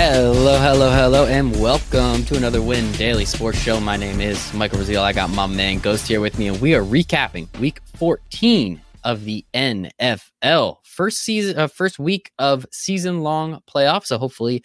Hello, 0.00 0.56
hello, 0.60 0.92
hello, 0.92 1.26
and 1.26 1.60
welcome 1.60 2.24
to 2.26 2.36
another 2.36 2.62
Win 2.62 2.92
Daily 2.92 3.24
Sports 3.24 3.58
Show. 3.58 3.80
My 3.80 3.96
name 3.96 4.20
is 4.20 4.54
Michael 4.54 4.78
Rasile. 4.78 5.02
I 5.02 5.12
got 5.12 5.28
my 5.28 5.48
man 5.48 5.80
Ghost 5.80 6.06
here 6.06 6.20
with 6.20 6.38
me, 6.38 6.46
and 6.46 6.60
we 6.60 6.72
are 6.76 6.84
recapping 6.84 7.48
Week 7.58 7.80
14 7.96 8.80
of 9.02 9.24
the 9.24 9.44
NFL. 9.52 10.76
First 10.84 11.22
season, 11.22 11.58
uh, 11.58 11.66
first 11.66 11.98
week 11.98 12.30
of 12.38 12.64
season-long 12.70 13.60
playoffs. 13.68 14.06
So 14.06 14.18
hopefully, 14.18 14.62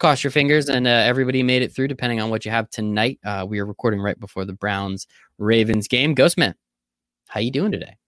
cross 0.00 0.24
your 0.24 0.32
fingers, 0.32 0.68
and 0.68 0.88
uh, 0.88 0.90
everybody 0.90 1.44
made 1.44 1.62
it 1.62 1.72
through. 1.72 1.86
Depending 1.86 2.20
on 2.20 2.30
what 2.30 2.44
you 2.44 2.50
have 2.50 2.68
tonight, 2.68 3.20
uh, 3.24 3.46
we 3.48 3.60
are 3.60 3.66
recording 3.66 4.00
right 4.00 4.18
before 4.18 4.44
the 4.44 4.52
Browns 4.52 5.06
Ravens 5.38 5.86
game. 5.86 6.12
Ghost 6.12 6.36
man, 6.36 6.56
how 7.28 7.38
you 7.38 7.52
doing 7.52 7.70
today? 7.70 7.98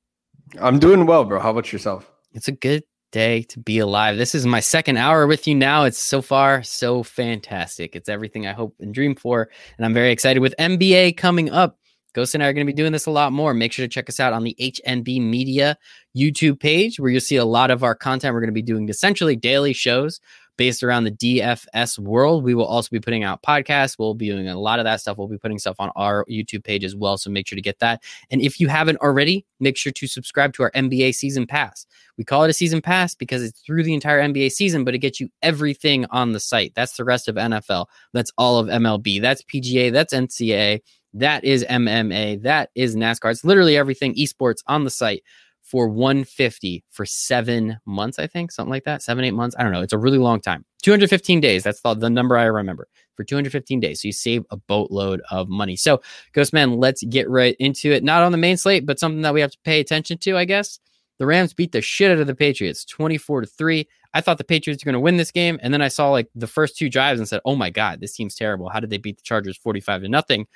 I'm 0.60 0.80
doing 0.80 1.06
well, 1.06 1.24
bro. 1.24 1.38
How 1.38 1.52
about 1.52 1.72
yourself? 1.72 2.10
It's 2.32 2.48
a 2.48 2.52
good 2.52 2.82
day 3.14 3.42
to 3.42 3.60
be 3.60 3.78
alive. 3.78 4.18
This 4.18 4.34
is 4.34 4.44
my 4.44 4.58
second 4.58 4.96
hour 4.96 5.28
with 5.28 5.46
you 5.46 5.54
now. 5.54 5.84
It's 5.84 6.00
so 6.00 6.20
far 6.20 6.64
so 6.64 7.04
fantastic. 7.04 7.94
It's 7.94 8.08
everything 8.08 8.48
I 8.48 8.52
hope 8.52 8.74
and 8.80 8.92
dream 8.92 9.14
for. 9.14 9.48
And 9.78 9.86
I'm 9.86 9.94
very 9.94 10.10
excited 10.10 10.40
with 10.40 10.52
NBA 10.58 11.16
coming 11.16 11.48
up. 11.48 11.78
Ghost 12.12 12.34
and 12.34 12.42
I 12.42 12.48
are 12.48 12.52
going 12.52 12.66
to 12.66 12.72
be 12.72 12.76
doing 12.76 12.90
this 12.90 13.06
a 13.06 13.12
lot 13.12 13.32
more. 13.32 13.54
Make 13.54 13.72
sure 13.72 13.84
to 13.84 13.88
check 13.88 14.08
us 14.08 14.18
out 14.18 14.32
on 14.32 14.42
the 14.42 14.56
HNB 14.60 15.20
Media 15.20 15.76
YouTube 16.16 16.58
page 16.58 16.98
where 16.98 17.08
you'll 17.08 17.20
see 17.20 17.36
a 17.36 17.44
lot 17.44 17.70
of 17.70 17.84
our 17.84 17.94
content. 17.94 18.34
We're 18.34 18.40
going 18.40 18.48
to 18.48 18.52
be 18.52 18.62
doing 18.62 18.88
essentially 18.88 19.36
daily 19.36 19.72
shows 19.72 20.20
based 20.56 20.82
around 20.82 21.04
the 21.04 21.10
DFS 21.10 21.98
world. 21.98 22.44
We 22.44 22.54
will 22.54 22.66
also 22.66 22.88
be 22.90 23.00
putting 23.00 23.24
out 23.24 23.42
podcasts. 23.42 23.98
We'll 23.98 24.14
be 24.14 24.28
doing 24.28 24.48
a 24.48 24.58
lot 24.58 24.78
of 24.78 24.84
that 24.84 25.00
stuff. 25.00 25.18
We'll 25.18 25.28
be 25.28 25.38
putting 25.38 25.58
stuff 25.58 25.76
on 25.78 25.90
our 25.96 26.24
YouTube 26.26 26.64
page 26.64 26.84
as 26.84 26.94
well. 26.94 27.16
So 27.18 27.30
make 27.30 27.46
sure 27.46 27.56
to 27.56 27.62
get 27.62 27.78
that. 27.80 28.02
And 28.30 28.40
if 28.40 28.60
you 28.60 28.68
haven't 28.68 28.98
already, 28.98 29.44
make 29.60 29.76
sure 29.76 29.92
to 29.92 30.06
subscribe 30.06 30.52
to 30.54 30.62
our 30.62 30.70
NBA 30.72 31.14
season 31.14 31.46
pass. 31.46 31.86
We 32.16 32.24
call 32.24 32.44
it 32.44 32.50
a 32.50 32.54
season 32.54 32.80
pass 32.80 33.14
because 33.14 33.42
it's 33.42 33.60
through 33.60 33.82
the 33.82 33.94
entire 33.94 34.20
NBA 34.20 34.52
season, 34.52 34.84
but 34.84 34.94
it 34.94 34.98
gets 34.98 35.20
you 35.20 35.28
everything 35.42 36.06
on 36.10 36.32
the 36.32 36.40
site. 36.40 36.72
That's 36.74 36.96
the 36.96 37.04
rest 37.04 37.28
of 37.28 37.36
NFL. 37.36 37.86
That's 38.12 38.32
all 38.38 38.58
of 38.58 38.68
MLB. 38.68 39.20
That's 39.20 39.42
PGA. 39.42 39.92
That's 39.92 40.14
NCAA. 40.14 40.80
That 41.14 41.44
is 41.44 41.64
MMA. 41.64 42.42
That 42.42 42.70
is 42.74 42.96
NASCAR. 42.96 43.30
It's 43.30 43.44
literally 43.44 43.76
everything 43.76 44.14
esports 44.16 44.62
on 44.66 44.84
the 44.84 44.90
site 44.90 45.22
for 45.64 45.88
150 45.88 46.84
for 46.90 47.06
seven 47.06 47.78
months, 47.86 48.18
I 48.18 48.26
think, 48.26 48.52
something 48.52 48.70
like 48.70 48.84
that. 48.84 49.02
Seven, 49.02 49.24
eight 49.24 49.32
months. 49.32 49.56
I 49.58 49.62
don't 49.62 49.72
know. 49.72 49.80
It's 49.80 49.94
a 49.94 49.98
really 49.98 50.18
long 50.18 50.40
time. 50.40 50.64
215 50.82 51.40
days. 51.40 51.64
That's 51.64 51.80
the, 51.80 51.94
the 51.94 52.10
number 52.10 52.36
I 52.36 52.44
remember 52.44 52.86
for 53.16 53.24
215 53.24 53.80
days. 53.80 54.02
So 54.02 54.08
you 54.08 54.12
save 54.12 54.44
a 54.50 54.58
boatload 54.58 55.22
of 55.30 55.48
money. 55.48 55.74
So, 55.74 56.02
Ghostman, 56.34 56.78
let's 56.78 57.02
get 57.04 57.28
right 57.30 57.56
into 57.58 57.90
it. 57.92 58.04
Not 58.04 58.22
on 58.22 58.30
the 58.30 58.38
main 58.38 58.58
slate, 58.58 58.84
but 58.84 58.98
something 58.98 59.22
that 59.22 59.32
we 59.32 59.40
have 59.40 59.52
to 59.52 59.58
pay 59.64 59.80
attention 59.80 60.18
to, 60.18 60.36
I 60.36 60.44
guess. 60.44 60.78
The 61.18 61.26
Rams 61.26 61.54
beat 61.54 61.72
the 61.72 61.80
shit 61.80 62.10
out 62.10 62.18
of 62.18 62.26
the 62.26 62.34
Patriots 62.34 62.84
24 62.84 63.42
to 63.42 63.46
3. 63.46 63.88
I 64.12 64.20
thought 64.20 64.38
the 64.38 64.44
Patriots 64.44 64.84
were 64.84 64.90
going 64.90 65.00
to 65.00 65.00
win 65.00 65.16
this 65.16 65.30
game. 65.30 65.58
And 65.62 65.72
then 65.72 65.80
I 65.80 65.88
saw 65.88 66.10
like 66.10 66.28
the 66.34 66.46
first 66.46 66.76
two 66.76 66.90
drives 66.90 67.20
and 67.20 67.28
said, 67.28 67.40
oh 67.44 67.56
my 67.56 67.70
God, 67.70 68.00
this 68.00 68.14
team's 68.14 68.34
terrible. 68.34 68.68
How 68.68 68.80
did 68.80 68.90
they 68.90 68.98
beat 68.98 69.16
the 69.16 69.22
Chargers 69.22 69.56
45 69.56 70.02
to 70.02 70.08
nothing? 70.08 70.46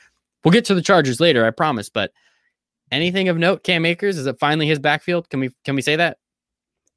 We'll 0.45 0.53
get 0.53 0.65
to 0.67 0.75
the 0.75 0.83
Chargers 0.83 1.21
later, 1.21 1.47
I 1.47 1.51
promise. 1.51 1.89
But 1.89 2.13
anything 2.91 3.29
of 3.29 3.37
note, 3.37 3.63
Cam 3.63 3.85
Akers? 3.85 4.19
Is 4.19 4.27
it 4.27 4.39
finally 4.39 4.67
his 4.67 4.79
backfield? 4.79 5.29
Can 5.31 5.41
we 5.41 5.51
can 5.65 5.75
we 5.75 5.83
say 5.83 5.97
that? 5.97 6.19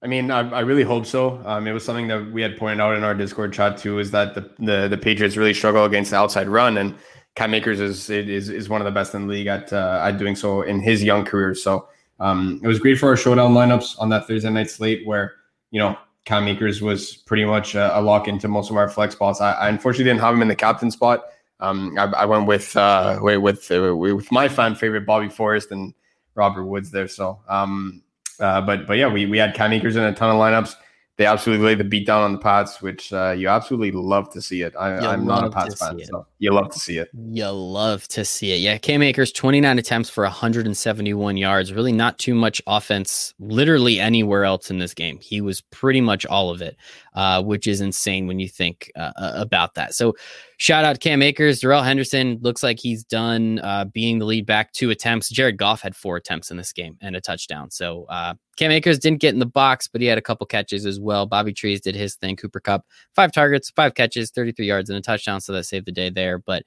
I 0.03 0.07
mean, 0.07 0.31
I, 0.31 0.39
I 0.49 0.59
really 0.61 0.83
hope 0.83 1.05
so. 1.05 1.41
Um, 1.45 1.67
it 1.67 1.73
was 1.73 1.85
something 1.85 2.07
that 2.07 2.31
we 2.31 2.41
had 2.41 2.57
pointed 2.57 2.79
out 2.79 2.95
in 2.95 3.03
our 3.03 3.13
Discord 3.13 3.53
chat 3.53 3.77
too, 3.77 3.99
is 3.99 4.11
that 4.11 4.33
the 4.33 4.49
the, 4.59 4.87
the 4.87 4.97
Patriots 4.97 5.37
really 5.37 5.53
struggle 5.53 5.85
against 5.85 6.11
the 6.11 6.17
outside 6.17 6.47
run, 6.47 6.77
and 6.77 6.95
Cam 7.35 7.53
Akers 7.53 7.79
is 7.79 8.09
is 8.09 8.49
is 8.49 8.69
one 8.69 8.81
of 8.81 8.85
the 8.85 8.91
best 8.91 9.13
in 9.13 9.27
the 9.27 9.33
league 9.33 9.47
at 9.47 9.71
uh, 9.71 10.01
at 10.03 10.17
doing 10.17 10.35
so 10.35 10.61
in 10.63 10.79
his 10.79 11.03
young 11.03 11.23
career. 11.23 11.53
So 11.53 11.87
um, 12.19 12.59
it 12.63 12.67
was 12.67 12.79
great 12.79 12.97
for 12.97 13.09
our 13.09 13.17
showdown 13.17 13.53
lineups 13.53 13.99
on 13.99 14.09
that 14.09 14.27
Thursday 14.27 14.49
night 14.49 14.69
slate, 14.69 15.05
where 15.05 15.35
you 15.69 15.79
know 15.79 15.97
Cam 16.25 16.47
Akers 16.47 16.81
was 16.81 17.15
pretty 17.15 17.45
much 17.45 17.75
a, 17.75 17.97
a 17.97 18.01
lock 18.01 18.27
into 18.27 18.47
most 18.47 18.69
of 18.69 18.77
our 18.77 18.89
flex 18.89 19.13
spots. 19.13 19.39
I, 19.39 19.53
I 19.53 19.69
unfortunately 19.69 20.05
didn't 20.05 20.21
have 20.21 20.33
him 20.33 20.41
in 20.41 20.47
the 20.47 20.55
captain 20.55 20.91
spot. 20.91 21.25
Um, 21.61 21.97
I, 21.97 22.05
I, 22.05 22.25
went 22.25 22.47
with 22.47 22.75
uh, 22.75 23.19
with 23.21 23.71
uh, 23.71 23.95
with 23.95 24.31
my 24.31 24.49
fan 24.49 24.75
favorite 24.75 25.05
Bobby 25.05 25.29
Forrest 25.29 25.71
and 25.71 25.93
Robert 26.35 26.65
Woods 26.65 26.91
there. 26.91 27.07
So, 27.07 27.39
um, 27.47 28.01
uh, 28.39 28.61
but 28.61 28.87
but 28.87 28.97
yeah, 28.97 29.07
we 29.07 29.25
we 29.27 29.37
had 29.37 29.53
Cam 29.53 29.71
Akers 29.71 29.95
in 29.95 30.03
a 30.03 30.13
ton 30.13 30.29
of 30.29 30.37
lineups. 30.37 30.75
They 31.17 31.27
absolutely 31.27 31.67
laid 31.67 31.77
the 31.77 31.83
beat 31.83 32.07
down 32.07 32.23
on 32.23 32.31
the 32.31 32.39
Pats, 32.39 32.81
which 32.81 33.13
uh, 33.13 33.35
you 33.37 33.47
absolutely 33.47 33.91
love 33.91 34.31
to 34.31 34.41
see 34.41 34.63
it. 34.63 34.73
I, 34.79 35.13
am 35.13 35.27
not 35.27 35.43
a 35.43 35.51
Pats 35.51 35.75
fan, 35.75 36.03
so 36.03 36.25
you 36.39 36.51
love 36.51 36.71
to 36.71 36.79
see 36.79 36.97
it. 36.97 37.09
You 37.13 37.51
love 37.51 38.07
to 38.07 38.25
see 38.25 38.53
it. 38.53 38.57
Yeah, 38.57 38.79
Cam 38.79 39.03
Akers, 39.03 39.31
29 39.31 39.77
attempts 39.77 40.09
for 40.09 40.23
171 40.23 41.37
yards. 41.37 41.73
Really 41.73 41.91
not 41.91 42.17
too 42.17 42.33
much 42.33 42.59
offense, 42.65 43.35
literally 43.39 43.99
anywhere 43.99 44.45
else 44.45 44.71
in 44.71 44.79
this 44.79 44.95
game. 44.95 45.19
He 45.21 45.41
was 45.41 45.61
pretty 45.61 46.01
much 46.01 46.25
all 46.25 46.49
of 46.49 46.61
it, 46.63 46.75
uh, 47.13 47.43
which 47.43 47.67
is 47.67 47.81
insane 47.81 48.25
when 48.25 48.39
you 48.39 48.47
think 48.47 48.91
uh, 48.95 49.11
about 49.15 49.75
that. 49.75 49.93
So 49.93 50.15
Shout 50.61 50.85
out 50.85 50.99
Cam 50.99 51.23
Akers. 51.23 51.61
Darrell 51.61 51.81
Henderson 51.81 52.37
looks 52.43 52.61
like 52.61 52.79
he's 52.79 53.03
done 53.03 53.57
uh, 53.63 53.85
being 53.85 54.19
the 54.19 54.25
lead 54.25 54.45
back 54.45 54.71
two 54.73 54.91
attempts. 54.91 55.27
Jared 55.27 55.57
Goff 55.57 55.81
had 55.81 55.95
four 55.95 56.17
attempts 56.17 56.51
in 56.51 56.57
this 56.57 56.71
game 56.71 56.99
and 57.01 57.15
a 57.15 57.19
touchdown. 57.19 57.71
So 57.71 58.05
uh, 58.09 58.35
Cam 58.57 58.69
Akers 58.69 58.99
didn't 58.99 59.21
get 59.21 59.33
in 59.33 59.39
the 59.39 59.47
box, 59.47 59.87
but 59.87 60.01
he 60.01 60.07
had 60.07 60.19
a 60.19 60.21
couple 60.21 60.45
catches 60.45 60.85
as 60.85 60.99
well. 60.99 61.25
Bobby 61.25 61.51
Trees 61.51 61.81
did 61.81 61.95
his 61.95 62.13
thing. 62.13 62.35
Cooper 62.35 62.59
Kupp, 62.59 62.85
five 63.15 63.31
targets, 63.31 63.71
five 63.71 63.95
catches, 63.95 64.29
33 64.29 64.67
yards, 64.67 64.91
and 64.91 64.99
a 64.99 65.01
touchdown. 65.01 65.41
So 65.41 65.51
that 65.53 65.63
saved 65.63 65.87
the 65.87 65.91
day 65.91 66.11
there. 66.11 66.37
But 66.37 66.63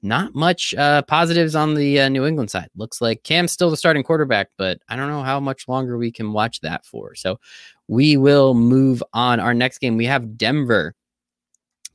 not 0.00 0.34
much 0.34 0.72
uh, 0.72 1.02
positives 1.02 1.54
on 1.54 1.74
the 1.74 2.00
uh, 2.00 2.08
New 2.08 2.24
England 2.24 2.50
side. 2.50 2.70
Looks 2.76 3.02
like 3.02 3.24
Cam's 3.24 3.52
still 3.52 3.68
the 3.68 3.76
starting 3.76 4.04
quarterback, 4.04 4.48
but 4.56 4.78
I 4.88 4.96
don't 4.96 5.10
know 5.10 5.22
how 5.22 5.38
much 5.38 5.68
longer 5.68 5.98
we 5.98 6.10
can 6.10 6.32
watch 6.32 6.62
that 6.62 6.86
for. 6.86 7.14
So 7.14 7.38
we 7.88 8.16
will 8.16 8.54
move 8.54 9.02
on. 9.12 9.38
Our 9.38 9.52
next 9.52 9.80
game, 9.80 9.98
we 9.98 10.06
have 10.06 10.38
Denver 10.38 10.94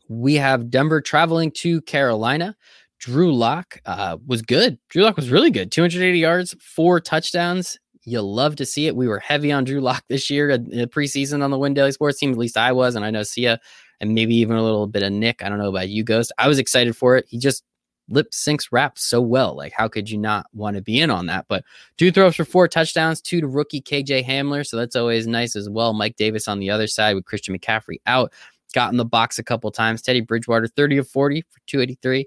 we 0.10 0.36
have 0.36 0.70
Denver 0.70 1.00
traveling 1.00 1.52
to 1.52 1.82
Carolina. 1.82 2.56
Drew 3.00 3.34
Lock 3.34 3.80
uh, 3.86 4.18
was 4.28 4.42
good. 4.42 4.78
Drew 4.90 5.04
Lock 5.04 5.16
was 5.16 5.30
really 5.30 5.52
good. 5.52 5.72
280 5.72 6.20
yards, 6.20 6.56
four 6.60 7.00
touchdowns. 7.00 7.80
You 8.04 8.22
love 8.22 8.56
to 8.58 8.66
see 8.66 8.88
it. 8.88 8.96
We 8.96 9.08
were 9.08 9.20
heavy 9.20 9.52
on 9.52 9.64
Drew 9.64 9.80
Lock 9.80 10.04
this 10.10 10.30
year 10.30 10.50
in 10.50 10.70
the 10.70 10.88
preseason 10.88 11.44
on 11.44 11.52
the 11.52 11.58
Win 11.58 11.74
Daily 11.74 11.92
Sports 11.92 12.20
team. 12.20 12.32
At 12.32 12.38
least 12.38 12.58
I 12.58 12.72
was, 12.72 12.96
and 12.96 13.06
I 13.06 13.12
know 13.12 13.24
Sia 13.24 13.60
and 14.02 14.16
maybe 14.16 14.36
even 14.36 14.58
a 14.58 14.64
little 14.64 14.88
bit 14.88 15.04
of 15.04 15.14
Nick. 15.14 15.44
I 15.44 15.50
don't 15.50 15.60
know 15.60 15.70
about 15.70 15.90
you, 15.90 16.04
Ghost. 16.04 16.32
I 16.38 16.48
was 16.48 16.60
excited 16.60 16.96
for 16.98 17.16
it. 17.18 17.26
He 17.30 17.38
just 17.38 17.64
lip 18.10 18.32
syncs 18.32 18.70
rap 18.72 18.98
so 18.98 19.22
well. 19.22 19.56
Like, 19.56 19.74
how 19.74 19.88
could 19.88 20.10
you 20.10 20.18
not 20.18 20.48
want 20.54 20.76
to 20.76 20.82
be 20.82 21.00
in 21.00 21.12
on 21.12 21.28
that? 21.28 21.46
But 21.48 21.64
two 21.98 22.12
throws 22.12 22.36
for 22.36 22.46
four 22.46 22.68
touchdowns, 22.68 23.22
two 23.22 23.42
to 23.42 23.48
rookie 23.48 23.82
KJ 23.82 24.26
Hamler. 24.26 24.66
So 24.66 24.78
that's 24.78 24.96
always 24.96 25.28
nice 25.28 25.56
as 25.56 25.70
well. 25.70 25.94
Mike 25.94 26.16
Davis 26.16 26.48
on 26.48 26.60
the 26.60 26.72
other 26.72 26.88
side 26.88 27.16
with 27.16 27.26
Christian 27.26 27.58
McCaffrey 27.58 27.98
out 28.08 28.34
got 28.74 28.92
in 28.92 28.98
the 28.98 29.06
box 29.06 29.40
a 29.40 29.44
couple 29.44 29.72
times. 29.72 30.02
Teddy 30.02 30.22
Bridgewater, 30.22 30.68
30 30.68 30.98
of 30.98 31.08
40 31.08 31.42
for 31.42 31.60
283. 31.68 32.26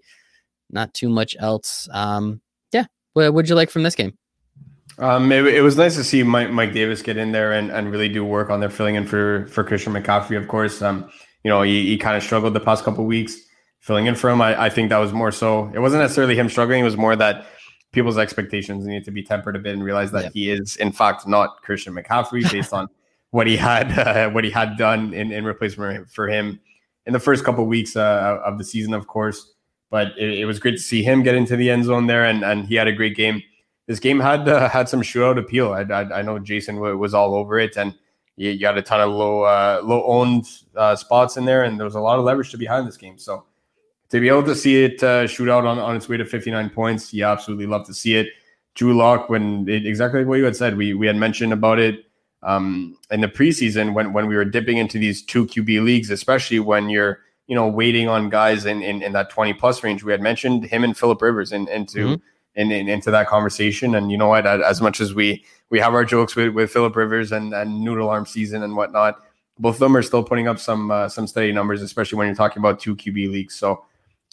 Not 0.71 0.95
too 0.95 1.09
much 1.09 1.37
else. 1.39 1.89
Um, 1.93 2.41
yeah. 2.73 2.87
What 3.13 3.35
would 3.35 3.49
you 3.49 3.55
like 3.55 3.71
from 3.71 3.83
this 3.83 3.95
game? 3.95 4.17
Um, 4.99 5.33
it, 5.33 5.47
it, 5.47 5.63
was 5.63 5.77
nice 5.77 5.97
to 5.97 6.05
see 6.05 6.23
Mike, 6.23 6.51
Mike 6.51 6.73
Davis 6.75 7.01
get 7.03 7.17
in 7.17 7.33
there 7.33 7.53
and, 7.53 7.71
and 7.71 7.91
really 7.91 8.09
do 8.09 8.25
work 8.25 8.51
on 8.51 8.61
their 8.61 8.69
filling 8.69 8.95
in 8.95 9.07
for 9.07 9.47
for 9.47 9.65
Christian 9.65 9.95
McCaffrey. 9.95 10.37
Of 10.37 10.49
course, 10.49 10.83
um, 10.83 11.11
you 11.45 11.49
know 11.49 11.63
he, 11.63 11.87
he 11.87 11.97
kind 11.97 12.17
of 12.17 12.23
struggled 12.23 12.53
the 12.53 12.61
past 12.61 12.85
couple 12.85 13.05
weeks 13.07 13.37
filling 13.81 14.07
in 14.07 14.15
for 14.15 14.29
him. 14.29 14.43
I, 14.43 14.65
I 14.65 14.71
think 14.71 14.91
that 14.91 14.99
was 14.99 15.13
more 15.13 15.33
so. 15.33 15.71
It 15.75 15.79
wasn't 15.79 16.03
necessarily 16.03 16.37
him 16.37 16.49
struggling. 16.49 16.81
It 16.81 16.85
was 16.85 16.99
more 16.99 17.17
that 17.17 17.47
people's 17.93 18.19
expectations 18.19 18.87
need 18.87 19.05
to 19.05 19.11
be 19.11 19.23
tempered 19.23 19.57
a 19.57 19.59
bit 19.59 19.73
and 19.73 19.83
realize 19.83 20.13
that 20.13 20.33
he 20.33 20.51
is 20.51 20.77
in 20.77 20.93
fact 20.93 21.27
not 21.27 21.63
Christian 21.63 21.95
McCaffrey 21.95 22.51
based 22.51 22.73
on 22.73 22.89
what 23.33 23.47
he 23.47 23.57
had 23.57 23.99
uh, 23.99 24.31
what 24.31 24.45
he 24.45 24.51
had 24.51 24.79
done 24.79 25.13
in, 25.13 25.33
in 25.33 25.45
replacement 25.45 26.09
for 26.09 26.29
him 26.29 26.61
in 27.07 27.13
the 27.13 27.21
first 27.21 27.45
couple 27.45 27.65
of 27.65 27.69
weeks 27.69 27.97
uh, 27.97 28.39
of 28.45 28.59
the 28.59 28.65
season, 28.65 28.95
of 28.95 29.09
course. 29.09 29.55
But 29.91 30.09
it, 30.17 30.39
it, 30.39 30.45
was 30.47 30.59
great 30.59 30.77
to 30.77 30.83
see 30.83 31.03
him 31.03 31.23
get 31.23 31.35
into 31.35 31.57
the 31.57 31.69
end 31.69 31.85
zone 31.85 32.07
there, 32.07 32.25
and, 32.25 32.45
and 32.45 32.67
he 32.67 32.77
had 32.77 32.89
a 32.89 32.93
great 32.93 33.17
game. 33.17 33.43
This 33.87 33.99
game 33.99 34.21
had 34.21 34.49
uh, 34.49 34.69
had 34.69 34.89
some 34.89 35.03
shootout 35.03 35.39
appeal. 35.39 35.73
I, 35.73 35.83
I, 35.83 36.21
I 36.21 36.23
know 36.23 36.39
Jason 36.39 36.79
was 36.79 37.13
all 37.13 37.35
over 37.35 37.59
it, 37.59 37.77
and 37.77 37.95
you, 38.37 38.51
you 38.51 38.61
got 38.61 38.79
a 38.79 38.83
ton 38.83 39.01
of 39.01 39.11
low 39.11 39.43
uh, 39.43 39.81
low 39.83 40.05
owned 40.05 40.47
uh, 40.77 40.97
spots 40.97 41.37
in 41.37 41.45
there, 41.45 41.65
and 41.65 41.79
there 41.79 41.85
was 41.85 41.97
a 41.97 42.01
lot 42.01 42.19
of 42.19 42.25
leverage 42.25 42.51
to 42.53 42.59
behind 42.59 42.87
this 42.87 42.97
game. 42.97 43.19
So 43.19 43.45
to 44.11 44.21
be 44.21 44.29
able 44.29 44.45
to 44.45 44.55
see 44.55 44.85
it 44.85 45.03
uh, 45.03 45.27
shoot 45.27 45.51
out 45.51 45.67
on, 45.67 45.79
on 45.79 45.97
its 45.97 46.09
way 46.09 46.17
to 46.17 46.25
59 46.25 46.71
points, 46.71 47.13
you 47.13 47.25
absolutely 47.25 47.67
love 47.67 47.87
to 47.87 47.95
see 47.95 48.15
it. 48.15 48.29
Drew 48.75 48.97
when 49.27 49.69
it, 49.69 49.85
exactly 49.85 50.25
what 50.25 50.39
you 50.39 50.45
had 50.45 50.57
said, 50.57 50.77
we 50.77 50.95
we 50.95 51.07
had 51.07 51.17
mentioned 51.17 51.53
about 51.53 51.79
it 51.79 52.07
um, 52.43 52.97
in 53.11 53.21
the 53.21 53.29
preseason 53.29 53.95
when 53.95 54.13
when 54.13 54.27
we 54.27 54.37
were 54.37 54.45
dipping 54.45 54.79
into 54.79 54.99
these 54.99 55.23
two 55.23 55.47
QB 55.47 55.85
leagues, 55.85 56.11
especially 56.11 56.59
when 56.59 56.89
you're 56.89 57.21
you 57.47 57.55
know 57.55 57.67
waiting 57.67 58.09
on 58.09 58.29
guys 58.29 58.67
in 58.67 58.83
in, 58.83 59.03
in 59.03 59.13
that 59.13 59.31
20 59.31 59.53
plus 59.55 59.83
range. 59.83 60.03
We 60.03 60.13
had 60.13 60.21
mentioned 60.21 60.65
him 60.65 60.85
and 60.85 60.97
Philip 60.97 61.23
Rivers 61.23 61.53
in, 61.53 61.69
into 61.69 61.99
mm-hmm. 61.99 62.61
in, 62.61 62.73
in, 62.73 62.89
into 62.89 63.11
that 63.11 63.29
conversation. 63.29 63.95
And 63.95 64.11
you 64.11 64.19
know 64.19 64.29
what? 64.29 64.47
As 64.47 64.81
much 64.81 65.01
as 65.01 65.15
we 65.15 65.45
we 65.71 65.79
have 65.79 65.95
our 65.95 66.05
jokes 66.05 66.35
with 66.35 66.55
with 66.55 66.71
Philip 66.71 66.97
Rivers 66.97 67.33
and 67.33 67.55
and 67.55 67.81
noodle 67.81 68.11
arm 68.11 68.27
season 68.27 68.63
and 68.63 68.77
whatnot, 68.77 69.21
both 69.59 69.77
of 69.77 69.81
them 69.81 69.97
are 69.97 70.03
still 70.03 70.25
putting 70.25 70.49
up 70.49 70.59
some 70.59 70.91
uh, 70.91 71.09
some 71.09 71.27
steady 71.27 71.53
numbers, 71.53 71.83
especially 71.83 72.19
when 72.19 72.27
you're 72.27 72.37
talking 72.37 72.61
about 72.61 72.81
two 72.81 72.97
QB 72.97 73.31
leagues. 73.31 73.55
So. 73.55 73.85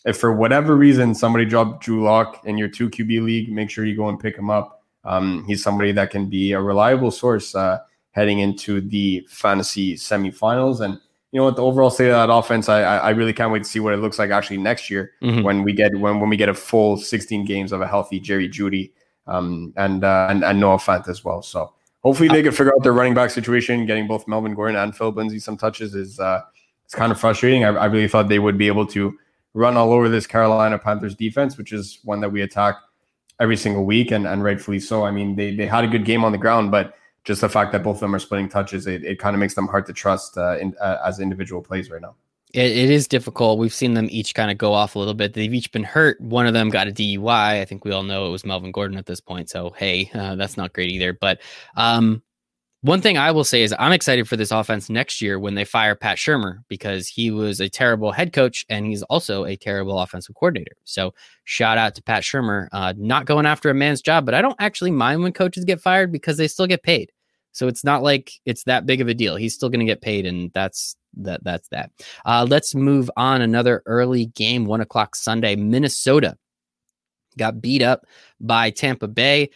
If 0.06 0.18
for 0.18 0.32
whatever 0.32 0.78
reason 0.78 1.14
somebody 1.14 1.44
dropped 1.44 1.84
Drew 1.84 2.02
Lock 2.02 2.46
in 2.46 2.58
your 2.58 2.70
two 2.70 2.90
QB 2.90 3.22
league, 3.22 3.52
make 3.52 3.70
sure 3.70 3.84
you 3.84 3.98
go 3.98 4.08
and 4.08 4.18
pick 4.18 4.38
him 4.38 4.50
up. 4.50 4.82
Um, 5.04 5.44
he's 5.46 5.62
somebody 5.62 5.92
that 5.92 6.10
can 6.10 6.30
be 6.30 6.54
a 6.54 6.62
reliable 6.62 7.12
source 7.12 7.54
uh, 7.54 7.80
heading 8.12 8.40
into 8.40 8.82
the 8.82 9.26
fantasy 9.30 9.96
semifinals. 9.96 10.82
And 10.82 11.00
you 11.32 11.40
know 11.40 11.46
what 11.46 11.56
the 11.56 11.64
overall 11.64 11.90
state 11.90 12.10
of 12.10 12.28
that 12.28 12.34
offense, 12.34 12.70
I 12.70 12.82
I 12.82 13.10
really 13.12 13.34
can't 13.34 13.52
wait 13.52 13.64
to 13.64 13.70
see 13.70 13.80
what 13.80 13.94
it 13.94 13.98
looks 13.98 14.18
like 14.18 14.32
actually 14.32 14.58
next 14.58 14.90
year 14.90 15.12
mm-hmm. 15.22 15.44
when 15.44 15.64
we 15.64 15.74
get 15.74 15.96
when 15.96 16.20
when 16.20 16.30
we 16.30 16.38
get 16.38 16.50
a 16.50 16.54
full 16.54 16.98
16 16.98 17.46
games 17.46 17.72
of 17.72 17.82
a 17.82 17.88
healthy 17.88 18.20
Jerry 18.20 18.50
Jeudy 18.50 18.92
um, 19.28 19.74
and, 19.78 20.04
uh, 20.04 20.28
and 20.30 20.44
and 20.44 20.60
Noah 20.60 20.78
Fant 20.78 21.08
as 21.08 21.24
well. 21.24 21.42
So 21.42 21.74
hopefully 22.02 22.30
they 22.30 22.42
can 22.42 22.52
figure 22.52 22.74
out 22.74 22.84
their 22.84 22.94
running 22.94 23.14
back 23.14 23.30
situation. 23.30 23.86
Getting 23.86 24.08
both 24.08 24.28
Melvin 24.28 24.56
Gordon 24.56 24.76
and 24.76 24.96
Phil 24.96 25.12
Lindsay 25.12 25.40
some 25.40 25.58
touches 25.58 25.96
is 25.96 26.20
uh, 26.20 26.42
it's 26.86 26.96
kind 26.96 27.12
of 27.12 27.20
frustrating. 27.20 27.64
I, 27.64 27.70
I 27.70 27.86
really 27.86 28.08
thought 28.08 28.28
they 28.28 28.40
would 28.40 28.58
be 28.58 28.68
able 28.68 28.88
to 28.88 29.16
run 29.54 29.78
all 29.78 29.92
over 29.92 30.10
this 30.10 30.28
Carolina 30.28 30.80
Panthers 30.80 31.16
defense, 31.16 31.58
which 31.58 31.74
is 31.74 32.00
one 32.04 32.22
that 32.22 32.32
we 32.32 32.42
attack 32.42 32.76
every 33.40 33.58
single 33.58 33.86
week 33.86 34.12
and, 34.12 34.28
and 34.28 34.44
rightfully 34.44 34.80
so. 34.80 35.06
I 35.06 35.12
mean, 35.12 35.36
they, 35.36 35.56
they 35.56 35.66
had 35.66 35.84
a 35.84 35.88
good 35.88 36.06
game 36.06 36.24
on 36.24 36.32
the 36.32 36.38
ground, 36.38 36.72
but 36.72 36.96
just 37.30 37.42
the 37.42 37.48
fact 37.48 37.72
that 37.72 37.84
both 37.84 37.98
of 37.98 38.00
them 38.00 38.16
are 38.16 38.20
splitting 38.20 38.50
touches, 38.50 38.88
it, 38.88 39.06
it 39.06 39.20
kind 39.20 39.36
of 39.36 39.40
makes 39.40 39.54
them 39.54 39.68
hard 39.68 39.86
to 39.86 39.94
trust 39.94 40.36
uh, 40.36 40.58
in, 40.58 40.74
uh, 40.82 40.98
as 41.06 41.20
individual 41.20 41.62
plays 41.62 41.92
right 41.92 42.02
now. 42.02 42.16
It, 42.56 42.72
it 42.72 42.90
is 42.90 43.08
difficult. 43.08 43.60
We've 43.60 43.72
seen 43.72 43.94
them 43.94 44.08
each 44.10 44.34
kind 44.34 44.50
of 44.50 44.58
go 44.58 44.74
off 44.74 44.96
a 44.96 45.00
little 45.00 45.14
bit. 45.14 45.34
They've 45.34 45.54
each 45.54 45.72
been 45.72 45.84
hurt. 45.84 46.20
One 46.20 46.48
of 46.48 46.56
them 46.56 46.72
got 46.72 46.88
a 46.88 46.92
DUI. 46.92 47.62
I 47.62 47.66
think 47.66 47.86
we 47.86 47.92
all 47.92 48.02
know 48.02 48.26
it 48.26 48.32
was 48.32 48.44
Melvin 48.44 48.72
Gordon 48.72 48.98
at 48.98 49.06
this 49.06 49.22
point. 49.22 49.48
So 49.48 49.70
hey, 49.78 50.10
uh, 50.16 50.34
that's 50.38 50.58
not 50.58 50.74
great 50.74 50.90
either. 50.90 51.14
But 51.14 51.40
um, 51.78 52.24
one 52.82 53.00
thing 53.00 53.20
I 53.20 53.30
will 53.30 53.44
say 53.44 53.62
is 53.62 53.76
I'm 53.78 53.92
excited 53.92 54.28
for 54.28 54.36
this 54.36 54.50
offense 54.50 54.90
next 54.90 55.22
year 55.22 55.38
when 55.38 55.54
they 55.54 55.66
fire 55.66 55.94
Pat 55.96 56.18
Shurmur 56.18 56.64
because 56.68 57.08
he 57.08 57.30
was 57.30 57.60
a 57.60 57.70
terrible 57.70 58.12
head 58.12 58.34
coach 58.34 58.66
and 58.70 58.88
he's 58.88 59.04
also 59.04 59.46
a 59.46 59.56
terrible 59.56 60.00
offensive 60.00 60.34
coordinator. 60.34 60.78
So 60.84 61.14
shout 61.44 61.78
out 61.78 61.94
to 61.94 62.02
Pat 62.02 62.24
Shurmur, 62.24 62.70
uh, 62.72 62.96
not 62.98 63.28
going 63.28 63.46
after 63.46 63.70
a 63.70 63.76
man's 63.76 64.02
job, 64.02 64.26
but 64.26 64.34
I 64.34 64.42
don't 64.42 64.56
actually 64.58 64.92
mind 64.92 65.22
when 65.22 65.34
coaches 65.34 65.64
get 65.64 65.80
fired 65.80 66.12
because 66.12 66.38
they 66.38 66.48
still 66.48 66.66
get 66.66 66.82
paid. 66.82 67.12
So 67.60 67.68
it's 67.68 67.84
not 67.84 68.04
like 68.04 68.32
it's 68.46 68.64
that 68.64 68.86
big 68.86 69.02
of 69.02 69.10
a 69.10 69.14
deal. 69.14 69.36
He's 69.36 69.54
still 69.54 69.68
going 69.68 69.82
to 69.82 69.86
get 69.86 70.02
paid, 70.02 70.26
and 70.26 70.50
that's 70.54 70.96
that. 71.18 71.44
That's 71.44 71.68
that. 71.68 71.92
Uh, 72.26 72.48
let's 72.50 72.74
move 72.74 73.12
on. 73.18 73.42
Another 73.42 73.84
early 73.86 74.28
game, 74.28 74.64
one 74.64 74.80
o'clock 74.80 75.14
Sunday. 75.14 75.58
Minnesota 75.58 76.38
got 77.38 77.60
beat 77.60 77.82
up 77.82 78.06
by 78.40 78.70
Tampa 78.70 79.10
Bay, 79.10 79.50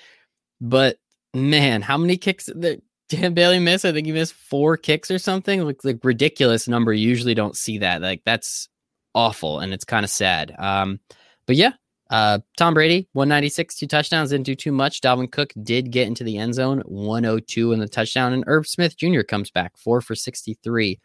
but 0.59 0.97
man, 1.33 1.81
how 1.81 1.97
many 1.97 2.17
kicks 2.17 2.47
did 2.47 2.81
Dan 3.07 3.33
Bailey 3.33 3.59
miss? 3.59 3.85
I 3.85 3.93
think 3.93 4.05
he 4.05 4.11
missed 4.11 4.33
four 4.33 4.75
kicks 4.75 5.09
or 5.09 5.17
something. 5.17 5.61
Like 5.61 5.85
like 5.85 6.03
ridiculous 6.03 6.67
number. 6.67 6.91
You 6.91 7.07
usually 7.07 7.35
don't 7.35 7.55
see 7.55 7.77
that. 7.77 8.01
Like 8.01 8.23
that's 8.25 8.67
awful, 9.15 9.59
and 9.59 9.73
it's 9.73 9.85
kind 9.85 10.03
of 10.03 10.09
sad. 10.09 10.53
Um, 10.59 10.99
but 11.45 11.55
yeah, 11.55 11.71
uh, 12.13 12.37
Tom 12.57 12.75
Brady, 12.75 13.07
196, 13.13 13.73
two 13.73 13.87
touchdowns, 13.87 14.29
didn't 14.29 14.45
do 14.45 14.53
too 14.53 14.71
much. 14.71 15.01
Dalvin 15.01 15.31
Cook 15.31 15.51
did 15.63 15.89
get 15.89 16.05
into 16.07 16.23
the 16.23 16.37
end 16.37 16.53
zone, 16.53 16.83
102 16.85 17.71
in 17.71 17.79
the 17.79 17.87
touchdown. 17.87 18.33
And 18.33 18.43
Irv 18.45 18.67
Smith 18.67 18.95
Jr. 18.95 19.23
comes 19.23 19.49
back, 19.49 19.75
four 19.75 19.99
for 19.99 20.13
63 20.13 20.99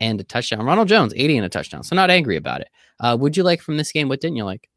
and 0.00 0.18
a 0.18 0.24
touchdown. 0.24 0.64
Ronald 0.64 0.88
Jones, 0.88 1.12
80 1.14 1.36
and 1.36 1.44
a 1.44 1.50
touchdown. 1.50 1.82
So 1.82 1.94
not 1.94 2.08
angry 2.08 2.38
about 2.38 2.62
it. 2.62 2.70
Uh, 2.98 3.14
would 3.20 3.36
you 3.36 3.42
like 3.42 3.60
from 3.60 3.76
this 3.76 3.92
game? 3.92 4.08
What 4.08 4.22
didn't 4.22 4.36
you 4.38 4.46
like? 4.46 4.70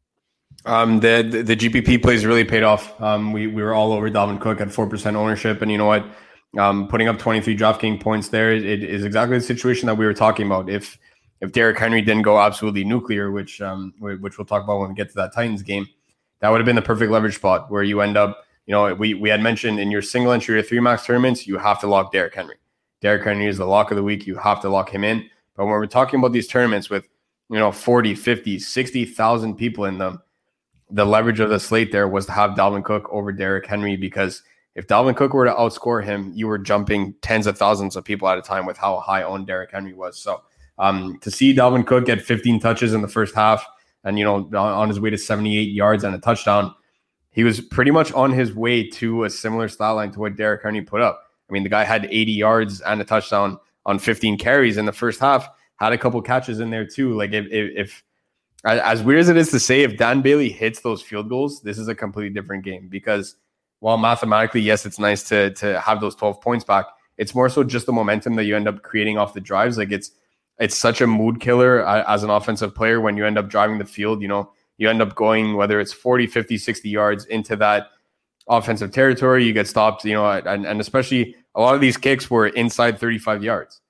Um, 0.66 1.00
the, 1.00 1.26
the, 1.26 1.42
the 1.42 1.56
GPP 1.56 2.02
plays 2.02 2.26
really 2.26 2.44
paid 2.44 2.64
off. 2.64 3.00
Um, 3.00 3.32
we 3.32 3.46
we 3.46 3.62
were 3.62 3.72
all 3.72 3.92
over 3.92 4.10
Dalvin 4.10 4.42
Cook 4.42 4.60
at 4.60 4.70
four 4.70 4.88
percent 4.88 5.16
ownership, 5.16 5.62
and 5.62 5.72
you 5.72 5.78
know 5.78 5.86
what? 5.86 6.04
Um, 6.58 6.88
putting 6.88 7.08
up 7.08 7.18
twenty 7.18 7.40
three 7.40 7.56
DraftKings 7.56 8.00
points 8.00 8.28
there 8.28 8.52
it, 8.52 8.64
it 8.64 8.82
is 8.82 9.04
exactly 9.04 9.38
the 9.38 9.44
situation 9.44 9.86
that 9.86 9.94
we 9.94 10.04
were 10.04 10.14
talking 10.14 10.46
about. 10.46 10.68
If 10.68 10.98
if 11.40 11.52
Derrick 11.52 11.78
Henry 11.78 12.02
didn't 12.02 12.22
go 12.22 12.40
absolutely 12.40 12.84
nuclear, 12.84 13.30
which 13.30 13.60
um, 13.60 13.94
which 13.98 14.38
we'll 14.38 14.44
talk 14.44 14.64
about 14.64 14.80
when 14.80 14.90
we 14.90 14.94
get 14.94 15.08
to 15.10 15.14
that 15.16 15.32
Titans 15.32 15.62
game, 15.62 15.86
that 16.40 16.48
would 16.50 16.58
have 16.58 16.66
been 16.66 16.76
the 16.76 16.82
perfect 16.82 17.10
leverage 17.10 17.36
spot 17.36 17.70
where 17.70 17.82
you 17.82 18.00
end 18.00 18.16
up. 18.16 18.44
You 18.66 18.72
know, 18.72 18.94
we 18.94 19.14
we 19.14 19.28
had 19.30 19.40
mentioned 19.40 19.80
in 19.80 19.90
your 19.90 20.02
single 20.02 20.32
entry 20.32 20.58
or 20.58 20.62
three 20.62 20.80
max 20.80 21.06
tournaments, 21.06 21.46
you 21.46 21.58
have 21.58 21.80
to 21.80 21.86
lock 21.86 22.12
Derrick 22.12 22.34
Henry. 22.34 22.56
Derrick 23.00 23.24
Henry 23.24 23.46
is 23.46 23.58
the 23.58 23.64
lock 23.64 23.90
of 23.90 23.96
the 23.96 24.02
week. 24.02 24.26
You 24.26 24.36
have 24.36 24.60
to 24.62 24.68
lock 24.68 24.90
him 24.90 25.04
in. 25.04 25.28
But 25.56 25.66
when 25.66 25.74
we're 25.74 25.86
talking 25.86 26.18
about 26.18 26.32
these 26.32 26.48
tournaments 26.48 26.90
with, 26.90 27.08
you 27.48 27.58
know, 27.58 27.72
40, 27.72 28.14
50, 28.14 28.58
60,000 28.58 29.54
people 29.56 29.84
in 29.84 29.98
them, 29.98 30.20
the 30.90 31.04
leverage 31.04 31.40
of 31.40 31.50
the 31.50 31.60
slate 31.60 31.92
there 31.92 32.08
was 32.08 32.26
to 32.26 32.32
have 32.32 32.52
Dalvin 32.52 32.84
Cook 32.84 33.08
over 33.10 33.32
Derrick 33.32 33.66
Henry 33.66 33.96
because 33.96 34.42
if 34.74 34.86
Dalvin 34.86 35.16
Cook 35.16 35.34
were 35.34 35.44
to 35.44 35.52
outscore 35.52 36.04
him, 36.04 36.32
you 36.34 36.46
were 36.46 36.58
jumping 36.58 37.14
tens 37.20 37.46
of 37.46 37.58
thousands 37.58 37.96
of 37.96 38.04
people 38.04 38.28
at 38.28 38.38
a 38.38 38.42
time 38.42 38.66
with 38.66 38.76
how 38.76 39.00
high 39.00 39.22
owned 39.22 39.46
Derrick 39.46 39.72
Henry 39.72 39.92
was. 39.92 40.18
So 40.18 40.42
um, 40.78 41.18
to 41.20 41.30
see 41.30 41.54
Dalvin 41.54 41.86
Cook 41.86 42.06
get 42.06 42.22
15 42.22 42.60
touches 42.60 42.94
in 42.94 43.02
the 43.02 43.08
first 43.08 43.34
half 43.34 43.66
and, 44.04 44.18
you 44.18 44.24
know, 44.24 44.36
on, 44.36 44.54
on 44.54 44.88
his 44.88 45.00
way 45.00 45.10
to 45.10 45.18
78 45.18 45.62
yards 45.62 46.04
and 46.04 46.14
a 46.14 46.18
touchdown, 46.18 46.74
he 47.30 47.44
was 47.44 47.60
pretty 47.60 47.90
much 47.90 48.12
on 48.12 48.32
his 48.32 48.54
way 48.54 48.88
to 48.90 49.24
a 49.24 49.30
similar 49.30 49.68
style 49.68 49.96
line 49.96 50.10
to 50.12 50.20
what 50.20 50.36
Derrick 50.36 50.62
Henry 50.62 50.82
put 50.82 51.00
up. 51.00 51.22
I 51.48 51.52
mean, 51.52 51.62
the 51.62 51.68
guy 51.68 51.84
had 51.84 52.06
80 52.06 52.32
yards 52.32 52.80
and 52.80 53.00
a 53.00 53.04
touchdown 53.04 53.58
on 53.86 53.98
15 53.98 54.38
carries 54.38 54.76
in 54.76 54.84
the 54.84 54.92
first 54.92 55.20
half, 55.20 55.48
had 55.76 55.92
a 55.92 55.98
couple 55.98 56.20
catches 56.22 56.60
in 56.60 56.70
there 56.70 56.86
too. 56.86 57.14
Like 57.14 57.32
if, 57.32 57.46
if, 57.46 57.76
if 57.76 58.04
as 58.64 59.02
weird 59.02 59.20
as 59.20 59.28
it 59.28 59.36
is 59.36 59.50
to 59.50 59.60
say, 59.60 59.82
if 59.82 59.96
Dan 59.96 60.20
Bailey 60.20 60.50
hits 60.50 60.80
those 60.80 61.00
field 61.00 61.28
goals, 61.28 61.62
this 61.62 61.78
is 61.78 61.88
a 61.88 61.94
completely 61.94 62.34
different 62.34 62.64
game 62.64 62.88
because 62.88 63.36
while 63.80 63.96
mathematically, 63.96 64.60
yes, 64.60 64.84
it's 64.84 64.98
nice 64.98 65.22
to 65.24 65.50
to 65.54 65.80
have 65.80 66.00
those 66.00 66.14
12 66.16 66.40
points 66.40 66.64
back. 66.64 66.86
It's 67.16 67.34
more 67.34 67.48
so 67.48 67.64
just 67.64 67.86
the 67.86 67.92
momentum 67.92 68.34
that 68.36 68.44
you 68.44 68.56
end 68.56 68.68
up 68.68 68.82
creating 68.82 69.18
off 69.18 69.34
the 69.34 69.40
drives. 69.40 69.78
Like 69.78 69.92
it's 69.92 70.12
it's 70.58 70.76
such 70.76 71.00
a 71.00 71.06
mood 71.06 71.40
killer 71.40 71.86
as 71.86 72.22
an 72.22 72.30
offensive 72.30 72.74
player 72.74 73.00
when 73.00 73.16
you 73.16 73.24
end 73.24 73.38
up 73.38 73.48
driving 73.48 73.78
the 73.78 73.84
field. 73.84 74.22
You 74.22 74.28
know, 74.28 74.52
you 74.76 74.88
end 74.88 75.02
up 75.02 75.14
going 75.14 75.56
whether 75.56 75.80
it's 75.80 75.92
40, 75.92 76.26
50, 76.26 76.58
60 76.58 76.88
yards 76.88 77.24
into 77.26 77.56
that 77.56 77.88
offensive 78.48 78.90
territory. 78.90 79.44
You 79.44 79.52
get 79.52 79.66
stopped, 79.66 80.04
you 80.04 80.14
know, 80.14 80.28
and, 80.30 80.66
and 80.66 80.80
especially 80.80 81.36
a 81.54 81.60
lot 81.60 81.74
of 81.74 81.80
these 81.80 81.96
kicks 81.96 82.30
were 82.30 82.48
inside 82.48 82.98
35 82.98 83.42
yards. 83.42 83.80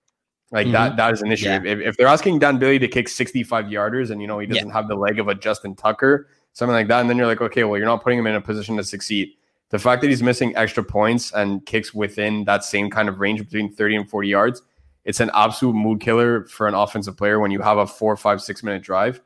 Like 0.50 0.66
mm-hmm. 0.66 0.72
that, 0.72 0.96
that 0.96 1.12
is 1.12 1.22
an 1.22 1.30
issue. 1.30 1.46
Yeah. 1.46 1.62
If, 1.62 1.78
if, 1.80 1.96
they're 1.96 2.06
asking 2.06 2.38
Dan 2.38 2.58
Billy 2.58 2.78
to 2.78 2.88
kick 2.88 3.08
65 3.08 3.66
yarders 3.66 4.10
and, 4.10 4.20
you 4.20 4.26
know, 4.26 4.38
he 4.38 4.46
doesn't 4.46 4.68
yeah. 4.68 4.72
have 4.72 4.88
the 4.88 4.94
leg 4.94 5.18
of 5.18 5.28
a 5.28 5.34
Justin 5.34 5.74
Tucker, 5.74 6.28
something 6.54 6.72
like 6.72 6.88
that, 6.88 7.00
and 7.00 7.10
then 7.10 7.18
you're 7.18 7.26
like, 7.26 7.42
okay, 7.42 7.64
well, 7.64 7.76
you're 7.76 7.86
not 7.86 8.02
putting 8.02 8.18
him 8.18 8.26
in 8.26 8.34
a 8.34 8.40
position 8.40 8.76
to 8.78 8.84
succeed. 8.84 9.30
The 9.70 9.78
fact 9.78 10.00
that 10.00 10.08
he's 10.08 10.22
missing 10.22 10.56
extra 10.56 10.82
points 10.82 11.32
and 11.32 11.64
kicks 11.66 11.92
within 11.92 12.44
that 12.44 12.64
same 12.64 12.88
kind 12.88 13.10
of 13.10 13.20
range 13.20 13.40
between 13.40 13.70
30 13.70 13.96
and 13.96 14.08
40 14.08 14.28
yards, 14.28 14.62
it's 15.08 15.20
an 15.20 15.30
absolute 15.32 15.72
mood 15.72 16.00
killer 16.00 16.44
for 16.44 16.68
an 16.68 16.74
offensive 16.74 17.16
player 17.16 17.40
when 17.40 17.50
you 17.50 17.62
have 17.62 17.78
a 17.78 17.86
four, 17.86 18.14
five, 18.14 18.42
six 18.42 18.62
minute 18.62 18.82
drive 18.82 19.22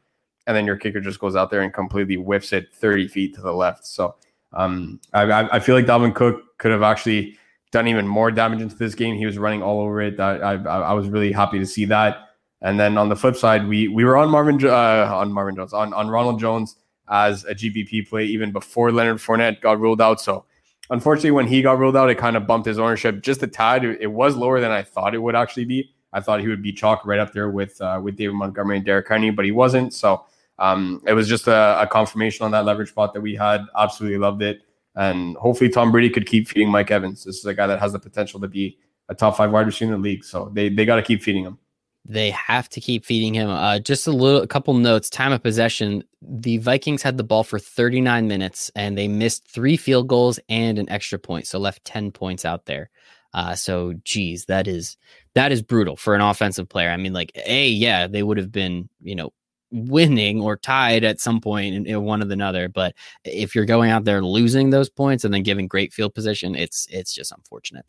and 0.47 0.57
then 0.57 0.65
your 0.65 0.77
kicker 0.77 1.01
just 1.01 1.19
goes 1.19 1.35
out 1.35 1.51
there 1.51 1.61
and 1.61 1.75
completely 1.75 2.15
whiffs 2.15 2.53
it 2.53 2.73
30 2.73 3.09
feet 3.09 3.35
to 3.35 3.41
the 3.41 3.53
left. 3.53 3.85
So 3.85 4.15
um, 4.53 5.01
I, 5.13 5.49
I 5.57 5.59
feel 5.59 5.75
like 5.75 5.87
Dalvin 5.87 6.15
Cook 6.15 6.57
could 6.59 6.71
have 6.71 6.85
actually 6.85 7.37
done 7.73 7.89
even 7.89 8.07
more 8.07 8.31
damage 8.31 8.61
into 8.61 8.77
this 8.77 8.95
game. 8.95 9.17
He 9.17 9.27
was 9.27 9.39
running 9.39 9.61
all 9.61 9.81
over 9.81 10.01
it. 10.01 10.21
I, 10.21 10.37
I, 10.37 10.55
I 10.55 10.93
was 10.93 11.09
really 11.09 11.33
happy 11.33 11.59
to 11.59 11.67
see 11.67 11.85
that. 11.87 12.29
And 12.61 12.79
then 12.79 12.97
on 12.97 13.09
the 13.09 13.17
flip 13.17 13.35
side, 13.35 13.67
we 13.67 13.89
we 13.89 14.05
were 14.05 14.17
on 14.17 14.31
Marvin 14.31 14.65
uh, 14.65 15.11
on 15.13 15.33
Marvin 15.33 15.57
Jones 15.57 15.73
on, 15.73 15.93
on 15.93 16.09
Ronald 16.09 16.39
Jones 16.39 16.77
as 17.09 17.45
a 17.47 17.57
GPP 17.57 18.09
play 18.09 18.25
even 18.27 18.53
before 18.53 18.93
Leonard 18.93 19.17
Fournette 19.17 19.61
got 19.61 19.81
ruled 19.81 20.01
out. 20.01 20.21
So 20.21 20.45
unfortunately, 20.93 21.33
when 21.33 21.49
he 21.49 21.63
got 21.63 21.79
ruled 21.79 21.97
out, 21.97 22.11
it 22.11 22.19
kind 22.19 22.37
of 22.37 22.47
bumped 22.47 22.67
his 22.67 22.79
ownership 22.79 23.23
just 23.23 23.43
a 23.43 23.47
tad. 23.47 23.85
It 23.85 24.13
was 24.13 24.37
lower 24.37 24.61
than 24.61 24.71
I 24.71 24.83
thought 24.83 25.15
it 25.15 25.19
would 25.19 25.35
actually 25.35 25.65
be. 25.65 25.91
I 26.13 26.21
thought 26.21 26.41
he 26.41 26.49
would 26.49 26.63
be 26.63 26.73
chalk 26.73 27.05
right 27.07 27.19
up 27.19 27.33
there 27.33 27.51
with 27.51 27.81
uh, 27.81 27.99
with 28.03 28.17
David 28.17 28.35
Montgomery 28.35 28.77
and 28.77 28.87
Derek 28.87 29.07
Carney, 29.07 29.31
but 29.31 29.45
he 29.45 29.51
wasn't. 29.51 29.95
So 29.95 30.25
um, 30.59 31.03
it 31.07 31.15
was 31.15 31.27
just 31.27 31.49
a, 31.49 31.81
a 31.81 31.87
confirmation 31.87 32.45
on 32.45 32.51
that 32.53 32.65
leverage 32.67 32.91
spot 32.91 33.15
that 33.15 33.23
we 33.23 33.35
had. 33.35 33.63
Absolutely 33.77 34.19
loved 34.19 34.43
it. 34.43 34.61
And 34.95 35.37
hopefully 35.39 35.71
Tom 35.71 35.91
Brady 35.91 36.11
could 36.11 36.27
keep 36.27 36.49
feeding 36.49 36.71
Mike 36.71 36.91
Evans. 36.91 37.25
This 37.25 37.39
is 37.39 37.47
a 37.47 37.55
guy 37.55 37.67
that 37.67 37.81
has 37.81 37.93
the 37.93 37.99
potential 37.99 38.39
to 38.41 38.49
be 38.49 38.79
a 39.09 39.15
top 39.15 39.39
five 39.39 39.51
wide 39.51 39.67
receiver 39.67 39.95
in 39.95 40.03
the 40.03 40.05
league. 40.05 40.23
So 40.23 40.51
they, 40.53 40.69
they 40.69 40.85
got 40.85 40.97
to 40.97 41.03
keep 41.03 41.23
feeding 41.23 41.45
him. 41.45 41.59
They 42.05 42.31
have 42.31 42.69
to 42.71 42.81
keep 42.81 43.05
feeding 43.05 43.35
him. 43.35 43.49
Uh, 43.49 43.79
just 43.79 44.07
a 44.07 44.13
little, 44.13 44.43
a 44.43 44.47
couple 44.47 44.75
notes. 44.75 45.09
Time 45.09 45.33
of 45.33 45.43
possession. 45.43 46.03
The 46.21 46.59
Vikings 46.59 47.03
had 47.03 47.17
the 47.17 47.25
ball 47.25 47.45
for 47.45 47.59
39 47.59 48.27
minutes 48.27 48.71
and 48.75 48.99
they 48.99 49.09
missed 49.09 49.47
three 49.47 49.77
field 49.77 50.09
goals 50.09 50.41
and 50.49 50.79
an 50.79 50.89
extra 50.89 51.19
point, 51.19 51.47
so 51.47 51.59
left 51.59 51.85
10 51.85 52.11
points 52.11 52.45
out 52.45 52.67
there. 52.67 52.91
Uh, 53.35 53.55
so, 53.55 53.95
geez, 54.05 54.45
that 54.47 54.69
is 54.69 54.97
that 55.35 55.53
is 55.53 55.63
brutal 55.63 55.97
for 55.97 56.15
an 56.15 56.21
offensive 56.21 56.69
player. 56.69 56.91
I 56.91 56.99
mean, 56.99 57.15
like, 57.15 57.33
a 57.47 57.69
yeah, 57.69 58.07
they 58.07 58.23
would 58.23 58.37
have 58.37 58.53
been, 58.53 58.91
you 59.01 59.15
know, 59.15 59.33
winning 59.73 60.41
or 60.41 60.57
tied 60.57 61.05
at 61.05 61.21
some 61.21 61.41
point 61.41 61.75
in, 61.75 61.87
in, 61.87 62.03
one 62.03 62.23
of 62.23 62.31
another. 62.31 62.69
But 62.69 62.95
if 63.25 63.55
you're 63.55 63.65
going 63.65 63.91
out 63.91 64.05
there 64.05 64.23
losing 64.23 64.71
those 64.71 64.89
points 64.89 65.25
and 65.25 65.33
then 65.33 65.43
giving 65.43 65.67
great 65.67 65.93
field 65.93 66.15
position, 66.15 66.55
it's 66.55 66.87
it's 66.91 67.15
just 67.15 67.33
unfortunate. 67.33 67.85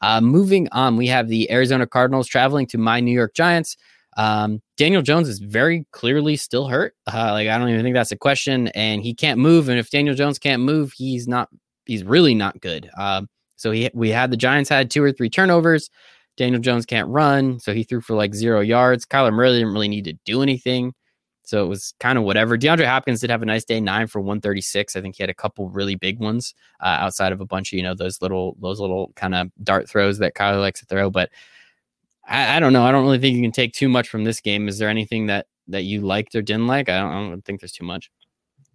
Uh, 0.00 0.20
moving 0.20 0.68
on, 0.72 0.96
we 0.96 1.06
have 1.08 1.28
the 1.28 1.50
Arizona 1.50 1.86
Cardinals 1.86 2.26
traveling 2.26 2.66
to 2.68 2.78
my 2.78 3.00
New 3.00 3.12
York 3.12 3.34
Giants. 3.34 3.76
Um, 4.16 4.62
Daniel 4.76 5.02
Jones 5.02 5.28
is 5.28 5.38
very 5.38 5.86
clearly 5.92 6.36
still 6.36 6.68
hurt. 6.68 6.94
Uh, 7.12 7.32
like 7.32 7.48
I 7.48 7.58
don't 7.58 7.68
even 7.68 7.82
think 7.82 7.94
that's 7.94 8.12
a 8.12 8.16
question, 8.16 8.68
and 8.68 9.02
he 9.02 9.14
can't 9.14 9.38
move. 9.38 9.68
And 9.68 9.78
if 9.78 9.90
Daniel 9.90 10.14
Jones 10.14 10.38
can't 10.38 10.62
move, 10.62 10.92
he's 10.92 11.28
not. 11.28 11.48
He's 11.84 12.02
really 12.02 12.34
not 12.34 12.60
good. 12.60 12.90
Um, 12.98 13.28
so 13.56 13.70
he 13.70 13.90
we 13.94 14.10
had 14.10 14.30
the 14.30 14.36
Giants 14.36 14.70
had 14.70 14.90
two 14.90 15.02
or 15.02 15.12
three 15.12 15.30
turnovers. 15.30 15.90
Daniel 16.36 16.60
Jones 16.60 16.84
can't 16.84 17.08
run, 17.08 17.58
so 17.60 17.72
he 17.72 17.82
threw 17.82 18.00
for 18.00 18.14
like 18.14 18.34
zero 18.34 18.60
yards. 18.60 19.06
Kyler 19.06 19.32
Murray 19.32 19.52
didn't 19.52 19.72
really 19.72 19.88
need 19.88 20.04
to 20.04 20.12
do 20.24 20.42
anything. 20.42 20.92
So 21.46 21.64
it 21.64 21.68
was 21.68 21.94
kind 22.00 22.18
of 22.18 22.24
whatever. 22.24 22.58
DeAndre 22.58 22.86
Hopkins 22.86 23.20
did 23.20 23.30
have 23.30 23.40
a 23.40 23.46
nice 23.46 23.64
day, 23.64 23.80
nine 23.80 24.08
for 24.08 24.20
136. 24.20 24.96
I 24.96 25.00
think 25.00 25.14
he 25.14 25.22
had 25.22 25.30
a 25.30 25.34
couple 25.34 25.68
really 25.68 25.94
big 25.94 26.18
ones 26.18 26.54
uh, 26.80 26.98
outside 27.00 27.32
of 27.32 27.40
a 27.40 27.46
bunch 27.46 27.72
of, 27.72 27.76
you 27.76 27.84
know, 27.84 27.94
those 27.94 28.20
little, 28.20 28.56
those 28.60 28.80
little 28.80 29.12
kind 29.14 29.32
of 29.32 29.50
dart 29.62 29.88
throws 29.88 30.18
that 30.18 30.34
Kyler 30.34 30.60
likes 30.60 30.80
to 30.80 30.86
throw. 30.86 31.08
But 31.08 31.30
I, 32.26 32.56
I, 32.56 32.60
don't 32.60 32.72
know. 32.72 32.84
I 32.84 32.90
don't 32.90 33.04
really 33.04 33.20
think 33.20 33.36
you 33.36 33.42
can 33.42 33.52
take 33.52 33.72
too 33.72 33.88
much 33.88 34.08
from 34.08 34.24
this 34.24 34.40
game. 34.40 34.66
Is 34.66 34.78
there 34.78 34.88
anything 34.88 35.26
that 35.26 35.46
that 35.68 35.82
you 35.82 36.00
liked 36.00 36.34
or 36.34 36.42
didn't 36.42 36.66
like? 36.66 36.88
I 36.88 36.98
don't, 36.98 37.12
I 37.12 37.28
don't 37.28 37.44
think 37.44 37.60
there's 37.60 37.72
too 37.72 37.84
much. 37.84 38.10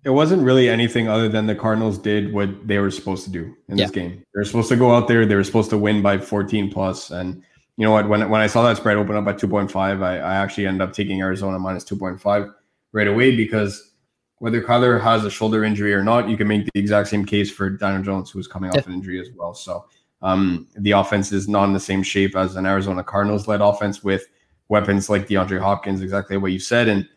It 0.05 0.11
wasn't 0.11 0.41
really 0.41 0.69
anything 0.69 1.09
other 1.09 1.27
than 1.27 1.47
the 1.47 1.55
Cardinals 1.55 1.97
did 1.97 2.33
what 2.33 2.67
they 2.67 2.79
were 2.79 2.89
supposed 2.89 3.25
to 3.25 3.29
do 3.29 3.53
in 3.67 3.77
yeah. 3.77 3.85
this 3.85 3.91
game. 3.91 4.11
They 4.33 4.39
were 4.39 4.45
supposed 4.45 4.69
to 4.69 4.77
go 4.77 4.95
out 4.95 5.09
there. 5.09 5.25
They 5.25 5.35
were 5.35 5.43
supposed 5.43 5.69
to 5.71 5.77
win 5.77 6.01
by 6.01 6.17
14 6.17 6.71
plus. 6.71 7.11
And 7.11 7.43
you 7.75 7.85
know 7.85 7.91
what? 7.91 8.07
When 8.07 8.29
when 8.29 8.39
I 8.39 8.47
saw 8.47 8.63
that 8.63 8.77
spread 8.77 8.95
open 8.95 9.17
up 9.17 9.27
at 9.27 9.37
2.5, 9.37 10.01
I, 10.01 10.17
I 10.17 10.35
actually 10.35 10.67
ended 10.67 10.81
up 10.81 10.93
taking 10.93 11.21
Arizona 11.21 11.59
minus 11.59 11.83
2.5 11.83 12.53
right 12.91 13.07
away 13.07 13.35
because 13.35 13.91
whether 14.39 14.61
Kyler 14.61 14.99
has 14.99 15.23
a 15.23 15.29
shoulder 15.29 15.63
injury 15.63 15.93
or 15.93 16.03
not, 16.03 16.27
you 16.27 16.35
can 16.35 16.47
make 16.47 16.65
the 16.65 16.79
exact 16.79 17.09
same 17.09 17.25
case 17.25 17.51
for 17.51 17.69
Daniel 17.69 18.03
Jones, 18.03 18.31
who's 18.31 18.47
coming 18.47 18.71
off 18.71 18.87
an 18.87 18.93
injury 18.93 19.19
as 19.21 19.29
well. 19.35 19.53
So 19.53 19.85
um, 20.23 20.67
the 20.77 20.91
offense 20.91 21.31
is 21.31 21.47
not 21.47 21.65
in 21.65 21.73
the 21.73 21.79
same 21.79 22.01
shape 22.01 22.35
as 22.35 22.55
an 22.55 22.65
Arizona 22.65 23.03
Cardinals 23.03 23.47
led 23.47 23.61
offense 23.61 24.03
with 24.03 24.25
weapons 24.67 25.09
like 25.09 25.27
DeAndre 25.27 25.59
Hopkins, 25.59 26.01
exactly 26.01 26.37
what 26.37 26.51
you 26.51 26.59
said. 26.59 26.87
And 26.87 27.07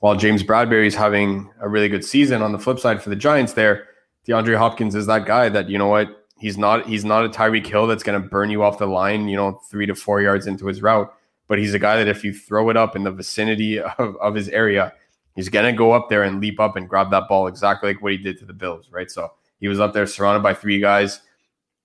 while 0.00 0.14
James 0.14 0.42
Bradberry 0.42 0.86
is 0.86 0.94
having 0.94 1.50
a 1.60 1.68
really 1.68 1.88
good 1.88 2.04
season 2.04 2.42
on 2.42 2.52
the 2.52 2.58
flip 2.58 2.78
side 2.78 3.02
for 3.02 3.08
the 3.08 3.16
Giants 3.16 3.54
there, 3.54 3.86
DeAndre 4.28 4.58
Hopkins 4.58 4.94
is 4.94 5.06
that 5.06 5.24
guy 5.24 5.48
that, 5.48 5.70
you 5.70 5.78
know 5.78 5.88
what, 5.88 6.26
he's 6.38 6.58
not 6.58 6.86
he's 6.86 7.04
not 7.04 7.24
a 7.24 7.28
Tyreek 7.30 7.66
Hill 7.66 7.86
that's 7.86 8.02
going 8.02 8.20
to 8.20 8.28
burn 8.28 8.50
you 8.50 8.62
off 8.62 8.78
the 8.78 8.86
line, 8.86 9.28
you 9.28 9.36
know, 9.36 9.52
three 9.70 9.86
to 9.86 9.94
four 9.94 10.20
yards 10.20 10.46
into 10.46 10.66
his 10.66 10.82
route. 10.82 11.10
But 11.48 11.58
he's 11.58 11.72
a 11.72 11.78
guy 11.78 11.96
that 11.96 12.08
if 12.08 12.24
you 12.24 12.34
throw 12.34 12.68
it 12.68 12.76
up 12.76 12.96
in 12.96 13.04
the 13.04 13.10
vicinity 13.10 13.80
of, 13.80 14.16
of 14.16 14.34
his 14.34 14.48
area, 14.50 14.92
he's 15.34 15.48
going 15.48 15.66
to 15.66 15.76
go 15.76 15.92
up 15.92 16.08
there 16.08 16.22
and 16.22 16.40
leap 16.40 16.60
up 16.60 16.76
and 16.76 16.88
grab 16.88 17.10
that 17.10 17.28
ball 17.28 17.46
exactly 17.46 17.90
like 17.90 18.02
what 18.02 18.12
he 18.12 18.18
did 18.18 18.38
to 18.38 18.44
the 18.44 18.52
Bills, 18.52 18.88
right? 18.90 19.10
So 19.10 19.32
he 19.60 19.68
was 19.68 19.80
up 19.80 19.92
there 19.92 20.06
surrounded 20.06 20.42
by 20.42 20.54
three 20.54 20.80
guys, 20.80 21.20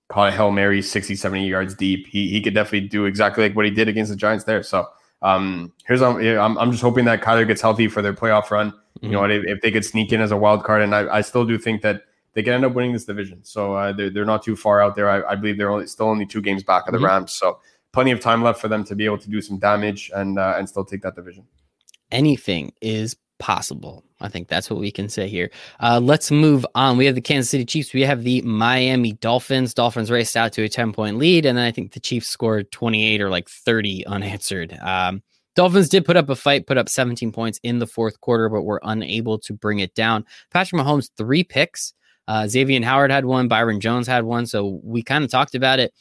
caught 0.10 0.30
a 0.30 0.36
Hail 0.36 0.52
Mary 0.52 0.82
60, 0.82 1.16
70 1.16 1.48
yards 1.48 1.76
deep. 1.76 2.08
He, 2.08 2.30
he 2.30 2.42
could 2.42 2.54
definitely 2.54 2.88
do 2.88 3.06
exactly 3.06 3.44
like 3.44 3.56
what 3.56 3.66
he 3.66 3.72
did 3.72 3.88
against 3.88 4.12
the 4.12 4.18
Giants 4.18 4.44
there. 4.46 4.64
So 4.64 4.88
um, 5.22 5.74
here's 5.86 6.02
I'm, 6.02 6.58
I'm 6.58 6.72
just 6.72 6.84
hoping 6.84 7.06
that 7.06 7.22
Kyler 7.22 7.48
gets 7.48 7.62
healthy 7.62 7.88
for 7.88 8.02
their 8.02 8.14
playoff 8.14 8.52
run. 8.52 8.72
Mm-hmm. 8.72 9.06
You 9.06 9.12
know, 9.12 9.24
if, 9.26 9.44
if, 9.46 9.62
they 9.62 9.72
could 9.72 9.86
sneak 9.86 10.12
in 10.12 10.22
as 10.22 10.32
a 10.32 10.38
wild 10.38 10.64
card, 10.64 10.82
and 10.82 10.96
I, 10.96 11.18
I 11.18 11.22
still 11.22 11.46
do 11.46 11.58
think 11.58 11.82
that 11.82 12.04
they 12.34 12.44
can 12.44 12.54
end 12.54 12.66
up 12.66 12.74
winning 12.74 12.94
this 12.94 13.06
division. 13.06 13.44
So 13.44 13.76
uh, 13.76 13.92
they're, 13.92 14.10
they're 14.10 14.26
not 14.26 14.44
too 14.44 14.56
far 14.56 14.82
out 14.82 14.96
there. 14.96 15.10
I, 15.10 15.32
I 15.32 15.36
believe 15.36 15.58
they're 15.58 15.72
only, 15.72 15.88
still 15.88 16.08
only 16.08 16.26
two 16.26 16.42
games 16.42 16.64
back 16.64 16.88
of 16.88 16.94
the 16.94 16.98
mm-hmm. 16.98 17.06
Rams. 17.06 17.34
So 17.34 17.60
plenty 17.92 18.12
of 18.12 18.20
time 18.20 18.44
left 18.44 18.62
for 18.62 18.68
them 18.68 18.84
to 18.86 18.96
be 18.96 19.06
able 19.06 19.18
to 19.18 19.30
do 19.30 19.42
some 19.42 19.58
damage 19.58 20.12
and 20.16 20.40
uh, 20.40 20.56
and 20.58 20.68
still 20.68 20.86
take 20.86 21.02
that 21.02 21.16
division. 21.16 21.46
Anything 22.12 22.74
is 22.82 23.16
possible. 23.40 24.04
I 24.22 24.30
think 24.30 24.48
that's 24.48 24.70
what 24.70 24.80
we 24.80 24.92
can 24.92 25.10
say 25.10 25.28
here. 25.28 25.50
Uh, 25.80 26.00
let's 26.02 26.30
move 26.30 26.66
on. 26.76 26.98
We 26.98 27.06
have 27.06 27.16
the 27.16 27.22
Kansas 27.22 27.50
City 27.50 27.66
Chiefs. 27.66 27.94
We 27.94 28.02
have 28.02 28.24
the 28.24 28.42
Miami 28.42 29.14
Dolphins. 29.14 29.74
Dolphins 29.74 30.12
raced 30.12 30.38
out 30.38 30.52
to 30.54 30.64
a 30.64 30.70
10 30.70 30.94
point 30.94 31.18
lead, 31.18 31.46
and 31.46 31.58
then 31.58 31.66
I 31.66 31.72
think 31.72 31.94
the 31.94 32.00
Chiefs 32.00 32.28
scored 32.28 32.72
28 32.72 33.22
or 33.22 33.30
like 33.30 33.50
30 33.50 34.06
unanswered. 34.06 34.78
Um, 34.82 35.24
Dolphins 35.56 35.90
did 35.90 36.06
put 36.06 36.18
up 36.18 36.30
a 36.30 36.36
fight, 36.36 36.68
put 36.68 36.78
up 36.78 36.88
17 36.88 37.32
points 37.32 37.60
in 37.64 37.80
the 37.80 37.88
fourth 37.88 38.22
quarter, 38.22 38.50
but 38.50 38.64
were 38.64 38.82
unable 38.84 39.40
to 39.40 39.54
bring 39.54 39.80
it 39.80 39.96
down. 39.96 40.26
Patrick 40.52 40.80
Mahomes, 40.82 41.10
three 41.18 41.44
picks. 41.44 41.94
Uh, 42.28 42.48
Xavier 42.48 42.84
Howard 42.84 43.12
had 43.12 43.26
one, 43.26 43.48
Byron 43.48 43.80
Jones 43.80 44.08
had 44.08 44.24
one. 44.24 44.46
So 44.46 44.80
we 44.84 45.02
kind 45.02 45.24
of 45.24 45.32
talked 45.32 45.56
about 45.56 45.80
it. 45.80 45.94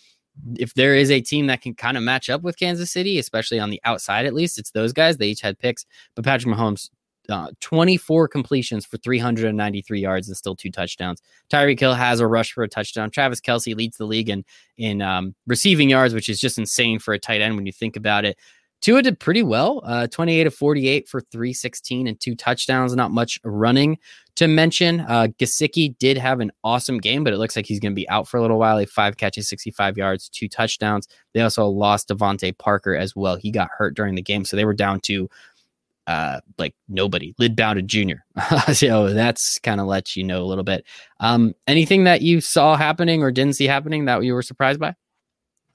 If 0.57 0.75
there 0.75 0.95
is 0.95 1.11
a 1.11 1.21
team 1.21 1.47
that 1.47 1.63
can 1.63 1.75
kind 1.75 1.97
of 1.97 2.03
match 2.03 2.31
up 2.31 2.43
with 2.43 2.59
Kansas 2.59 2.93
City, 2.93 3.19
especially 3.19 3.59
on 3.59 3.71
the 3.71 3.81
outside 3.85 4.27
at 4.27 4.35
least, 4.35 4.59
it's 4.59 4.71
those 4.71 4.93
guys. 4.93 5.17
They 5.17 5.29
each 5.29 5.41
had 5.41 5.59
picks, 5.59 5.87
but 6.15 6.25
Patrick 6.25 6.55
Mahomes 6.55 6.91
uh, 7.29 7.51
24 7.61 8.29
completions 8.29 8.87
for 8.87 8.97
393 8.99 10.01
yards 10.01 10.29
and 10.29 10.37
still 10.37 10.57
two 10.57 10.71
touchdowns. 10.71 11.21
Tyreek 11.51 11.79
Hill 11.79 11.95
has 11.95 12.21
a 12.21 12.27
rush 12.27 12.53
for 12.53 12.63
a 12.63 12.69
touchdown. 12.69 13.11
Travis 13.11 13.41
Kelce 13.41 13.77
leads 13.77 13.97
the 13.97 14.07
league 14.07 14.31
in 14.31 14.45
in 14.77 15.03
um, 15.03 15.35
receiving 15.47 15.91
yards, 15.91 16.15
which 16.15 16.29
is 16.29 16.41
just 16.41 16.59
insane 16.59 16.99
for 16.99 17.15
a 17.15 17.19
tight 17.19 17.41
end 17.41 17.57
when 17.57 17.67
you 17.67 17.73
think 17.73 17.97
about 17.97 18.25
it. 18.25 18.37
Tua 18.81 19.03
did 19.03 19.19
pretty 19.19 19.43
well, 19.43 19.81
uh, 19.85 20.07
28 20.07 20.47
of 20.47 20.55
48 20.55 21.09
for 21.09 21.21
316 21.21 22.07
and 22.07 22.21
two 22.21 22.37
touchdowns. 22.37 22.95
Not 22.95 23.11
much 23.11 23.41
running 23.43 23.99
to 24.37 24.47
mention. 24.47 25.01
Uh, 25.01 25.29
Gesicki 25.39 25.99
did 25.99 26.17
have 26.17 26.39
an 26.39 26.53
awesome 26.63 26.99
game, 26.99 27.25
but 27.25 27.33
it 27.33 27.39
looks 27.39 27.57
like 27.57 27.67
he's 27.67 27.81
going 27.81 27.91
to 27.91 27.97
be 27.97 28.09
out 28.09 28.29
for 28.29 28.37
a 28.37 28.41
little 28.41 28.59
while. 28.59 28.79
He 28.79 28.87
five 28.87 29.17
catches, 29.17 29.49
65 29.49 29.97
yards, 29.97 30.29
two 30.29 30.49
touchdowns. 30.49 31.09
They 31.35 31.41
also 31.41 31.67
lost 31.67 32.09
DeVante 32.09 32.57
Parker 32.57 32.95
as 32.95 33.17
well. 33.17 33.35
He 33.35 33.51
got 33.51 33.69
hurt 33.77 33.97
during 33.97 34.15
the 34.15 34.23
game, 34.23 34.45
so 34.45 34.57
they 34.57 34.65
were 34.65 34.75
down 34.75 35.01
to 35.01 35.29
uh, 36.09 36.41
like 36.57 36.75
nobody. 36.89 37.35
Lynn 37.39 37.55
Bowden 37.55 37.87
Jr. 37.87 38.17
so 38.73 39.13
that's 39.13 39.59
kind 39.59 39.79
of 39.79 39.87
lets 39.87 40.17
you 40.17 40.25
know 40.25 40.43
a 40.43 40.47
little 40.47 40.65
bit. 40.65 40.87
Um, 41.21 41.55
anything 41.67 42.05
that 42.05 42.23
you 42.23 42.41
saw 42.41 42.77
happening 42.77 43.23
or 43.23 43.31
didn't 43.31 43.57
see 43.57 43.67
happening 43.67 44.07
that 44.07 44.25
you 44.25 44.33
were 44.33 44.43
surprised 44.43 44.81
by? 44.81 44.95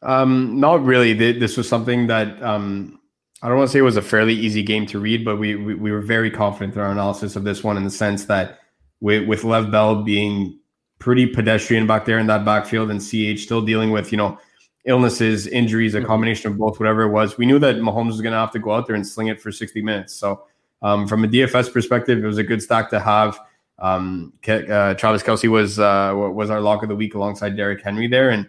Um, 0.02 0.60
not 0.60 0.84
really. 0.84 1.14
This 1.14 1.56
was 1.56 1.70
something 1.70 2.08
that 2.08 2.42
um, 2.42 3.00
I 3.44 3.48
don't 3.48 3.60
want 3.60 3.70
to 3.70 3.74
say 3.74 3.80
it 3.80 3.84
was 3.84 3.96
a 3.96 4.02
fairly 4.02 4.34
easy 4.34 4.64
game 4.64 4.88
to 4.88 5.00
read, 5.00 5.24
but 5.24 5.38
we, 5.38 5.56
we, 5.56 5.76
we 5.76 5.92
were 5.92 6.02
very 6.02 6.32
confident 6.32 6.74
in 6.74 6.82
our 6.82 6.92
analysis 6.92 7.36
of 7.36 7.44
this 7.44 7.64
one 7.64 7.78
in 7.78 7.84
the 7.84 7.92
sense 7.92 8.26
that 8.26 8.60
with 9.02 9.28
with 9.28 9.44
Lev 9.44 9.70
Bell 9.70 10.02
being 10.02 10.60
pretty 10.98 11.28
pedestrian 11.28 11.86
back 11.86 12.06
there 12.06 12.18
in 12.18 12.28
that 12.28 12.44
backfield 12.44 12.90
and 12.90 13.00
CH 13.00 13.40
still 13.40 13.62
dealing 13.62 13.92
with 13.92 14.12
you 14.12 14.18
know 14.18 14.40
illnesses, 14.86 15.48
injuries, 15.48 15.96
a 15.96 16.00
mm-hmm. 16.00 16.08
combination 16.08 16.52
of 16.52 16.58
both, 16.58 16.80
whatever 16.80 17.04
it 17.04 17.10
was. 17.10 17.38
We 17.38 17.46
knew 17.46 17.60
that 17.60 17.78
Mahomes 17.78 18.08
was 18.08 18.22
going 18.22 18.34
to 18.34 18.40
have 18.40 18.52
to 18.52 18.60
go 18.60 18.74
out 18.74 18.88
there 18.88 18.96
and 18.96 19.06
sling 19.06 19.28
it 19.28 19.42
for 19.42 19.52
60 19.52 19.82
minutes. 19.82 20.16
So, 20.16 20.44
um, 20.82 21.08
from 21.08 21.24
a 21.24 21.28
DFS 21.28 21.72
perspective, 21.72 22.24
it 22.24 22.28
was 22.28 22.38
a 22.38 22.44
good 22.44 22.62
stack 22.62 22.90
to 22.90 23.00
have. 23.00 23.40
Um, 23.80 24.34
uh, 24.48 24.94
Travis 24.94 25.24
Kelce 25.24 25.50
was 25.50 25.80
uh, 25.80 26.14
was 26.14 26.50
our 26.50 26.62
lock 26.62 26.84
of 26.84 26.90
the 26.90 26.96
week 26.96 27.16
alongside 27.16 27.56
Derrick 27.56 27.82
Henry 27.82 28.08
there, 28.08 28.30
and 28.30 28.48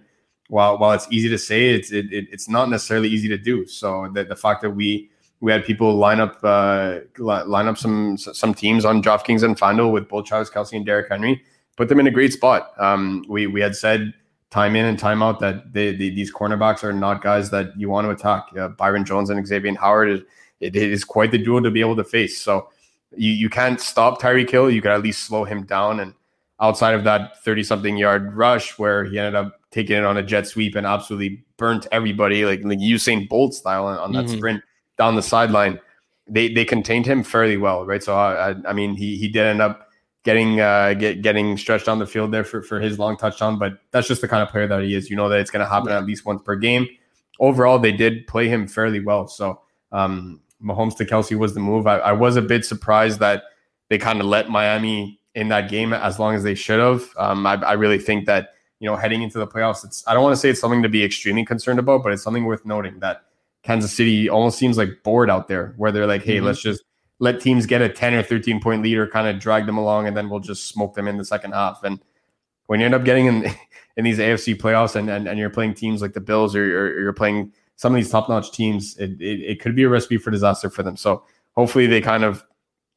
while 0.49 0.79
while 0.79 0.93
it's 0.93 1.07
easy 1.11 1.29
to 1.29 1.39
say, 1.39 1.71
it's 1.71 1.93
it, 1.93 2.13
it, 2.13 2.27
it's 2.31 2.49
not 2.49 2.69
necessarily 2.69 3.09
easy 3.09 3.29
to 3.29 3.39
do. 3.39 3.67
So 3.67 4.11
the, 4.13 4.25
the 4.25 4.37
fact 4.37 4.63
that 4.63 4.71
we 4.71 5.11
we 5.41 5.51
had 5.53 5.65
people 5.65 5.95
line 5.95 6.21
up 6.21 6.39
uh, 6.43 7.01
line 7.19 7.67
up 7.67 7.79
some 7.79 8.17
some 8.19 8.53
teams 8.53 8.85
on 8.85 9.03
DraftKings 9.03 9.43
and 9.43 9.57
FanDuel 9.57 9.93
with 9.93 10.09
both 10.09 10.27
Travis 10.27 10.51
Kelce 10.51 10.75
and 10.75 10.85
Derrick 10.85 11.09
Henry, 11.09 11.43
put 11.77 11.89
them 11.89 12.01
in 12.01 12.07
a 12.07 12.11
great 12.11 12.33
spot. 12.33 12.73
Um, 12.79 13.25
we 13.29 13.47
we 13.47 13.61
had 13.61 13.75
said 13.75 14.13
time 14.55 14.77
in 14.77 14.85
and 14.85 14.97
time 14.97 15.21
out 15.21 15.41
that 15.41 15.73
they, 15.73 15.91
they, 15.91 16.11
these 16.11 16.33
cornerbacks 16.33 16.85
are 16.85 16.93
not 16.93 17.21
guys 17.21 17.51
that 17.51 17.77
you 17.77 17.91
want 17.91 18.05
to 18.07 18.11
attack. 18.11 18.47
Uh, 18.57 18.69
Byron 18.69 19.05
Jones 19.05 19.29
and 19.29 19.45
Xavier 19.45 19.75
Howard 19.75 20.11
is 20.11 20.21
it 20.61 20.77
is 20.77 21.03
quite 21.03 21.33
the 21.33 21.39
duo 21.39 21.59
to 21.59 21.73
be 21.73 21.81
able 21.81 21.97
to 21.97 22.05
face. 22.05 22.41
So 22.41 22.69
you, 23.17 23.33
you 23.33 23.51
can't 23.51 23.81
stop 23.81 24.23
Tyreek 24.23 24.49
Hill. 24.49 24.71
You 24.71 24.81
could 24.81 24.93
at 24.93 25.03
least 25.03 25.25
slow 25.25 25.43
him 25.43 25.65
down. 25.65 25.99
And 25.99 26.15
outside 26.61 26.95
of 26.95 27.03
that 27.03 27.43
30 27.43 27.65
something 27.65 27.97
yard 27.97 28.33
rush 28.33 28.79
where 28.79 29.05
he 29.05 29.19
ended 29.19 29.35
up 29.35 29.61
taking 29.73 29.97
it 29.97 30.05
on 30.05 30.19
a 30.19 30.23
jet 30.23 30.47
sweep 30.47 30.77
and 30.77 30.87
absolutely 30.87 31.45
burnt 31.57 31.89
everybody 31.91 32.45
like, 32.45 32.63
like 32.63 32.79
Usain 32.79 33.29
Bolt 33.29 33.55
style 33.55 33.87
on, 33.87 33.99
on 33.99 34.13
that 34.13 34.27
mm-hmm. 34.27 34.37
sprint 34.37 34.63
down 34.97 35.17
the 35.17 35.23
sideline, 35.23 35.81
they 36.29 36.55
they 36.55 36.65
contained 36.65 37.07
him 37.07 37.25
fairly 37.25 37.57
well, 37.57 37.85
right? 37.85 38.05
So 38.05 38.17
I, 38.17 38.55
I 38.69 38.73
mean 38.73 38.95
he 38.95 39.17
he 39.17 39.27
did 39.27 39.47
end 39.47 39.61
up 39.61 39.84
getting 40.25 40.61
uh, 40.61 40.95
get, 40.95 41.23
getting 41.23 41.57
stretched 41.57 41.89
on 41.89 41.99
the 41.99 42.07
field 42.07 42.33
there 42.33 42.45
for, 42.45 42.63
for 42.63 42.81
his 42.81 42.99
long 42.99 43.17
touchdown. 43.17 43.59
But 43.59 43.75
that's 43.93 44.09
just 44.09 44.21
the 44.21 44.29
kind 44.29 44.43
of 44.43 44.49
player 44.49 44.67
that 44.67 44.83
he 44.83 44.95
is. 44.95 45.09
You 45.09 45.17
know 45.17 45.29
that 45.29 45.39
it's 45.39 45.51
going 45.51 45.65
to 45.65 45.71
happen 45.71 45.91
yeah. 45.91 45.99
at 45.99 46.07
least 46.07 46.25
once 46.25 46.43
per 46.43 46.57
game. 46.57 46.89
Overall, 47.41 47.79
they 47.79 47.93
did 47.93 48.27
play 48.27 48.49
him 48.49 48.67
fairly 48.67 49.01
well. 49.01 49.29
So 49.29 49.61
um, 49.93 50.41
Mahomes 50.63 50.97
to 50.97 51.05
Kelce 51.05 51.37
was 51.39 51.55
the 51.55 51.61
move. 51.61 51.87
I, 51.87 51.99
I 51.99 52.13
was 52.13 52.37
a 52.37 52.43
bit 52.43 52.65
surprised 52.65 53.21
that 53.21 53.45
they 53.89 53.99
kind 53.99 54.21
of 54.21 54.27
let 54.27 54.49
Miami 54.49 55.21
in 55.35 55.49
that 55.49 55.69
game 55.69 55.93
as 55.93 56.19
long 56.19 56.35
as 56.35 56.43
they 56.43 56.55
should 56.55 56.81
have. 56.81 57.05
Um, 57.17 57.47
I, 57.47 57.55
I 57.55 57.73
really 57.75 57.99
think 57.99 58.27
that 58.27 58.51
you 58.81 58.89
know 58.89 58.97
heading 58.97 59.23
into 59.23 59.39
the 59.39 59.47
playoffs, 59.47 59.85
it's 59.85 60.07
I 60.07 60.15
don't 60.15 60.23
want 60.23 60.35
to 60.35 60.41
say 60.41 60.51
it's 60.51 60.61
something 60.61 60.83
to 60.83 60.89
be 60.89 61.05
extremely 61.05 61.45
concerned 61.45 61.79
about, 61.79 62.03
but 62.03 62.13
it's 62.13 62.23
something 62.23 62.45
worth 62.45 62.65
noting 62.65 63.01
that 63.01 63.23
Kansas 63.63 63.93
City 63.93 64.29
almost 64.29 64.59
seems 64.59 64.79
like 64.79 65.03
bored 65.03 65.31
out 65.31 65.49
there, 65.49 65.75
where 65.77 65.93
they're 65.93 66.07
like, 66.07 66.23
hey, 66.23 66.37
mm-hmm. 66.37 66.47
let's 66.47 66.63
just 66.63 66.83
let 67.19 67.41
teams 67.41 67.67
get 67.67 67.83
a 67.83 67.89
10 67.89 68.15
or 68.15 68.23
13 68.23 68.61
point 68.61 68.83
lead 68.83 68.99
or 68.99 69.07
kind 69.07 69.29
of 69.29 69.41
drag 69.41 69.67
them 69.67 69.79
along 69.79 70.07
and 70.07 70.17
then 70.17 70.29
we'll 70.29 70.41
just 70.41 70.69
smoke 70.69 70.95
them 70.95 71.09
in 71.09 71.17
the 71.17 71.25
second 71.25 71.53
half. 71.53 71.83
And 71.85 72.01
when 72.67 72.81
you 72.81 72.87
end 72.87 72.95
up 72.95 73.05
getting 73.05 73.27
in 73.27 73.45
in 73.97 74.05
these 74.05 74.19
AFC 74.19 74.57
playoffs 74.57 74.97
and 74.97 75.09
and, 75.09 75.29
and 75.29 75.39
you're 75.39 75.51
playing 75.51 75.75
teams 75.75 76.03
like 76.03 76.13
the 76.13 76.21
Bills 76.21 76.55
or, 76.57 76.63
or 76.63 77.01
you're 77.01 77.13
playing 77.13 77.53
some 77.77 77.93
of 77.93 77.97
these 77.97 78.11
top 78.11 78.29
notch 78.29 78.53
teams, 78.53 78.97
it, 78.99 79.21
it, 79.21 79.41
it, 79.41 79.61
could 79.61 79.75
be 79.75 79.83
a 79.83 79.89
recipe 79.89 80.17
for 80.17 80.31
disaster 80.31 80.71
for 80.71 80.85
them. 80.85 80.97
So 80.97 81.25
hopefully 81.57 81.89
they 81.89 82.01
kind 82.01 82.23
of 82.23 82.45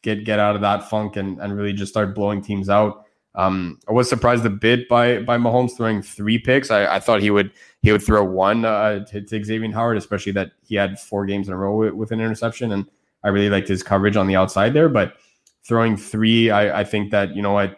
get 0.03 0.23
get 0.23 0.39
out 0.39 0.55
of 0.55 0.61
that 0.61 0.89
funk 0.89 1.15
and, 1.15 1.39
and 1.39 1.55
really 1.55 1.73
just 1.73 1.91
start 1.91 2.15
blowing 2.15 2.41
teams 2.41 2.69
out. 2.69 3.05
Um, 3.35 3.79
I 3.87 3.91
was 3.91 4.09
surprised 4.09 4.45
a 4.45 4.49
bit 4.49 4.89
by 4.89 5.19
by 5.19 5.37
Mahomes 5.37 5.77
throwing 5.77 6.01
three 6.01 6.39
picks. 6.39 6.71
I, 6.71 6.95
I 6.95 6.99
thought 6.99 7.21
he 7.21 7.29
would 7.29 7.51
he 7.81 7.91
would 7.91 8.01
throw 8.01 8.23
one 8.23 8.65
uh, 8.65 9.05
to, 9.05 9.21
to 9.21 9.43
Xavier 9.43 9.71
Howard, 9.71 9.97
especially 9.97 10.31
that 10.33 10.51
he 10.65 10.75
had 10.75 10.99
four 10.99 11.25
games 11.25 11.47
in 11.47 11.53
a 11.53 11.57
row 11.57 11.75
with, 11.75 11.93
with 11.93 12.11
an 12.11 12.19
interception 12.19 12.71
and 12.71 12.89
I 13.27 13.29
really 13.29 13.49
liked 13.49 13.67
his 13.67 13.83
coverage 13.83 14.15
on 14.15 14.25
the 14.27 14.37
outside 14.37 14.73
there, 14.73 14.87
but 14.87 15.17
throwing 15.63 15.97
three, 15.97 16.49
I, 16.49 16.79
I 16.79 16.83
think 16.85 17.11
that 17.11 17.35
you 17.35 17.41
know 17.41 17.51
what 17.51 17.77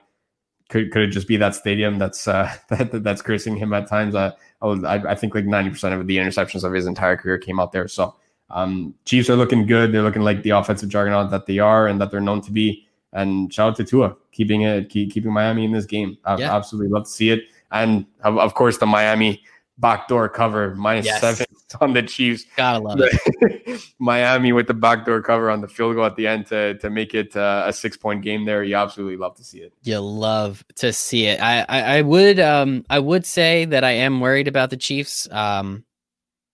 could 0.70 0.92
could 0.92 1.02
it 1.02 1.08
just 1.08 1.28
be 1.28 1.38
that 1.38 1.56
stadium 1.56 1.98
that's 1.98 2.28
uh, 2.28 2.54
that, 2.70 3.04
that's 3.04 3.24
cursing 3.24 3.58
him 3.58 3.74
at 3.74 3.88
times. 3.88 4.14
Uh, 4.14 4.32
I, 4.62 5.02
I 5.10 5.16
think 5.16 5.34
like 5.34 5.46
ninety 5.46 5.72
percent 5.72 5.96
of 5.96 6.06
the 6.06 6.18
interceptions 6.18 6.64
of 6.64 6.72
his 6.72 6.86
entire 6.86 7.18
career 7.18 7.40
came 7.40 7.60
out 7.60 7.72
there. 7.72 7.88
So 7.88 8.16
um, 8.52 8.94
Chiefs 9.06 9.28
are 9.30 9.36
looking 9.36 9.66
good. 9.66 9.92
They're 9.92 10.04
looking 10.04 10.22
like 10.22 10.44
the 10.44 10.52
offensive 10.52 10.90
juggernaut 10.90 11.32
that 11.32 11.48
they 11.48 11.58
are 11.58 11.88
and 11.88 12.00
that 12.00 12.12
they're 12.12 12.22
known 12.22 12.42
to 12.42 12.52
be. 12.52 12.86
And 13.12 13.52
shout 13.52 13.72
out 13.72 13.76
to 13.78 13.84
Tua 13.84 14.16
keeping 14.32 14.62
it 14.62 14.90
keep, 14.90 15.12
keeping 15.12 15.34
Miami 15.34 15.66
in 15.66 15.72
this 15.72 15.86
game. 15.86 16.16
I 16.26 16.38
yeah. 16.38 16.56
absolutely 16.56 16.92
love 16.92 17.06
to 17.06 17.10
see 17.10 17.32
it. 17.32 17.46
And 17.72 18.06
of, 18.24 18.38
of 18.38 18.54
course 18.54 18.78
the 18.78 18.86
Miami 18.86 19.42
backdoor 19.80 20.30
cover 20.30 20.76
minus 20.76 21.06
Yes. 21.06 21.22
seven 21.22 21.46
on 21.82 21.94
the 21.94 22.04
Chiefs. 22.04 22.46
Gotta 22.56 22.80
love 22.80 23.00
it. 23.02 23.82
Miami 24.00 24.52
with 24.52 24.68
the 24.68 24.74
backdoor 24.74 25.22
cover 25.22 25.50
on 25.50 25.62
the 25.62 25.68
field 25.68 25.96
goal 25.96 26.06
at 26.06 26.16
the 26.16 26.28
end 26.28 26.48
to 26.48 26.78
to 26.80 26.90
make 26.90 27.14
it 27.14 27.36
uh, 27.36 27.64
a 27.66 27.74
six 27.74 27.98
point 27.98 28.22
game 28.22 28.46
there. 28.46 28.64
You 28.64 28.76
absolutely 28.76 29.18
love 29.18 29.36
to 29.36 29.44
see 29.44 29.60
it. 29.60 29.74
You 29.84 30.00
love 30.00 30.64
to 30.76 30.92
see 30.94 31.26
it. 31.28 31.42
I, 31.42 31.66
I, 31.70 31.82
I 31.98 32.02
would 32.02 32.40
um 32.40 32.86
I 32.90 33.00
would 33.00 33.26
say 33.26 33.66
that 33.66 33.84
I 33.84 33.92
am 33.92 34.20
worried 34.20 34.48
about 34.48 34.70
the 34.70 34.78
Chiefs 34.78 35.28
um 35.32 35.84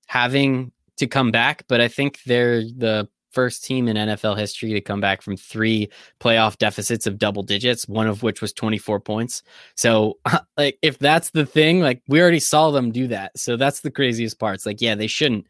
having 0.07 0.71
to 0.97 1.07
come 1.07 1.31
back, 1.31 1.65
but 1.67 1.81
I 1.81 1.87
think 1.87 2.19
they're 2.25 2.61
the 2.61 3.09
first 3.35 3.63
team 3.63 3.87
in 3.87 3.97
NFL 3.97 4.37
history 4.37 4.73
to 4.73 4.81
come 4.81 5.01
back 5.01 5.21
from 5.21 5.37
three 5.37 5.89
playoff 6.19 6.57
deficits 6.57 7.05
of 7.05 7.19
double 7.19 7.43
digits, 7.43 7.87
one 7.87 8.07
of 8.07 8.23
which 8.23 8.41
was 8.41 8.53
24 8.53 9.01
points. 9.01 9.43
So 9.75 10.17
like 10.57 10.79
if 10.81 10.97
that's 10.97 11.29
the 11.31 11.45
thing, 11.45 11.81
like 11.81 12.01
we 12.07 12.21
already 12.21 12.39
saw 12.39 12.71
them 12.71 12.91
do 12.91 13.07
that. 13.09 13.37
So 13.37 13.57
that's 13.57 13.81
the 13.81 13.91
craziest 13.91 14.39
part. 14.39 14.55
It's 14.55 14.65
like, 14.65 14.81
yeah, 14.81 14.95
they 14.95 15.07
shouldn't, 15.07 15.45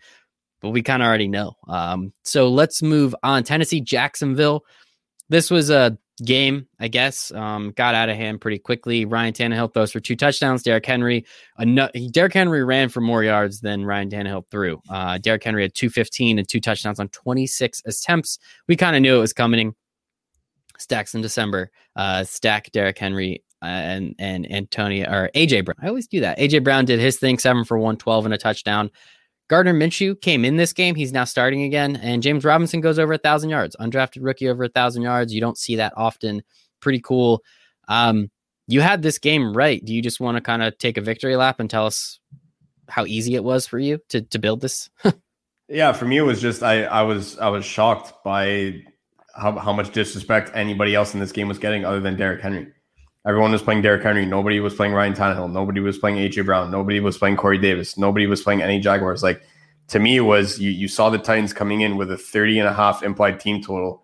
but 0.61 0.71
we 0.71 0.81
kind 0.81 1.01
of 1.01 1.07
already 1.07 1.27
know. 1.27 1.53
Um, 1.67 2.11
so 2.23 2.49
let's 2.49 2.81
move 2.81 3.15
on. 3.23 3.43
Tennessee, 3.43 3.79
Jacksonville. 3.79 4.65
This 5.29 5.49
was 5.49 5.69
a 5.69 5.97
game, 6.23 6.67
I 6.79 6.87
guess. 6.87 7.31
Um, 7.31 7.73
got 7.75 7.95
out 7.95 8.09
of 8.09 8.15
hand 8.15 8.41
pretty 8.41 8.59
quickly. 8.59 9.05
Ryan 9.05 9.33
Tannehill 9.33 9.73
throws 9.73 9.91
for 9.91 9.99
two 9.99 10.15
touchdowns. 10.15 10.63
Derrick 10.63 10.85
Henry, 10.85 11.25
Derrick 12.11 12.33
Henry 12.33 12.63
ran 12.63 12.89
for 12.89 13.01
more 13.01 13.23
yards 13.23 13.61
than 13.61 13.85
Ryan 13.85 14.09
Tannehill 14.09 14.45
threw. 14.49 14.81
Uh, 14.89 15.17
Derrick 15.17 15.43
Henry 15.43 15.63
had 15.63 15.73
215 15.73 16.39
and 16.39 16.47
two 16.47 16.59
touchdowns 16.59 16.99
on 16.99 17.09
26 17.09 17.81
attempts. 17.85 18.39
We 18.67 18.75
kind 18.75 18.95
of 18.95 19.01
knew 19.01 19.17
it 19.17 19.21
was 19.21 19.33
coming. 19.33 19.75
Stacks 20.77 21.15
in 21.15 21.21
December. 21.21 21.71
Uh, 21.95 22.23
stack 22.23 22.71
Derrick 22.71 22.97
Henry 22.97 23.43
uh, 23.61 23.67
and 23.67 24.15
and 24.19 24.51
Antonio 24.51 25.09
or 25.09 25.31
AJ 25.33 25.65
Brown. 25.65 25.77
I 25.81 25.87
always 25.87 26.07
do 26.07 26.19
that. 26.19 26.37
AJ 26.37 26.63
Brown 26.63 26.85
did 26.85 26.99
his 26.99 27.17
thing, 27.17 27.39
seven 27.39 27.63
for 27.63 27.77
112 27.77 28.25
and 28.25 28.33
a 28.33 28.37
touchdown. 28.37 28.91
Gardner 29.47 29.73
Minshew 29.73 30.19
came 30.21 30.43
in 30.43 30.57
this 30.57 30.73
game. 30.73 30.95
He's 30.95 31.13
now 31.13 31.23
starting 31.23 31.63
again, 31.63 31.95
and 31.97 32.23
James 32.23 32.43
Robinson 32.43 32.81
goes 32.81 32.97
over 32.97 33.13
a 33.13 33.17
thousand 33.17 33.49
yards. 33.49 33.75
Undrafted 33.79 34.19
rookie 34.21 34.49
over 34.49 34.63
a 34.63 34.69
thousand 34.69 35.03
yards. 35.03 35.33
You 35.33 35.41
don't 35.41 35.57
see 35.57 35.75
that 35.75 35.93
often. 35.95 36.43
Pretty 36.79 36.99
cool. 36.99 37.43
Um, 37.87 38.31
you 38.67 38.81
had 38.81 39.01
this 39.01 39.19
game 39.19 39.55
right. 39.55 39.83
Do 39.83 39.93
you 39.93 40.01
just 40.01 40.19
want 40.19 40.37
to 40.37 40.41
kind 40.41 40.63
of 40.63 40.77
take 40.77 40.97
a 40.97 41.01
victory 41.01 41.35
lap 41.35 41.59
and 41.59 41.69
tell 41.69 41.85
us 41.85 42.19
how 42.89 43.05
easy 43.05 43.35
it 43.35 43.43
was 43.43 43.67
for 43.67 43.79
you 43.79 43.99
to 44.09 44.21
to 44.21 44.39
build 44.39 44.61
this? 44.61 44.89
Yeah, 45.67 45.93
for 45.93 46.05
me 46.05 46.17
it 46.17 46.21
was 46.21 46.41
just 46.41 46.61
I 46.61 46.83
I 46.83 47.01
was 47.01 47.37
I 47.39 47.49
was 47.49 47.65
shocked 47.65 48.23
by 48.23 48.83
how, 49.35 49.57
how 49.57 49.73
much 49.73 49.91
disrespect 49.91 50.51
anybody 50.53 50.95
else 50.95 51.13
in 51.13 51.19
this 51.19 51.31
game 51.31 51.47
was 51.47 51.57
getting 51.57 51.85
other 51.85 51.99
than 51.99 52.15
Derrick 52.15 52.41
Henry. 52.41 52.67
Everyone 53.27 53.51
was 53.51 53.61
playing 53.61 53.81
Derrick 53.81 54.03
Henry. 54.03 54.25
Nobody 54.25 54.59
was 54.59 54.75
playing 54.75 54.93
Ryan 54.93 55.13
Tannehill. 55.13 55.51
Nobody 55.51 55.79
was 55.79 55.97
playing 55.97 56.17
AJ 56.17 56.45
Brown. 56.45 56.69
Nobody 56.69 56.99
was 56.99 57.17
playing 57.17 57.37
Corey 57.37 57.57
Davis. 57.57 57.97
Nobody 57.97 58.27
was 58.27 58.43
playing 58.43 58.61
any 58.61 58.79
Jaguars. 58.79 59.23
Like 59.23 59.41
to 59.87 59.99
me, 59.99 60.19
was 60.19 60.59
you 60.59 60.69
you 60.69 60.87
saw 60.87 61.09
the 61.09 61.17
Titans 61.17 61.53
coming 61.53 61.81
in 61.81 61.97
with 61.97 62.11
a 62.11 62.17
30 62.17 62.59
and 62.59 62.67
a 62.67 62.73
half 62.73 63.03
implied 63.03 63.39
team 63.39 63.61
total. 63.61 64.03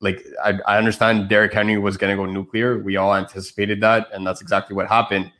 Like 0.00 0.24
I, 0.42 0.58
I 0.66 0.78
understand 0.78 1.28
Derrick 1.28 1.52
Henry 1.52 1.78
was 1.78 1.96
going 1.96 2.16
to 2.16 2.22
go 2.22 2.30
nuclear. 2.30 2.78
We 2.78 2.96
all 2.96 3.14
anticipated 3.14 3.80
that, 3.82 4.08
and 4.12 4.26
that's 4.26 4.40
exactly 4.40 4.74
what 4.74 4.88
happened. 4.88 5.32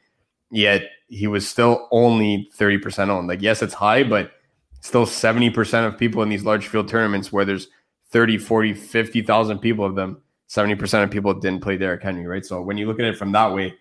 Yet 0.51 0.83
he 1.09 1.27
was 1.27 1.49
still 1.49 1.89
only 1.91 2.49
30% 2.57 3.09
owned. 3.09 3.29
Like, 3.29 3.43
yes, 3.43 3.63
it's 3.63 3.75
high, 3.75 4.03
but 4.03 4.33
still 4.81 5.07
70% 5.07 5.87
of 5.87 5.99
people 5.99 6.23
in 6.23 6.29
these 6.29 6.45
large 6.45 6.69
field 6.69 6.89
tournaments 6.89 7.33
where 7.33 7.45
there's 7.45 7.69
30, 8.11 8.39
40, 8.39 8.75
50,000 8.75 9.59
people 9.59 9.85
of 9.85 9.95
them, 9.95 10.23
70% 10.49 11.03
of 11.03 11.11
people 11.11 11.35
didn't 11.35 11.63
play 11.63 11.77
Derrick 11.77 12.03
Henry, 12.03 12.27
right? 12.27 12.45
So 12.45 12.63
when 12.63 12.79
you 12.79 12.87
look 12.87 13.01
at 13.01 13.05
it 13.07 13.17
from 13.17 13.33
that 13.33 13.53
way, 13.53 13.75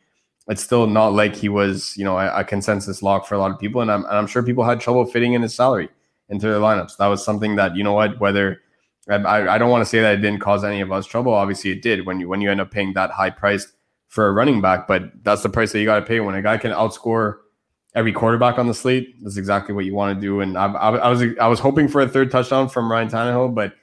it's 0.48 0.64
still 0.64 0.88
not 0.88 1.14
like 1.14 1.36
he 1.36 1.50
was, 1.50 1.96
you 1.98 2.04
know, 2.04 2.18
a, 2.18 2.40
a 2.40 2.44
consensus 2.44 3.02
lock 3.02 3.26
for 3.26 3.36
a 3.36 3.40
lot 3.40 3.52
of 3.52 3.60
people. 3.60 3.82
And 3.82 3.92
I'm, 3.92 4.06
and 4.06 4.14
I'm 4.14 4.28
sure 4.28 4.44
people 4.44 4.64
had 4.64 4.80
trouble 4.80 5.06
fitting 5.06 5.34
in 5.34 5.42
his 5.42 5.54
salary 5.56 5.90
into 6.30 6.48
their 6.48 6.60
lineups. 6.60 6.98
That 6.98 7.08
was 7.08 7.24
something 7.24 7.56
that, 7.56 7.76
you 7.76 7.84
know 7.84 7.94
what, 7.94 8.20
whether 8.20 8.62
I, 9.10 9.16
I 9.48 9.58
don't 9.58 9.70
want 9.70 9.82
to 9.82 9.86
say 9.86 10.02
that 10.02 10.16
it 10.16 10.22
didn't 10.22 10.40
cause 10.40 10.64
any 10.64 10.82
of 10.82 10.92
us 10.92 11.06
trouble. 11.06 11.34
Obviously 11.34 11.72
it 11.72 11.82
did 11.82 12.06
when 12.06 12.20
you, 12.20 12.28
when 12.28 12.42
you 12.42 12.52
end 12.52 12.62
up 12.62 12.72
paying 12.72 12.94
that 12.94 13.12
high 13.12 13.30
price 13.30 13.72
for 14.08 14.28
a 14.28 14.32
running 14.32 14.62
back, 14.62 14.88
but 14.88 15.12
that's 15.24 15.44
the 15.44 15.50
price 15.50 15.72
that 15.72 15.80
you 15.80 15.86
got 15.86 16.00
to 16.00 16.06
pay 16.06 16.20
when 16.20 16.36
a 16.36 16.42
guy 16.42 16.58
can 16.58 16.72
outscore 16.72 17.38
every 17.96 18.12
quarterback 18.12 18.60
on 18.60 18.68
the 18.68 18.74
slate. 18.74 19.16
That's 19.24 19.38
exactly 19.38 19.74
what 19.74 19.86
you 19.86 19.96
want 19.96 20.16
to 20.16 20.22
do. 20.22 20.42
And 20.42 20.58
I, 20.58 20.72
I, 20.72 20.96
I 20.96 21.10
was 21.10 21.24
I 21.40 21.48
was 21.48 21.60
hoping 21.60 21.88
for 21.88 22.02
a 22.02 22.08
third 22.08 22.30
touchdown 22.30 22.70
from 22.70 22.92
Ryan 22.92 23.10
Tannehill, 23.10 23.56
but 23.56 23.74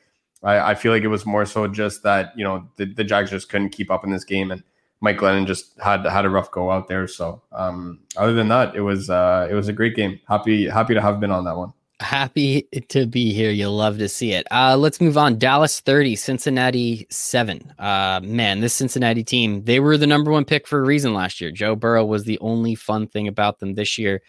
I, 0.43 0.71
I 0.71 0.75
feel 0.75 0.93
like 0.93 1.03
it 1.03 1.09
was 1.09 1.25
more 1.25 1.47
so 1.47 1.67
just 1.69 2.03
that 2.03 2.33
you 2.37 2.45
know 2.45 2.69
the, 2.77 2.87
the 2.87 3.05
Jags 3.05 3.31
just 3.31 3.49
couldn't 3.49 3.71
keep 3.71 3.91
up 3.91 4.05
in 4.05 4.11
this 4.11 4.25
game, 4.25 4.51
and 4.51 4.63
Mike 5.01 5.19
Glennon 5.19 5.47
just 5.47 5.79
had 5.81 6.05
had 6.07 6.25
a 6.25 6.31
rough 6.31 6.51
go 6.51 6.71
out 6.71 6.89
there. 6.89 7.07
So 7.07 7.43
um, 7.53 8.01
other 8.17 8.33
than 8.33 8.49
that, 8.49 8.75
it 8.75 8.81
was 8.81 9.11
uh, 9.11 9.49
it 9.51 9.55
was 9.55 9.69
a 9.69 9.73
great 9.73 9.97
game. 9.97 10.21
Happy 10.29 10.69
happy 10.69 10.95
to 10.95 11.01
have 11.01 11.21
been 11.21 11.31
on 11.31 11.45
that 11.45 11.57
one. 11.57 11.73
Happy 12.01 12.63
to 12.89 13.07
be 13.07 13.33
here. 13.33 13.51
You'll 13.53 13.77
love 13.77 13.99
to 13.99 14.09
see 14.09 14.33
it. 14.33 14.47
Uh, 14.51 14.77
let's 14.77 15.01
move 15.01 15.17
on. 15.17 15.39
Dallas 15.39 15.79
30, 15.79 16.17
Cincinnati 16.17 17.07
7. 17.11 17.75
Uh, 17.79 18.21
man, 18.25 18.59
this 18.59 18.75
Cincinnati 18.75 19.23
team, 19.23 19.63
they 19.63 19.79
were 19.79 19.97
the 19.97 20.07
number 20.07 20.33
one 20.33 20.45
pick 20.45 20.67
for 20.67 20.81
a 20.81 20.85
reason 20.85 21.15
last 21.15 21.41
year. 21.41 21.53
Joe 21.53 21.77
Burrow 21.77 22.05
was 22.05 22.25
the 22.25 22.41
only 22.41 22.75
fun 22.75 23.07
thing 23.07 23.29
about 23.29 23.61
them 23.61 23.75
this 23.75 23.99
year. 23.99 24.21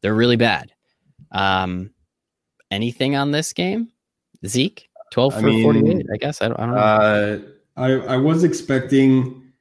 They're 0.00 0.14
really 0.14 0.36
bad. 0.36 0.72
Um, 1.30 1.90
anything 2.70 3.16
on 3.16 3.32
this 3.32 3.52
game? 3.52 3.88
Zeke, 4.46 4.88
12 5.10 5.34
I 5.34 5.40
for 5.40 5.46
mean, 5.46 5.62
48, 5.62 6.06
I 6.12 6.16
guess. 6.16 6.42
I 6.42 6.48
don't, 6.48 6.60
I 6.60 6.66
don't 6.66 6.74
know. 6.74 6.80
Uh, 6.80 7.38
I 7.76 8.14
I 8.14 8.16
was 8.16 8.44
expecting, 8.44 9.52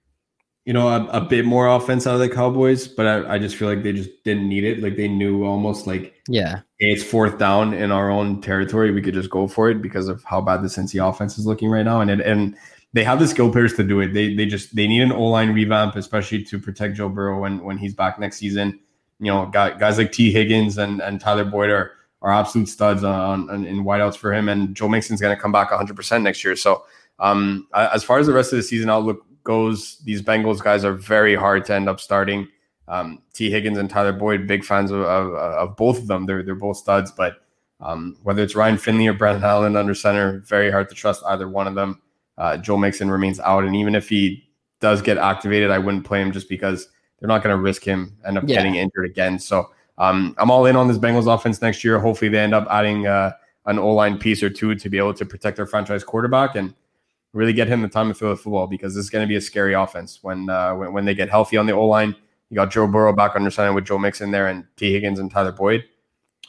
you 0.65 0.73
know, 0.73 0.87
a, 0.87 1.05
a 1.07 1.21
bit 1.21 1.45
more 1.45 1.67
offense 1.67 2.05
out 2.05 2.15
of 2.15 2.19
the 2.19 2.29
Cowboys, 2.29 2.87
but 2.87 3.07
I, 3.07 3.35
I 3.35 3.39
just 3.39 3.55
feel 3.55 3.67
like 3.67 3.83
they 3.83 3.93
just 3.93 4.09
didn't 4.23 4.47
need 4.47 4.63
it. 4.63 4.81
Like 4.81 4.95
they 4.95 5.07
knew 5.07 5.45
almost 5.45 5.87
like 5.87 6.15
yeah. 6.27 6.61
hey, 6.79 6.91
it's 6.91 7.03
fourth 7.03 7.37
down 7.37 7.73
in 7.73 7.91
our 7.91 8.09
own 8.09 8.41
territory. 8.41 8.91
We 8.91 9.01
could 9.01 9.13
just 9.13 9.29
go 9.29 9.47
for 9.47 9.69
it 9.69 9.81
because 9.81 10.07
of 10.07 10.23
how 10.23 10.41
bad 10.41 10.61
the 10.61 10.67
Cincy 10.67 11.07
offense 11.07 11.37
is 11.37 11.45
looking 11.45 11.69
right 11.69 11.85
now. 11.85 12.01
And 12.01 12.11
it, 12.11 12.21
and 12.21 12.55
they 12.93 13.03
have 13.03 13.19
the 13.19 13.27
skill 13.27 13.51
players 13.51 13.73
to 13.75 13.83
do 13.83 13.99
it. 14.01 14.13
They 14.13 14.33
they 14.33 14.45
just 14.45 14.75
they 14.75 14.87
need 14.87 15.01
an 15.01 15.11
O 15.11 15.25
line 15.25 15.53
revamp, 15.53 15.95
especially 15.95 16.43
to 16.45 16.59
protect 16.59 16.95
Joe 16.95 17.09
Burrow 17.09 17.39
when 17.39 17.63
when 17.63 17.77
he's 17.77 17.93
back 17.93 18.19
next 18.19 18.37
season. 18.37 18.79
You 19.19 19.31
know, 19.33 19.45
guys, 19.47 19.75
guys 19.79 19.97
like 19.97 20.11
Tee 20.11 20.31
Higgins 20.31 20.77
and 20.77 21.01
and 21.01 21.19
Tyler 21.19 21.45
Boyd 21.45 21.69
are 21.69 21.91
are 22.21 22.31
absolute 22.31 22.67
studs 22.67 23.03
on, 23.03 23.49
on 23.49 23.65
in 23.65 23.83
wideouts 23.83 24.17
for 24.17 24.33
him. 24.33 24.49
And 24.49 24.75
Joe 24.75 24.89
Mixon's 24.89 25.21
going 25.21 25.35
to 25.35 25.41
come 25.41 25.51
back 25.51 25.71
100 25.71 25.95
percent 25.95 26.23
next 26.23 26.43
year. 26.43 26.55
So 26.55 26.85
um, 27.19 27.67
as 27.73 28.03
far 28.03 28.19
as 28.19 28.27
the 28.27 28.33
rest 28.33 28.53
of 28.53 28.57
the 28.57 28.63
season 28.63 28.89
outlook 28.89 29.25
goes, 29.43 29.99
these 29.99 30.21
Bengals 30.21 30.61
guys 30.61 30.83
are 30.85 30.93
very 30.93 31.35
hard 31.35 31.65
to 31.65 31.73
end 31.75 31.89
up 31.89 31.99
starting. 31.99 32.47
Um, 32.87 33.21
Tee 33.33 33.51
Higgins 33.51 33.77
and 33.77 33.89
Tyler 33.89 34.11
Boyd, 34.13 34.47
big 34.47 34.63
fans 34.63 34.89
of, 34.91 35.01
of, 35.01 35.33
of 35.33 35.77
both 35.77 35.99
of 35.99 36.07
them. 36.07 36.25
They're 36.25 36.43
they're 36.43 36.55
both 36.55 36.77
studs, 36.77 37.11
but 37.11 37.37
um, 37.81 38.17
whether 38.23 38.41
it's 38.43 38.55
Ryan 38.55 38.77
Finley 38.77 39.07
or 39.07 39.13
Brandon 39.13 39.43
Allen 39.43 39.75
under 39.75 39.93
center, 39.93 40.39
very 40.47 40.71
hard 40.71 40.89
to 40.89 40.95
trust 40.95 41.23
either 41.27 41.47
one 41.47 41.67
of 41.67 41.75
them. 41.75 42.01
Uh, 42.37 42.57
Joe 42.57 42.77
Mixon 42.77 43.09
remains 43.11 43.39
out, 43.39 43.63
and 43.63 43.75
even 43.75 43.95
if 43.95 44.09
he 44.09 44.43
does 44.79 45.01
get 45.01 45.17
activated, 45.17 45.71
I 45.71 45.77
wouldn't 45.77 46.05
play 46.05 46.21
him 46.21 46.31
just 46.31 46.49
because 46.49 46.89
they're 47.19 47.27
not 47.27 47.43
going 47.43 47.55
to 47.55 47.61
risk 47.61 47.83
him 47.83 48.17
end 48.25 48.37
up 48.37 48.43
Yeah. 48.47 48.55
getting 48.55 48.75
injured 48.75 49.05
again. 49.05 49.37
So 49.39 49.69
um, 49.99 50.33
I'm 50.37 50.49
all 50.49 50.65
in 50.65 50.75
on 50.75 50.87
this 50.87 50.97
Bengals 50.97 51.33
offense 51.33 51.61
next 51.61 51.83
year. 51.83 51.99
Hopefully, 51.99 52.29
they 52.29 52.39
end 52.39 52.53
up 52.53 52.67
adding 52.71 53.05
uh, 53.05 53.33
an 53.65 53.77
O 53.77 53.93
line 53.93 54.17
piece 54.17 54.41
or 54.41 54.49
two 54.49 54.73
to 54.75 54.89
be 54.89 54.97
able 54.97 55.13
to 55.13 55.25
protect 55.25 55.57
their 55.57 55.65
franchise 55.67 56.03
quarterback 56.03 56.55
and 56.55 56.73
really 57.33 57.53
get 57.53 57.67
him 57.67 57.81
the 57.81 57.87
time 57.89 58.07
to 58.07 58.13
throw 58.13 58.29
the 58.29 58.35
football 58.37 58.65
because 58.65 58.95
this 58.95 59.03
is 59.03 59.09
going 59.09 59.23
to 59.23 59.27
be 59.27 59.35
a 59.35 59.41
scary 59.41 59.73
offense 59.73 60.19
when 60.23 60.49
uh, 60.49 60.73
when, 60.73 60.93
when 60.93 61.05
they 61.05 61.13
get 61.13 61.29
healthy 61.29 61.57
on 61.57 61.65
the 61.65 61.73
O 61.73 61.85
line. 61.85 62.15
You 62.49 62.55
got 62.55 62.71
Joe 62.71 62.87
Burrow 62.87 63.13
back 63.13 63.35
under 63.35 63.51
center 63.51 63.73
with 63.73 63.85
Joe 63.85 63.99
Mixon 63.99 64.31
there 64.31 64.47
and 64.47 64.65
Tee 64.75 64.91
Higgins 64.91 65.19
and 65.19 65.29
Tyler 65.29 65.51
Boyd. 65.51 65.83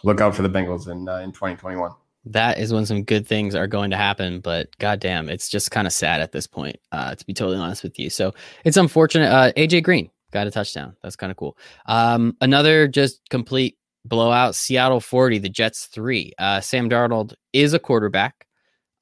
Look 0.03 0.21
out 0.23 0.35
for 0.35 0.41
the 0.43 0.49
Bengals 0.49 0.89
in 0.89 1.09
uh, 1.09 1.17
in 1.19 1.33
2021. 1.33 1.91
that 2.27 2.59
is 2.59 2.73
when 2.73 2.87
some 2.87 3.03
good 3.03 3.27
things 3.27 3.55
are 3.55 3.67
going 3.67 3.91
to 3.91 3.97
happen 3.97 4.41
but 4.41 4.69
goddamn 4.79 5.29
it's 5.31 5.49
just 5.49 5.71
kind 5.71 5.87
of 5.87 5.93
sad 5.93 6.21
at 6.21 6.33
this 6.33 6.47
point 6.47 6.77
uh 6.93 7.15
to 7.15 7.25
be 7.25 7.33
totally 7.33 7.57
honest 7.57 7.83
with 7.83 7.99
you 7.99 8.11
so 8.11 8.33
it's 8.65 8.77
unfortunate 8.77 9.29
uh 9.29 9.51
aj 9.57 9.83
green 9.83 10.11
got 10.31 10.47
a 10.47 10.51
touchdown 10.51 10.97
that's 11.03 11.16
kind 11.16 11.31
of 11.31 11.37
cool 11.37 11.57
um 11.87 12.37
another 12.40 12.88
just 12.88 13.21
complete 13.31 13.77
blowout 14.05 14.55
seattle 14.55 15.01
40 15.01 15.38
the 15.38 15.49
jets 15.49 15.87
3 15.87 16.33
uh 16.38 16.61
sam 16.61 16.88
darnold 16.88 17.35
is 17.53 17.75
a 17.75 17.79
quarterback 17.79 18.47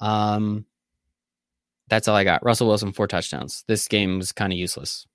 um 0.01 0.65
that's 1.89 2.09
all 2.09 2.17
i 2.17 2.25
got 2.25 2.45
russell 2.45 2.69
wilson 2.69 2.93
four 2.93 3.07
touchdowns 3.07 3.65
this 3.69 3.87
game 3.89 4.19
was 4.19 4.33
kind 4.33 4.53
of 4.53 4.59
useless 4.59 5.07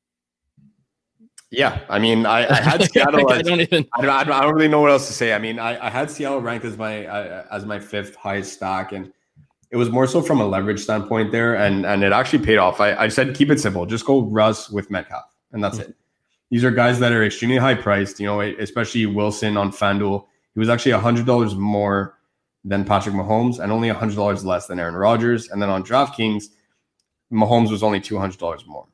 Yeah, 1.53 1.81
I 1.87 1.99
mean, 1.99 2.25
I, 2.25 2.49
I 2.49 2.55
had 2.55 2.81
Seattle. 2.91 3.29
I 3.31 3.37
as, 3.37 3.43
don't 3.43 3.61
even 3.61 3.85
I 3.95 4.01
don't, 4.01 4.09
I 4.09 4.41
don't, 4.41 4.55
really 4.55 4.67
know 4.67 4.81
what 4.81 4.89
else 4.89 5.05
to 5.05 5.13
say. 5.13 5.33
I 5.33 5.37
mean, 5.37 5.59
I, 5.59 5.85
I 5.85 5.89
had 5.91 6.09
Seattle 6.09 6.41
ranked 6.41 6.65
as 6.65 6.77
my 6.77 7.05
uh, 7.05 7.45
as 7.51 7.63
my 7.63 7.79
fifth 7.79 8.15
highest 8.15 8.53
stock, 8.53 8.91
and 8.91 9.13
it 9.69 9.77
was 9.77 9.91
more 9.91 10.07
so 10.07 10.19
from 10.23 10.41
a 10.41 10.47
leverage 10.47 10.81
standpoint 10.81 11.31
there, 11.31 11.55
and 11.55 11.85
and 11.85 12.03
it 12.03 12.11
actually 12.11 12.43
paid 12.43 12.57
off. 12.57 12.81
I, 12.81 12.95
I 12.95 13.07
said 13.07 13.35
keep 13.35 13.51
it 13.51 13.59
simple, 13.59 13.85
just 13.85 14.03
go 14.03 14.23
Russ 14.23 14.71
with 14.71 14.89
Metcalf, 14.89 15.25
and 15.51 15.63
that's 15.63 15.77
it. 15.77 15.95
These 16.53 16.63
are 16.63 16.69
guys 16.69 16.99
that 16.99 17.11
are 17.11 17.25
extremely 17.25 17.57
high 17.57 17.73
priced. 17.73 18.19
You 18.19 18.27
know, 18.27 18.41
especially 18.41 19.07
Wilson 19.07 19.57
on 19.57 19.71
FanDuel. 19.71 20.23
He 20.53 20.59
was 20.59 20.69
actually 20.69 20.91
hundred 20.91 21.25
dollars 21.25 21.55
more 21.55 22.19
than 22.63 22.85
Patrick 22.85 23.15
Mahomes, 23.15 23.57
and 23.57 23.71
only 23.71 23.89
hundred 23.89 24.17
dollars 24.17 24.45
less 24.45 24.67
than 24.67 24.79
Aaron 24.79 24.93
Rodgers. 24.93 25.49
And 25.49 25.59
then 25.59 25.71
on 25.71 25.83
DraftKings, 25.83 26.43
Mahomes 27.31 27.71
was 27.71 27.81
only 27.81 27.99
two 27.99 28.19
hundred 28.19 28.37
dollars 28.37 28.67
more. 28.67 28.85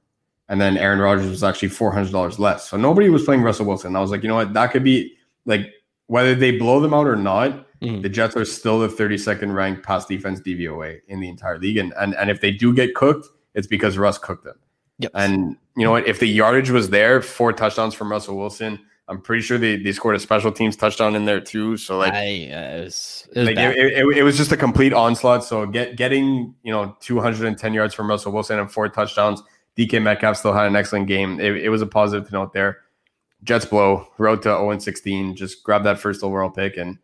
And 0.47 0.61
then 0.61 0.77
Aaron 0.77 0.99
Rodgers 0.99 1.29
was 1.29 1.43
actually 1.43 1.67
four 1.67 1.91
hundred 1.91 2.13
dollars 2.13 2.39
less. 2.39 2.69
So 2.69 2.77
nobody 2.77 3.09
was 3.09 3.25
playing 3.25 3.41
Russell 3.41 3.65
Wilson. 3.65 3.93
I 3.93 3.99
was 3.99 4.09
like, 4.09 4.23
you 4.23 4.29
know 4.29 4.35
what, 4.35 4.53
that 4.53 4.71
could 4.71 4.85
be 4.85 5.15
like 5.45 5.69
whether 6.07 6.35
they 6.35 6.57
blow 6.57 6.79
them 6.79 6.93
out 6.93 7.07
or 7.07 7.17
not, 7.17 7.67
mm-hmm. 7.81 7.99
the 7.99 8.07
Jets 8.07 8.37
are 8.37 8.45
still 8.45 8.79
the 8.79 8.87
32nd 8.87 9.53
ranked 9.53 9.85
pass 9.85 10.05
defense 10.05 10.39
DVOA 10.39 11.01
in 11.09 11.19
the 11.19 11.27
entire 11.27 11.59
league. 11.59 11.75
And, 11.75 11.93
and 11.99 12.15
and 12.15 12.29
if 12.29 12.39
they 12.39 12.51
do 12.51 12.73
get 12.73 12.95
cooked, 12.95 13.27
it's 13.53 13.67
because 13.67 13.97
Russ 13.97 14.17
cooked 14.17 14.45
them. 14.45 14.57
Yep. 14.99 15.12
And 15.15 15.57
you 15.75 15.83
know 15.85 15.91
what? 15.91 16.07
If 16.07 16.19
the 16.19 16.27
yardage 16.27 16.69
was 16.69 16.89
there, 16.89 17.21
four 17.21 17.53
touchdowns 17.53 17.93
from 17.93 18.12
Russell 18.12 18.38
Wilson, 18.38 18.79
I'm 19.07 19.21
pretty 19.21 19.41
sure 19.41 19.57
they, 19.57 19.75
they 19.75 19.91
scored 19.91 20.15
a 20.15 20.19
special 20.19 20.51
teams 20.51 20.75
touchdown 20.75 21.15
in 21.15 21.25
there 21.25 21.41
too. 21.41 21.77
So 21.77 21.97
like, 21.97 22.13
I, 22.13 22.51
uh, 22.51 22.77
it, 22.77 22.83
was, 22.83 23.27
it, 23.33 23.39
was 23.39 23.47
like 23.47 23.57
it, 23.57 23.77
it, 23.77 24.17
it, 24.17 24.23
was 24.23 24.38
just 24.38 24.51
a 24.51 24.57
complete 24.57 24.93
onslaught. 24.93 25.43
So 25.43 25.65
get 25.65 25.95
getting 25.95 26.53
you 26.63 26.71
know 26.71 26.95
210 26.99 27.73
yards 27.73 27.95
from 27.95 28.07
Russell 28.07 28.31
Wilson 28.31 28.59
and 28.59 28.71
four 28.71 28.88
touchdowns. 28.88 29.41
DK 29.77 30.01
Metcalf 30.01 30.38
still 30.38 30.53
had 30.53 30.67
an 30.67 30.75
excellent 30.75 31.07
game. 31.07 31.39
It, 31.39 31.69
was 31.69 31.81
a 31.81 31.88
positive 31.88 32.27
to 32.27 32.33
note 32.33 32.53
there. 32.53 32.79
Jets 33.43 33.65
blow 33.65 34.05
road 34.17 34.41
to 34.43 34.49
0 34.49 34.77
16. 34.77 35.35
Just 35.35 35.63
grab 35.63 35.83
that 35.85 35.97
first 35.97 36.23
overall 36.23 36.51
pick 36.51 36.77
and 36.77 36.99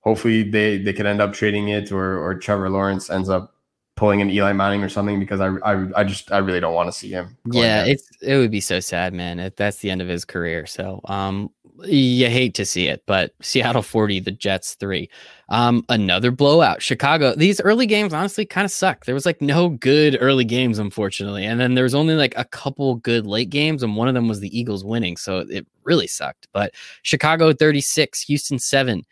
hopefully 0.00 0.48
they 0.48 0.78
they 0.78 0.92
could 0.92 1.04
end 1.04 1.20
up 1.20 1.34
trading 1.34 1.68
it 1.68 1.90
or 1.90 2.18
or 2.18 2.34
Trevor 2.36 2.70
Lawrence 2.70 3.10
ends 3.10 3.28
up 3.28 3.55
pulling 3.96 4.20
an 4.20 4.30
Eli 4.30 4.52
Manning 4.52 4.82
or 4.82 4.88
something 4.88 5.18
because 5.18 5.40
I 5.40 5.48
I, 5.64 5.88
I 5.96 6.04
just 6.04 6.30
I 6.30 6.38
really 6.38 6.60
don't 6.60 6.74
want 6.74 6.88
to 6.88 6.92
see 6.92 7.10
him. 7.10 7.36
Yeah, 7.50 7.84
it's 7.84 8.08
it 8.22 8.36
would 8.36 8.50
be 8.50 8.60
so 8.60 8.80
sad, 8.80 9.12
man. 9.12 9.40
If 9.40 9.56
that's 9.56 9.78
the 9.78 9.90
end 9.90 10.00
of 10.00 10.08
his 10.08 10.24
career. 10.24 10.66
So 10.66 11.00
um 11.06 11.50
you 11.84 12.28
hate 12.28 12.54
to 12.54 12.64
see 12.64 12.88
it, 12.88 13.02
but 13.06 13.34
Seattle 13.42 13.82
40, 13.82 14.20
the 14.20 14.30
Jets 14.30 14.74
3. 14.74 15.08
Um, 15.48 15.84
another 15.88 16.30
blowout. 16.30 16.82
Chicago. 16.82 17.34
These 17.34 17.60
early 17.60 17.86
games 17.86 18.12
honestly 18.12 18.46
kind 18.46 18.64
of 18.64 18.70
suck. 18.70 19.04
There 19.04 19.14
was 19.14 19.26
like 19.26 19.40
no 19.40 19.68
good 19.68 20.16
early 20.20 20.44
games, 20.44 20.78
unfortunately. 20.78 21.44
And 21.44 21.60
then 21.60 21.74
there 21.74 21.84
was 21.84 21.94
only 21.94 22.14
like 22.14 22.34
a 22.36 22.44
couple 22.44 22.96
good 22.96 23.26
late 23.26 23.50
games, 23.50 23.82
and 23.82 23.96
one 23.96 24.08
of 24.08 24.14
them 24.14 24.28
was 24.28 24.40
the 24.40 24.58
Eagles 24.58 24.84
winning. 24.84 25.16
So 25.16 25.44
it 25.48 25.66
really 25.84 26.06
sucked. 26.06 26.48
But 26.52 26.74
Chicago 27.02 27.52
36, 27.52 28.22
Houston 28.22 28.58
7 28.58 29.04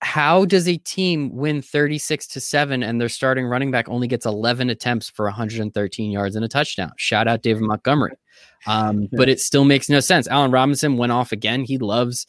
how 0.00 0.44
does 0.44 0.68
a 0.68 0.76
team 0.78 1.34
win 1.34 1.60
36 1.60 2.26
to 2.28 2.40
7 2.40 2.82
and 2.82 3.00
their 3.00 3.08
starting 3.08 3.46
running 3.46 3.70
back 3.70 3.88
only 3.88 4.06
gets 4.06 4.26
11 4.26 4.70
attempts 4.70 5.10
for 5.10 5.24
113 5.26 6.10
yards 6.10 6.36
and 6.36 6.44
a 6.44 6.48
touchdown? 6.48 6.92
Shout 6.96 7.26
out 7.26 7.42
david 7.42 7.62
montgomery. 7.62 8.12
Um, 8.66 9.08
but 9.12 9.28
it 9.28 9.40
still 9.40 9.64
makes 9.64 9.88
no 9.88 10.00
sense. 10.00 10.28
Allen 10.28 10.50
robinson 10.50 10.96
went 10.96 11.12
off 11.12 11.32
again. 11.32 11.64
He 11.64 11.78
loves 11.78 12.26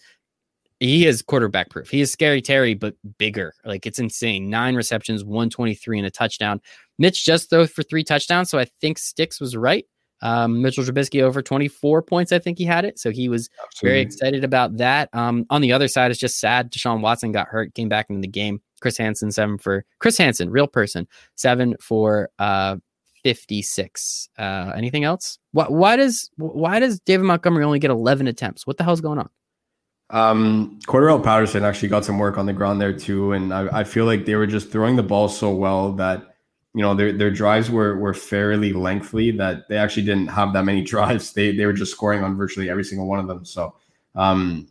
he 0.79 1.05
is 1.05 1.21
quarterback 1.21 1.69
proof 1.69 1.89
he 1.89 2.01
is 2.01 2.12
scary 2.12 2.41
terry 2.41 2.73
but 2.73 2.95
bigger. 3.17 3.53
Like 3.63 3.86
it's 3.86 3.99
insane. 3.99 4.49
Nine 4.49 4.75
receptions 4.75 5.23
123 5.23 5.99
and 5.99 6.08
a 6.08 6.12
touchdown. 6.12 6.62
Mitch 6.97 7.23
just 7.23 7.49
threw 7.49 7.67
for 7.67 7.84
three 7.84 8.03
touchdowns 8.03 8.49
so 8.49 8.58
i 8.58 8.65
think 8.65 8.97
sticks 8.97 9.39
was 9.39 9.55
right 9.55 9.86
um, 10.21 10.62
Mitchell 10.62 10.84
Trubisky 10.84 11.21
over 11.21 11.41
24 11.41 12.01
points, 12.01 12.32
I 12.32 12.39
think 12.39 12.58
he 12.58 12.65
had 12.65 12.86
it. 12.86 12.99
So 12.99 13.12
he 13.12 13.29
was 13.29 13.49
Absolutely. 13.63 13.89
very 13.89 14.01
excited 14.01 14.43
about 14.43 14.77
that. 14.77 15.10
Um, 15.13 15.45
on 15.49 15.62
the 15.62 15.71
other 15.71 15.88
side, 15.88 16.12
it's 16.12 16.19
just 16.19 16.39
sad. 16.39 16.71
Deshaun 16.71 17.01
Watson 17.01 17.32
got 17.32 17.47
hurt, 17.47 17.73
came 17.73 17.89
back 17.89 18.08
into 18.10 18.21
the 18.21 18.27
game. 18.27 18.62
Chris 18.82 18.97
Hansen, 18.97 19.32
seven 19.32 19.58
for 19.58 19.86
Chris 19.99 20.17
Hansen, 20.17 20.49
real 20.49 20.67
person, 20.67 21.08
seven 21.36 21.75
for 21.82 22.29
uh, 22.39 22.77
56. 23.23 24.29
Uh, 24.38 24.71
anything 24.75 25.03
else? 25.03 25.38
Why, 25.51 25.65
why 25.65 25.95
does 25.95 26.29
why 26.38 26.79
does 26.79 26.99
David 27.01 27.25
Montgomery 27.25 27.63
only 27.63 27.79
get 27.79 27.91
11 27.91 28.27
attempts? 28.27 28.65
What 28.65 28.77
the 28.77 28.84
hell's 28.84 29.01
going 29.01 29.19
on? 29.19 29.29
Um, 30.12 30.79
Patterson 30.88 31.63
actually 31.63 31.89
got 31.89 32.03
some 32.03 32.17
work 32.17 32.38
on 32.38 32.47
the 32.47 32.53
ground 32.53 32.82
there 32.82 32.93
too, 32.93 33.34
and 33.34 33.53
I, 33.53 33.79
I 33.79 33.84
feel 33.84 34.05
like 34.05 34.25
they 34.25 34.36
were 34.36 34.47
just 34.47 34.71
throwing 34.71 34.95
the 34.95 35.03
ball 35.03 35.29
so 35.29 35.53
well 35.53 35.91
that 35.93 36.29
you 36.73 36.82
know 36.82 36.93
their 36.93 37.12
their 37.12 37.32
drives 37.32 37.69
were 37.69 37.97
were 37.97 38.13
fairly 38.13 38.73
lengthy 38.73 39.32
that 39.32 39.67
they 39.69 39.77
actually 39.77 40.05
didn't 40.05 40.27
have 40.27 40.53
that 40.53 40.65
many 40.65 40.82
drives. 40.93 41.34
They 41.34 41.55
they 41.55 41.65
were 41.65 41.73
just 41.73 41.91
scoring 41.91 42.23
on 42.23 42.38
virtually 42.38 42.69
every 42.69 42.84
single 42.84 43.08
one 43.08 43.19
of 43.19 43.27
them. 43.27 43.45
So 43.45 43.75
um 44.15 44.67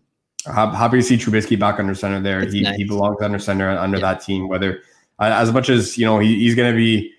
happy 0.47 0.99
to 0.99 1.03
see 1.03 1.17
Trubisky 1.17 1.59
back 1.59 1.79
under 1.79 1.95
center 1.95 2.21
there. 2.21 2.45
he 2.47 2.63
nice. 2.63 2.77
he 2.77 2.85
belongs 2.85 3.21
under 3.21 3.39
center 3.39 3.69
under 3.71 3.99
yeah. 3.99 4.13
that 4.15 4.23
team. 4.23 4.49
Whether 4.49 4.83
as 5.19 5.53
much 5.53 5.69
as 5.69 5.99
you 5.99 6.07
know 6.07 6.19
he, 6.19 6.39
he's 6.39 6.55
going 6.55 6.73
to 6.73 6.77
be 6.77 7.13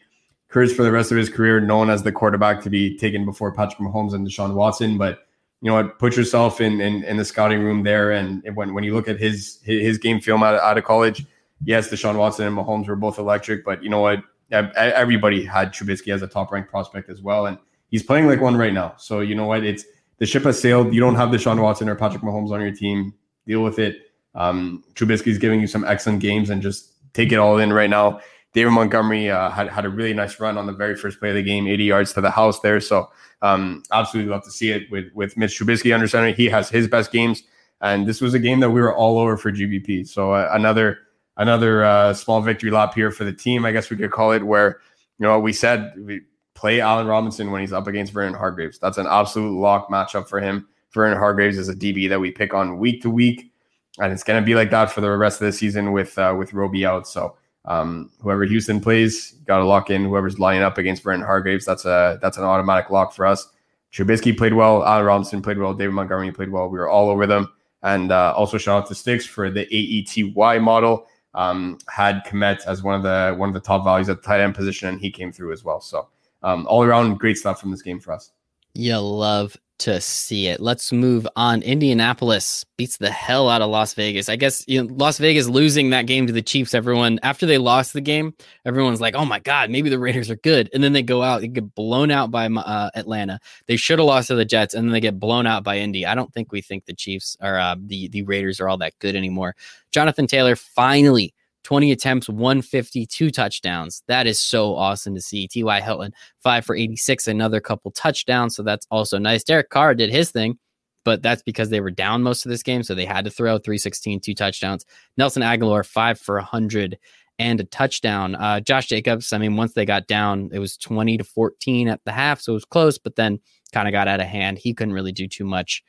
cursed 0.47 0.75
for 0.75 0.83
the 0.83 0.91
rest 0.91 1.11
of 1.11 1.17
his 1.17 1.29
career, 1.29 1.59
known 1.59 1.89
as 1.89 2.03
the 2.03 2.11
quarterback 2.11 2.61
to 2.61 2.69
be 2.69 2.97
taken 2.97 3.25
before 3.25 3.53
Patrick 3.53 3.79
Mahomes 3.79 4.13
and 4.13 4.25
Deshaun 4.25 4.55
Watson, 4.55 4.97
but 4.97 5.27
you 5.61 5.69
know 5.69 5.75
what, 5.75 5.99
put 5.99 6.15
yourself 6.15 6.61
in, 6.61 6.79
in 6.79 7.03
in 7.03 7.17
the 7.17 7.25
scouting 7.25 7.61
room 7.61 7.83
there, 7.83 8.11
and 8.11 8.43
when 8.55 8.73
when 8.73 8.83
you 8.83 8.93
look 8.93 9.07
at 9.07 9.19
his 9.19 9.59
his 9.63 9.97
game 9.97 10.19
film 10.19 10.41
out, 10.41 10.55
out 10.59 10.77
of 10.77 10.83
college, 10.85 11.25
yes, 11.63 11.89
Deshaun 11.89 12.17
Watson 12.17 12.47
and 12.47 12.57
Mahomes 12.57 12.87
were 12.87 12.95
both 12.95 13.19
electric, 13.19 13.65
but 13.65 13.83
you 13.83 13.89
know 13.89 13.99
what, 13.99 14.23
everybody 14.51 15.43
had 15.43 15.73
Trubisky 15.73 16.13
as 16.13 16.21
a 16.21 16.27
top 16.27 16.51
ranked 16.51 16.69
prospect 16.69 17.09
as 17.09 17.21
well, 17.21 17.45
and 17.45 17.57
he's 17.89 18.03
playing 18.03 18.27
like 18.27 18.41
one 18.41 18.55
right 18.55 18.73
now. 18.73 18.93
So 18.97 19.19
you 19.19 19.35
know 19.35 19.45
what? 19.45 19.63
It's 19.63 19.85
the 20.17 20.25
ship 20.25 20.43
has 20.43 20.59
sailed. 20.59 20.93
You 20.93 20.99
don't 20.99 21.15
have 21.15 21.29
Deshaun 21.29 21.61
Watson 21.61 21.89
or 21.89 21.95
Patrick 21.95 22.23
Mahomes 22.23 22.51
on 22.51 22.61
your 22.61 22.71
team. 22.71 23.13
Deal 23.47 23.63
with 23.63 23.79
it. 23.79 24.11
Um, 24.35 24.83
Trubisky's 24.93 25.37
giving 25.37 25.59
you 25.59 25.67
some 25.67 25.83
excellent 25.85 26.19
games, 26.19 26.49
and 26.49 26.61
just 26.61 26.93
take 27.13 27.31
it 27.31 27.37
all 27.37 27.57
in 27.57 27.73
right 27.73 27.89
now. 27.89 28.19
David 28.53 28.71
Montgomery 28.71 29.29
uh, 29.29 29.49
had 29.49 29.69
had 29.69 29.85
a 29.85 29.89
really 29.89 30.13
nice 30.13 30.39
run 30.39 30.57
on 30.57 30.65
the 30.65 30.73
very 30.73 30.95
first 30.95 31.19
play 31.19 31.29
of 31.29 31.35
the 31.35 31.43
game, 31.43 31.67
80 31.67 31.83
yards 31.83 32.13
to 32.13 32.21
the 32.21 32.31
house 32.31 32.59
there. 32.61 32.79
So 32.79 33.09
um, 33.41 33.83
absolutely 33.91 34.31
love 34.31 34.43
to 34.43 34.51
see 34.51 34.71
it 34.71 34.89
with 34.91 35.05
with 35.13 35.37
Mitch 35.37 35.59
Trubisky 35.59 35.93
under 35.93 36.07
center. 36.07 36.31
He 36.31 36.47
has 36.47 36.69
his 36.69 36.87
best 36.87 37.11
games, 37.11 37.43
and 37.81 38.07
this 38.07 38.21
was 38.21 38.33
a 38.33 38.39
game 38.39 38.59
that 38.61 38.71
we 38.71 38.81
were 38.81 38.95
all 38.95 39.19
over 39.19 39.37
for 39.37 39.51
GPP. 39.51 40.07
So 40.07 40.33
uh, 40.33 40.49
another 40.51 40.99
another 41.39 41.83
uh, 41.83 42.13
small 42.13 42.41
victory 42.41 42.69
lap 42.69 42.93
here 42.93 43.09
for 43.09 43.23
the 43.23 43.33
team, 43.33 43.65
I 43.65 43.71
guess 43.71 43.89
we 43.89 43.97
could 43.97 44.11
call 44.11 44.31
it, 44.33 44.43
where 44.43 44.79
you 45.17 45.25
know 45.25 45.39
we 45.39 45.53
said 45.53 45.93
we 45.97 46.21
play 46.53 46.81
Allen 46.81 47.07
Robinson 47.07 47.49
when 47.49 47.61
he's 47.61 47.73
up 47.73 47.87
against 47.87 48.13
Vernon 48.13 48.35
Hargreaves. 48.35 48.77
That's 48.77 48.97
an 48.97 49.07
absolute 49.07 49.57
lock 49.57 49.89
matchup 49.89 50.27
for 50.27 50.39
him. 50.39 50.67
Vernon 50.93 51.17
Hargreaves 51.17 51.57
is 51.57 51.69
a 51.69 51.75
DB 51.75 52.09
that 52.09 52.19
we 52.19 52.31
pick 52.31 52.53
on 52.53 52.77
week 52.77 53.01
to 53.01 53.09
week, 53.09 53.51
and 53.99 54.13
it's 54.13 54.23
going 54.23 54.39
to 54.41 54.45
be 54.45 54.53
like 54.53 54.69
that 54.69 54.91
for 54.91 55.01
the 55.01 55.09
rest 55.09 55.41
of 55.41 55.47
the 55.47 55.53
season 55.53 55.93
with 55.93 56.17
uh, 56.19 56.35
with 56.37 56.53
Roby 56.53 56.85
out. 56.85 57.07
So 57.07 57.37
um, 57.65 58.11
whoever 58.21 58.43
Houston 58.43 58.79
plays, 58.79 59.31
got 59.45 59.59
to 59.59 59.65
lock 59.65 59.89
in. 59.89 60.03
Whoever's 60.03 60.39
lining 60.39 60.61
up 60.61 60.77
against 60.77 61.03
Vernon 61.03 61.25
Hargreaves, 61.25 61.65
that's 61.65 61.85
a 61.85 62.19
that's 62.21 62.37
an 62.37 62.43
automatic 62.43 62.91
lock 62.91 63.13
for 63.13 63.25
us. 63.25 63.47
Trubisky 63.93 64.37
played 64.37 64.53
well. 64.53 64.83
Allen 64.83 65.05
Robinson 65.05 65.41
played 65.41 65.57
well. 65.57 65.73
David 65.73 65.93
Montgomery 65.93 66.31
played 66.31 66.51
well. 66.51 66.69
We 66.69 66.77
were 66.77 66.89
all 66.89 67.09
over 67.09 67.25
them. 67.25 67.51
And 67.81 68.11
uh, 68.11 68.33
also 68.35 68.57
shout 68.57 68.83
out 68.83 68.87
to 68.89 68.95
Sticks 68.95 69.25
for 69.25 69.49
the 69.49 69.65
AETY 69.65 70.61
model 70.61 71.07
um, 71.33 71.77
had 71.89 72.23
Kmet 72.25 72.65
as 72.65 72.83
one 72.83 72.95
of 72.95 73.03
the 73.03 73.35
one 73.37 73.49
of 73.49 73.53
the 73.53 73.59
top 73.59 73.83
values 73.83 74.09
at 74.09 74.21
the 74.21 74.27
tight 74.27 74.41
end 74.41 74.55
position, 74.55 74.89
and 74.89 74.99
he 74.99 75.11
came 75.11 75.31
through 75.31 75.53
as 75.53 75.63
well. 75.63 75.81
So 75.81 76.07
um, 76.43 76.65
all 76.67 76.83
around 76.83 77.19
great 77.19 77.37
stuff 77.37 77.59
from 77.59 77.71
this 77.71 77.81
game 77.81 77.99
for 77.99 78.13
us. 78.13 78.31
Yeah, 78.73 78.97
love 78.97 79.57
to 79.79 79.99
see 80.01 80.47
it. 80.47 80.59
Let's 80.59 80.91
move 80.91 81.27
on. 81.35 81.61
Indianapolis 81.61 82.65
beats 82.77 82.97
the 82.97 83.09
hell 83.09 83.49
out 83.49 83.61
of 83.61 83.69
Las 83.69 83.93
Vegas. 83.93 84.29
I 84.29 84.35
guess 84.35 84.63
you 84.67 84.83
know, 84.83 84.93
Las 84.93 85.17
Vegas 85.17 85.47
losing 85.47 85.89
that 85.89 86.05
game 86.05 86.27
to 86.27 86.33
the 86.33 86.41
Chiefs. 86.41 86.73
Everyone 86.73 87.19
after 87.23 87.45
they 87.45 87.57
lost 87.57 87.93
the 87.93 88.01
game, 88.01 88.33
everyone's 88.65 89.01
like, 89.01 89.15
"Oh 89.15 89.25
my 89.25 89.39
god, 89.39 89.69
maybe 89.69 89.89
the 89.89 89.99
Raiders 89.99 90.29
are 90.29 90.35
good." 90.35 90.69
And 90.73 90.83
then 90.83 90.93
they 90.93 91.01
go 91.01 91.23
out, 91.23 91.41
they 91.41 91.47
get 91.47 91.73
blown 91.75 92.11
out 92.11 92.29
by 92.31 92.47
uh, 92.47 92.89
Atlanta. 92.93 93.39
They 93.67 93.77
should 93.77 93.99
have 93.99 94.05
lost 94.05 94.27
to 94.27 94.35
the 94.35 94.45
Jets, 94.45 94.73
and 94.73 94.85
then 94.85 94.91
they 94.91 95.01
get 95.01 95.19
blown 95.19 95.47
out 95.47 95.63
by 95.63 95.79
Indy. 95.79 96.05
I 96.05 96.15
don't 96.15 96.33
think 96.33 96.51
we 96.51 96.61
think 96.61 96.85
the 96.85 96.93
Chiefs 96.93 97.37
or 97.41 97.57
uh, 97.57 97.75
the 97.79 98.09
the 98.09 98.23
Raiders 98.23 98.59
are 98.59 98.69
all 98.69 98.77
that 98.77 98.99
good 98.99 99.15
anymore. 99.15 99.55
Jonathan 99.91 100.27
Taylor 100.27 100.55
finally 100.55 101.33
20 101.63 101.91
attempts, 101.91 102.29
152 102.29 103.31
touchdowns. 103.31 104.03
That 104.07 104.27
is 104.27 104.39
so 104.39 104.75
awesome 104.75 105.15
to 105.15 105.21
see. 105.21 105.47
T.Y. 105.47 105.81
Hilton, 105.81 106.13
five 106.41 106.65
for 106.65 106.75
86, 106.75 107.27
another 107.27 107.59
couple 107.59 107.91
touchdowns. 107.91 108.55
So 108.55 108.63
that's 108.63 108.87
also 108.89 109.17
nice. 109.17 109.43
Derek 109.43 109.69
Carr 109.69 109.93
did 109.95 110.09
his 110.09 110.31
thing, 110.31 110.57
but 111.03 111.21
that's 111.21 111.43
because 111.43 111.69
they 111.69 111.81
were 111.81 111.91
down 111.91 112.23
most 112.23 112.45
of 112.45 112.49
this 112.49 112.63
game. 112.63 112.83
So 112.83 112.95
they 112.95 113.05
had 113.05 113.25
to 113.25 113.31
throw 113.31 113.57
316, 113.57 114.21
two 114.21 114.33
touchdowns. 114.33 114.85
Nelson 115.17 115.43
Agholor, 115.43 115.85
five 115.85 116.19
for 116.19 116.35
100 116.35 116.97
and 117.39 117.59
a 117.61 117.63
touchdown. 117.63 118.35
Uh, 118.35 118.59
Josh 118.59 118.87
Jacobs, 118.87 119.31
I 119.33 119.37
mean, 119.37 119.55
once 119.55 119.73
they 119.73 119.85
got 119.85 120.07
down, 120.07 120.49
it 120.51 120.59
was 120.59 120.77
20 120.77 121.17
to 121.17 121.23
14 121.23 121.87
at 121.87 122.01
the 122.03 122.11
half. 122.11 122.41
So 122.41 122.51
it 122.51 122.55
was 122.55 122.65
close, 122.65 122.97
but 122.97 123.15
then 123.15 123.39
kind 123.71 123.87
of 123.87 123.93
got 123.93 124.07
out 124.07 124.19
of 124.19 124.27
hand. 124.27 124.57
He 124.57 124.73
couldn't 124.73 124.93
really 124.93 125.13
do 125.13 125.27
too 125.27 125.45
much. 125.45 125.83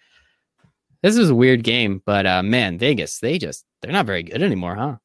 This 1.03 1.19
was 1.19 1.31
a 1.31 1.35
weird 1.35 1.65
game, 1.65 2.03
but 2.05 2.27
uh, 2.27 2.43
man, 2.43 2.79
Vegas, 2.79 3.19
they 3.21 3.39
just, 3.39 3.65
they're 3.81 3.93
not 3.93 4.07
very 4.07 4.23
good 4.23 4.43
anymore, 4.43 4.77
huh? 4.77 4.97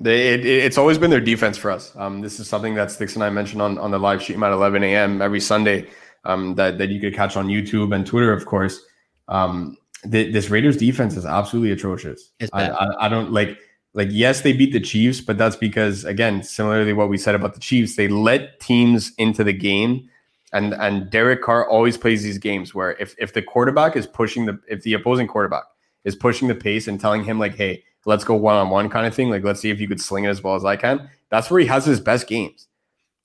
They, 0.00 0.34
it, 0.34 0.46
it's 0.46 0.78
always 0.78 0.98
been 0.98 1.10
their 1.10 1.20
defense 1.20 1.58
for 1.58 1.70
us. 1.70 1.94
Um, 1.96 2.20
this 2.20 2.38
is 2.38 2.48
something 2.48 2.74
that 2.74 2.90
Sticks 2.90 3.14
and 3.14 3.24
I 3.24 3.30
mentioned 3.30 3.60
on, 3.60 3.78
on 3.78 3.90
the 3.90 3.98
live 3.98 4.22
stream 4.22 4.42
at 4.42 4.52
11 4.52 4.82
a.m. 4.84 5.20
every 5.20 5.40
Sunday 5.40 5.88
um, 6.24 6.54
that, 6.54 6.78
that 6.78 6.90
you 6.90 7.00
could 7.00 7.14
catch 7.14 7.36
on 7.36 7.48
YouTube 7.48 7.94
and 7.94 8.06
Twitter, 8.06 8.32
of 8.32 8.46
course. 8.46 8.80
Um, 9.26 9.76
the, 10.04 10.30
this 10.30 10.50
Raiders 10.50 10.76
defense 10.76 11.16
is 11.16 11.26
absolutely 11.26 11.72
atrocious. 11.72 12.30
I, 12.52 12.68
I, 12.68 13.06
I, 13.06 13.08
don't 13.08 13.32
like 13.32 13.58
like 13.94 14.08
yes 14.12 14.42
they 14.42 14.52
beat 14.52 14.72
the 14.72 14.80
Chiefs, 14.80 15.20
but 15.20 15.38
that's 15.38 15.56
because 15.56 16.04
again, 16.04 16.42
similarly 16.42 16.92
what 16.92 17.08
we 17.08 17.18
said 17.18 17.34
about 17.34 17.54
the 17.54 17.60
Chiefs, 17.60 17.96
they 17.96 18.08
let 18.08 18.60
teams 18.60 19.12
into 19.18 19.42
the 19.42 19.52
game, 19.52 20.08
and 20.52 20.72
and 20.74 21.10
Derek 21.10 21.42
Carr 21.42 21.68
always 21.68 21.96
plays 21.96 22.22
these 22.22 22.38
games 22.38 22.74
where 22.74 22.92
if 22.92 23.14
if 23.18 23.32
the 23.32 23.42
quarterback 23.42 23.96
is 23.96 24.06
pushing 24.06 24.46
the 24.46 24.58
if 24.68 24.82
the 24.82 24.94
opposing 24.94 25.26
quarterback 25.26 25.64
is 26.04 26.14
pushing 26.14 26.46
the 26.46 26.54
pace 26.54 26.86
and 26.86 27.00
telling 27.00 27.24
him 27.24 27.38
like, 27.38 27.56
hey, 27.56 27.82
let's 28.08 28.24
go 28.24 28.34
one 28.34 28.56
on 28.56 28.70
one 28.70 28.88
kind 28.88 29.06
of 29.06 29.14
thing. 29.14 29.28
Like, 29.28 29.44
let's 29.44 29.60
see 29.60 29.68
if 29.68 29.78
you 29.80 29.86
could 29.86 30.00
sling 30.00 30.24
it 30.24 30.28
as 30.28 30.42
well 30.42 30.54
as 30.54 30.64
I 30.64 30.76
can. 30.76 31.10
That's 31.28 31.50
where 31.50 31.60
he 31.60 31.66
has 31.66 31.84
his 31.84 32.00
best 32.00 32.26
games. 32.26 32.66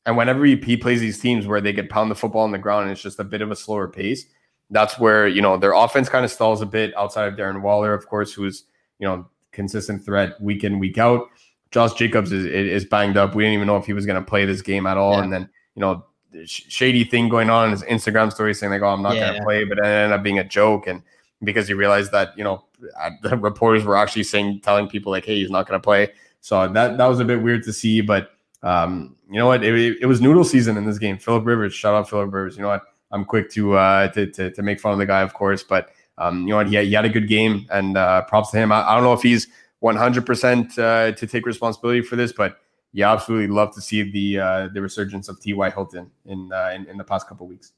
And 0.06 0.17
whenever 0.17 0.43
he, 0.43 0.58
he 0.58 0.76
plays 0.76 1.00
these 1.00 1.19
teams 1.19 1.48
where 1.48 1.62
they 1.62 1.72
get 1.72 1.89
pound 1.89 2.12
the 2.12 2.15
football 2.15 2.41
on 2.41 2.52
the 2.52 2.58
ground 2.58 2.84
and 2.84 2.91
it's 2.91 3.02
just 3.02 3.17
a 3.17 3.24
bit 3.24 3.41
of 3.41 3.50
a 3.50 3.56
slower 3.56 3.88
pace, 3.88 4.26
that's 4.69 5.00
where, 5.00 5.26
you 5.26 5.41
know, 5.41 5.56
their 5.56 5.72
offense 5.72 6.10
kind 6.10 6.26
of 6.26 6.32
stalls 6.32 6.62
a 6.62 6.65
bit 6.65 6.93
outside 6.98 7.32
of 7.32 7.39
Darren 7.39 7.62
Waller, 7.62 7.93
of 7.93 8.08
course, 8.10 8.34
who's, 8.34 8.65
you 9.00 9.08
know, 9.08 9.26
consistent 9.54 10.04
threat 10.04 10.39
week 10.41 10.65
in 10.65 10.80
week 10.80 10.98
out. 10.98 11.30
Josh 11.72 11.93
Jacobs 11.93 12.34
is 12.34 12.46
is 12.46 12.86
banged 12.86 13.15
up. 13.15 13.34
We 13.34 13.43
didn't 13.43 13.56
even 13.56 13.67
know 13.67 13.78
if 13.78 13.86
he 13.86 13.93
was 13.93 14.06
going 14.06 14.22
to 14.22 14.30
play 14.30 14.46
this 14.46 14.62
game 14.62 14.86
at 14.86 14.98
all. 14.98 15.13
Yeah. 15.13 15.24
And 15.24 15.34
then 15.34 15.50
you 15.76 15.80
know, 15.80 16.06
shady 16.46 17.04
thing 17.04 17.30
going 17.30 17.50
on 17.50 17.65
in 17.65 17.72
his 17.72 17.84
Instagram 17.84 18.32
story 18.32 18.54
saying 18.54 18.72
like, 18.72 18.82
"Oh, 18.82 18.89
I'm 18.89 19.02
not 19.02 19.15
yeah. 19.15 19.30
going 19.30 19.39
to 19.39 19.43
play," 19.43 19.63
but 19.63 19.80
it 19.80 19.86
ended 19.86 20.12
up 20.12 20.24
being 20.24 20.39
a 20.39 20.43
joke. 20.43 20.88
And 20.88 21.02
because 21.44 21.68
he 21.68 21.74
realized 21.74 22.12
that 22.12 22.38
you 22.38 22.44
know 22.44 22.66
the 23.22 23.38
reporters 23.38 23.84
were 23.84 23.98
actually 23.98 24.24
saying 24.24 24.62
telling 24.62 24.88
people 24.88 25.12
like, 25.12 25.26
"Hey, 25.26 25.36
he's 25.36 25.50
not 25.50 25.68
going 25.68 25.80
to 25.80 25.84
play." 25.84 26.12
So 26.42 26.68
that 26.68 26.98
that 26.98 27.06
was 27.06 27.20
a 27.20 27.26
bit 27.26 27.42
weird 27.42 27.64
to 27.64 27.74
see, 27.74 28.02
but 28.02 28.32
um, 28.64 29.16
you 29.30 29.40
know 29.40 29.48
what? 29.48 29.64
It, 29.64 29.98
it, 30.02 30.06
was 30.06 30.22
noodle 30.22 30.44
season 30.44 30.78
in 30.78 30.86
this 30.86 30.98
game. 30.98 31.18
Philip 31.18 31.46
Rivers, 31.46 31.74
shout 31.74 31.94
out 31.94 32.10
Philip 32.10 32.26
Rivers. 32.34 32.56
You 32.56 32.64
know 32.64 32.70
what? 32.70 32.84
I'm 33.12 33.26
quick 33.26 33.50
to 33.52 33.74
uh 33.74 34.08
to 34.10 34.28
to, 34.28 34.52
to 34.52 34.62
make 34.62 34.80
fun 34.80 34.94
of 34.94 35.00
the 35.00 35.06
guy, 35.06 35.22
of 35.22 35.34
course, 35.34 35.64
but 35.64 35.90
um, 36.18 36.44
you 36.44 36.50
know 36.50 36.58
what? 36.58 36.68
He, 36.68 36.78
he 36.78 36.94
had 36.94 37.06
a 37.06 37.10
good 37.10 37.28
game, 37.28 37.66
and 37.72 37.98
uh, 37.98 38.24
props 38.24 38.52
to 38.52 38.58
him. 38.58 38.72
I, 38.72 38.88
I 38.88 38.96
don't 38.96 39.04
know 39.04 39.14
if 39.14 39.22
he's 39.22 39.48
100% 39.84 40.80
uh, 40.80 41.12
to 41.12 41.28
take 41.28 41.46
responsibility 41.46 42.02
for 42.02 42.16
this, 42.16 42.32
but 42.32 42.60
yeah, 42.94 43.12
absolutely 43.12 43.48
love 43.48 43.74
to 43.74 43.82
see 43.82 44.10
the 44.10 44.40
uh, 44.40 44.68
the 44.74 44.82
resurgence 44.82 45.28
of 45.28 45.40
T.Y. 45.40 45.70
Hilton 45.72 46.12
in, 46.26 46.52
uh, 46.54 46.72
in, 46.76 46.86
in 46.88 46.98
the 46.98 47.04
past 47.04 47.28
couple 47.28 47.48
weeks. 47.48 47.74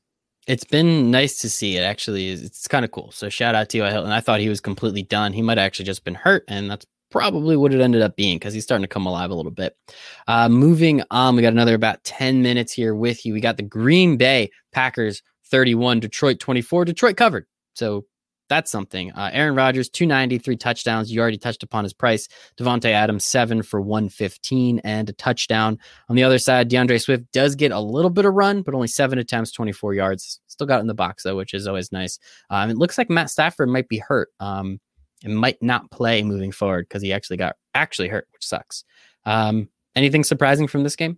It's 0.47 0.63
been 0.63 1.09
nice 1.09 1.39
to 1.41 1.49
see 1.49 1.75
it. 1.77 1.81
Actually, 1.81 2.29
it's 2.29 2.67
kind 2.67 2.85
of 2.85 2.91
cool. 2.91 3.11
So 3.11 3.29
shout 3.29 3.55
out 3.55 3.69
to 3.69 3.77
T.Y. 3.77 3.91
Hilton. 3.91 4.11
I 4.11 4.21
thought 4.21 4.39
he 4.39 4.49
was 4.49 4.61
completely 4.61 5.01
done. 5.03 5.33
He 5.33 5.41
might 5.41 5.57
actually 5.57 5.85
just 5.85 6.03
been 6.03 6.15
hurt, 6.15 6.43
and 6.47 6.69
that's 6.69 6.85
probably 7.09 7.55
what 7.55 7.73
it 7.73 7.81
ended 7.81 8.01
up 8.01 8.15
being 8.15 8.37
because 8.37 8.53
he's 8.53 8.63
starting 8.63 8.83
to 8.83 8.87
come 8.87 9.05
alive 9.05 9.31
a 9.31 9.35
little 9.35 9.51
bit. 9.51 9.75
Uh, 10.27 10.49
moving 10.49 11.01
on, 11.11 11.35
we 11.35 11.41
got 11.41 11.53
another 11.53 11.73
about 11.73 12.03
10 12.03 12.41
minutes 12.41 12.73
here 12.73 12.93
with 12.93 13.25
you. 13.25 13.33
We 13.33 13.39
got 13.39 13.57
the 13.57 13.63
Green 13.63 14.17
Bay 14.17 14.51
Packers 14.71 15.23
31, 15.45 15.99
Detroit 15.99 16.39
24. 16.39 16.85
Detroit 16.85 17.17
covered. 17.17 17.47
So 17.73 18.05
that's 18.47 18.71
something. 18.71 19.11
Uh, 19.13 19.29
Aaron 19.33 19.55
Rodgers, 19.55 19.89
293 19.89 20.57
touchdowns. 20.57 21.11
You 21.11 21.19
already 21.19 21.37
touched 21.37 21.63
upon 21.63 21.83
his 21.83 21.93
price. 21.93 22.27
Davante 22.57 22.91
Adams, 22.91 23.25
seven 23.25 23.63
for 23.63 23.81
115 23.81 24.79
and 24.79 25.09
a 25.09 25.13
touchdown. 25.13 25.79
On 26.09 26.15
the 26.15 26.23
other 26.23 26.37
side, 26.37 26.67
D'Andre 26.67 26.97
Swift 26.97 27.31
does 27.31 27.55
get 27.55 27.71
a 27.71 27.79
little 27.79 28.11
bit 28.11 28.25
of 28.25 28.33
run, 28.33 28.61
but 28.61 28.73
only 28.73 28.87
seven 28.87 29.19
attempts, 29.19 29.51
24 29.51 29.93
yards. 29.93 30.41
Still 30.47 30.67
got 30.67 30.81
in 30.81 30.87
the 30.87 30.93
box, 30.93 31.23
though, 31.23 31.35
which 31.35 31.53
is 31.53 31.67
always 31.67 31.91
nice. 31.91 32.19
Um, 32.49 32.69
it 32.69 32.77
looks 32.77 32.97
like 32.97 33.09
Matt 33.09 33.29
Stafford 33.29 33.69
might 33.69 33.89
be 33.89 33.97
hurt 33.97 34.29
um, 34.39 34.79
and 35.23 35.35
might 35.37 35.61
not 35.61 35.89
play 35.91 36.23
moving 36.23 36.51
forward 36.51 36.87
because 36.87 37.01
he 37.01 37.11
actually 37.11 37.37
got 37.37 37.55
actually 37.73 38.07
hurt, 38.07 38.27
which 38.31 38.45
sucks. 38.45 38.83
Um, 39.25 39.69
anything 39.95 40.23
surprising 40.23 40.67
from 40.67 40.83
this 40.83 40.95
game? 40.95 41.17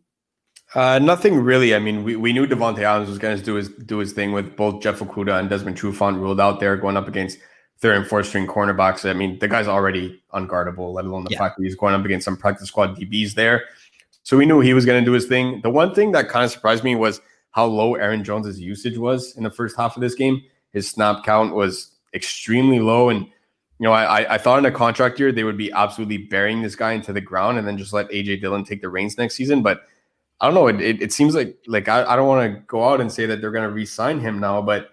Uh, 0.75 0.99
nothing 0.99 1.35
really. 1.39 1.73
I 1.73 1.79
mean, 1.79 2.03
we, 2.03 2.15
we 2.15 2.33
knew 2.33 2.45
Davante 2.45 2.79
Adams 2.79 3.09
was 3.09 3.17
going 3.17 3.37
to 3.37 3.43
do 3.43 3.55
his 3.55 3.69
do 3.69 3.99
his 3.99 4.11
thing 4.11 4.33
with 4.33 4.55
both 4.55 4.81
Jeff 4.81 4.99
Okudah 4.99 5.39
and 5.39 5.49
Desmond 5.49 5.77
Trufant 5.77 6.19
ruled 6.19 6.41
out 6.41 6.59
there 6.59 6.75
going 6.75 6.97
up 6.97 7.07
against 7.07 7.37
third 7.79 7.95
and 7.95 8.05
fourth 8.05 8.27
string 8.27 8.47
cornerbacks. 8.47 9.09
I 9.09 9.13
mean, 9.13 9.39
the 9.39 9.47
guy's 9.47 9.67
already 9.67 10.21
unguardable, 10.33 10.93
let 10.93 11.05
alone 11.05 11.23
the 11.23 11.31
yeah. 11.31 11.37
fact 11.37 11.57
that 11.57 11.63
he's 11.63 11.75
going 11.75 11.93
up 11.93 12.03
against 12.03 12.25
some 12.25 12.35
practice 12.35 12.67
squad 12.67 12.97
DBs 12.97 13.33
there. 13.35 13.65
So 14.23 14.35
we 14.35 14.45
knew 14.45 14.59
he 14.59 14.73
was 14.73 14.85
going 14.85 15.01
to 15.01 15.05
do 15.05 15.13
his 15.13 15.25
thing. 15.25 15.61
The 15.61 15.69
one 15.69 15.95
thing 15.95 16.11
that 16.11 16.27
kind 16.27 16.43
of 16.43 16.51
surprised 16.51 16.83
me 16.83 16.95
was 16.95 17.21
how 17.51 17.65
low 17.65 17.95
Aaron 17.95 18.23
Jones's 18.23 18.59
usage 18.59 18.97
was 18.97 19.37
in 19.37 19.43
the 19.43 19.49
first 19.49 19.77
half 19.77 19.95
of 19.95 20.01
this 20.01 20.15
game. 20.15 20.41
His 20.73 20.89
snap 20.89 21.23
count 21.23 21.55
was 21.55 21.91
extremely 22.13 22.79
low, 22.79 23.07
and 23.07 23.25
you 23.25 23.83
know, 23.85 23.93
I 23.93 24.33
I 24.33 24.37
thought 24.37 24.59
in 24.59 24.65
a 24.65 24.71
contract 24.71 25.17
year 25.17 25.31
they 25.31 25.45
would 25.45 25.57
be 25.57 25.71
absolutely 25.71 26.17
burying 26.17 26.61
this 26.61 26.75
guy 26.75 26.91
into 26.91 27.13
the 27.13 27.21
ground 27.21 27.57
and 27.57 27.65
then 27.65 27.77
just 27.77 27.93
let 27.93 28.09
AJ 28.09 28.41
Dillon 28.41 28.65
take 28.65 28.81
the 28.81 28.89
reins 28.89 29.17
next 29.17 29.35
season, 29.35 29.61
but 29.61 29.83
I 30.39 30.45
don't 30.45 30.53
know. 30.53 30.67
It, 30.67 30.79
it, 30.81 31.01
it 31.01 31.11
seems 31.11 31.33
like 31.33 31.57
like 31.67 31.87
I, 31.87 32.03
I 32.03 32.15
don't 32.15 32.27
want 32.27 32.53
to 32.53 32.61
go 32.67 32.87
out 32.87 33.01
and 33.01 33.11
say 33.11 33.25
that 33.25 33.41
they're 33.41 33.51
going 33.51 33.67
to 33.67 33.73
re-sign 33.73 34.19
him 34.19 34.39
now, 34.39 34.61
but 34.61 34.91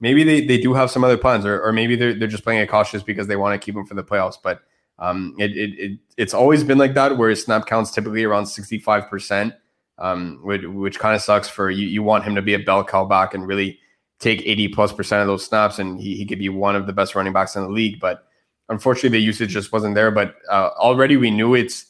maybe 0.00 0.22
they, 0.22 0.46
they 0.46 0.58
do 0.58 0.74
have 0.74 0.90
some 0.90 1.02
other 1.02 1.16
plans, 1.16 1.44
or, 1.44 1.60
or 1.62 1.72
maybe 1.72 1.96
they're 1.96 2.14
they're 2.14 2.28
just 2.28 2.44
playing 2.44 2.60
it 2.60 2.68
cautious 2.68 3.02
because 3.02 3.26
they 3.26 3.36
want 3.36 3.60
to 3.60 3.64
keep 3.64 3.74
him 3.74 3.86
for 3.86 3.94
the 3.94 4.04
playoffs. 4.04 4.36
But 4.40 4.60
um, 4.98 5.34
it, 5.38 5.56
it, 5.56 5.78
it 5.78 5.98
it's 6.16 6.34
always 6.34 6.62
been 6.62 6.78
like 6.78 6.94
that, 6.94 7.16
where 7.16 7.30
his 7.30 7.42
snap 7.42 7.66
counts 7.66 7.90
typically 7.90 8.22
around 8.22 8.46
sixty 8.46 8.78
five 8.78 9.08
percent, 9.10 9.54
um, 9.98 10.40
which, 10.44 10.62
which 10.64 10.98
kind 11.00 11.16
of 11.16 11.22
sucks 11.22 11.48
for 11.48 11.70
you. 11.70 11.86
You 11.86 12.02
want 12.02 12.24
him 12.24 12.36
to 12.36 12.42
be 12.42 12.54
a 12.54 12.58
bell 12.60 12.84
cow 12.84 13.04
back 13.04 13.34
and 13.34 13.48
really 13.48 13.80
take 14.20 14.42
eighty 14.46 14.68
plus 14.68 14.92
percent 14.92 15.22
of 15.22 15.26
those 15.26 15.44
snaps, 15.44 15.80
and 15.80 16.00
he, 16.00 16.16
he 16.16 16.24
could 16.24 16.38
be 16.38 16.48
one 16.48 16.76
of 16.76 16.86
the 16.86 16.92
best 16.92 17.16
running 17.16 17.32
backs 17.32 17.56
in 17.56 17.62
the 17.62 17.68
league. 17.68 17.98
But 17.98 18.28
unfortunately, 18.68 19.18
the 19.18 19.24
usage 19.24 19.50
just 19.50 19.72
wasn't 19.72 19.96
there. 19.96 20.12
But 20.12 20.36
uh, 20.48 20.70
already 20.76 21.16
we 21.16 21.32
knew 21.32 21.56
it's 21.56 21.86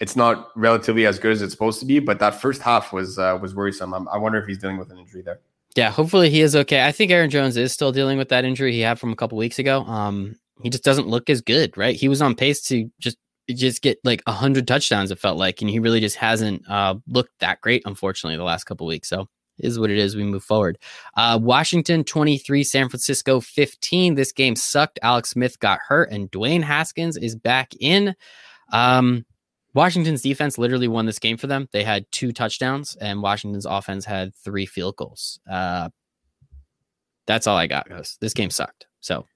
it's 0.00 0.16
not 0.16 0.50
relatively 0.56 1.06
as 1.06 1.18
good 1.18 1.32
as 1.32 1.42
it's 1.42 1.52
supposed 1.52 1.80
to 1.80 1.86
be. 1.86 1.98
But 1.98 2.18
that 2.20 2.40
first 2.40 2.62
half 2.62 2.92
was 2.92 3.18
uh, 3.18 3.38
was 3.40 3.54
worrisome. 3.54 3.94
I'm, 3.94 4.08
i 4.08 4.18
wonder 4.18 4.38
if 4.38 4.46
he's 4.46 4.58
dealing 4.58 4.78
with 4.78 4.90
an 4.90 4.98
injury 4.98 5.22
there. 5.22 5.40
Yeah, 5.74 5.90
hopefully 5.90 6.30
he 6.30 6.40
is 6.40 6.56
okay. 6.56 6.86
I 6.86 6.92
think 6.92 7.10
Aaron 7.10 7.28
Jones 7.28 7.56
is 7.56 7.72
still 7.72 7.92
dealing 7.92 8.16
with 8.16 8.30
that 8.30 8.44
injury 8.44 8.72
he 8.72 8.80
had 8.80 8.98
from 8.98 9.12
a 9.12 9.16
couple 9.16 9.36
weeks 9.36 9.58
ago. 9.58 9.82
Um, 9.82 10.36
he 10.62 10.70
just 10.70 10.84
doesn't 10.84 11.06
look 11.06 11.28
as 11.28 11.42
good, 11.42 11.76
right? 11.76 11.94
He 11.94 12.08
was 12.08 12.22
on 12.22 12.34
pace 12.34 12.62
to 12.68 12.90
just 12.98 13.18
just 13.50 13.82
get 13.82 13.98
like 14.02 14.22
a 14.26 14.32
hundred 14.32 14.66
touchdowns. 14.66 15.10
It 15.10 15.18
felt 15.18 15.38
like, 15.38 15.60
and 15.60 15.70
he 15.70 15.78
really 15.78 16.00
just 16.00 16.16
hasn't 16.16 16.68
uh, 16.68 16.96
looked 17.06 17.38
that 17.40 17.60
great, 17.60 17.82
unfortunately, 17.84 18.36
the 18.36 18.44
last 18.44 18.64
couple 18.64 18.86
weeks. 18.86 19.08
So 19.08 19.28
is 19.58 19.78
what 19.78 19.90
it 19.90 19.98
is. 19.98 20.16
We 20.16 20.24
move 20.24 20.44
forward. 20.44 20.78
Uh, 21.16 21.38
Washington 21.40 22.04
23, 22.04 22.62
San 22.64 22.88
Francisco 22.88 23.40
15. 23.40 24.14
This 24.14 24.32
game 24.32 24.56
sucked. 24.56 24.98
Alex 25.02 25.30
Smith 25.30 25.58
got 25.60 25.80
hurt, 25.86 26.10
and 26.10 26.30
Dwayne 26.30 26.62
Haskins 26.62 27.16
is 27.16 27.34
back 27.36 27.72
in. 27.80 28.14
Um, 28.72 29.24
Washington's 29.76 30.22
defense 30.22 30.56
literally 30.56 30.88
won 30.88 31.04
this 31.04 31.18
game 31.18 31.36
for 31.36 31.46
them. 31.46 31.68
They 31.70 31.84
had 31.84 32.10
two 32.10 32.32
touchdowns, 32.32 32.96
and 32.96 33.22
Washington's 33.22 33.66
offense 33.66 34.06
had 34.06 34.34
three 34.34 34.64
field 34.64 34.96
goals. 34.96 35.38
Uh, 35.48 35.90
that's 37.26 37.46
all 37.46 37.58
I 37.58 37.66
got, 37.66 37.86
guys. 37.86 38.16
This 38.18 38.32
game 38.32 38.48
sucked. 38.48 38.86
So, 39.00 39.26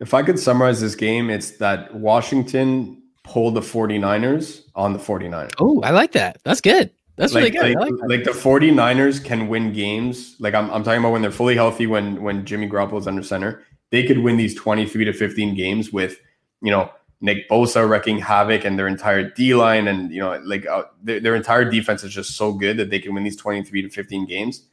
if 0.00 0.14
I 0.14 0.22
could 0.22 0.38
summarize 0.38 0.80
this 0.80 0.94
game, 0.94 1.28
it's 1.28 1.58
that 1.58 1.94
Washington 1.94 3.02
pulled 3.24 3.54
the 3.54 3.60
49ers 3.60 4.62
on 4.74 4.94
the 4.94 4.98
49ers. 4.98 5.52
Oh, 5.58 5.82
I 5.82 5.90
like 5.90 6.12
that. 6.12 6.38
That's 6.44 6.62
good. 6.62 6.90
That's 7.16 7.34
like, 7.34 7.52
really 7.52 7.74
good. 7.74 7.80
Like, 7.80 7.90
like, 7.90 8.08
like, 8.08 8.24
the 8.24 8.30
49ers 8.30 9.22
can 9.22 9.48
win 9.48 9.72
games. 9.72 10.34
Like 10.40 10.54
I'm, 10.54 10.70
I'm 10.70 10.82
talking 10.82 11.00
about 11.00 11.12
when 11.12 11.22
they're 11.22 11.30
fully 11.30 11.54
healthy, 11.54 11.86
when 11.86 12.22
when 12.22 12.44
Jimmy 12.44 12.68
Garoppolo 12.68 12.98
is 12.98 13.06
under 13.06 13.22
center, 13.22 13.62
they 13.90 14.04
could 14.04 14.18
win 14.18 14.36
these 14.36 14.54
23 14.54 15.04
to 15.04 15.12
15 15.12 15.54
games 15.54 15.92
with, 15.92 16.18
you 16.62 16.70
know, 16.70 16.90
Nick 17.24 17.48
Bosa 17.48 17.88
wrecking 17.88 18.18
havoc 18.18 18.66
and 18.66 18.78
their 18.78 18.86
entire 18.86 19.30
D 19.30 19.54
line 19.54 19.88
and 19.88 20.12
you 20.12 20.20
know 20.20 20.38
like 20.44 20.66
uh, 20.66 20.84
their, 21.02 21.20
their, 21.20 21.34
entire 21.34 21.64
defense 21.64 22.04
is 22.04 22.12
just 22.12 22.36
so 22.36 22.52
good 22.52 22.76
that 22.76 22.90
they 22.90 22.98
can 22.98 23.14
win 23.14 23.24
these 23.24 23.36
23 23.36 23.80
to 23.80 23.88
15 23.88 24.26
games. 24.26 24.66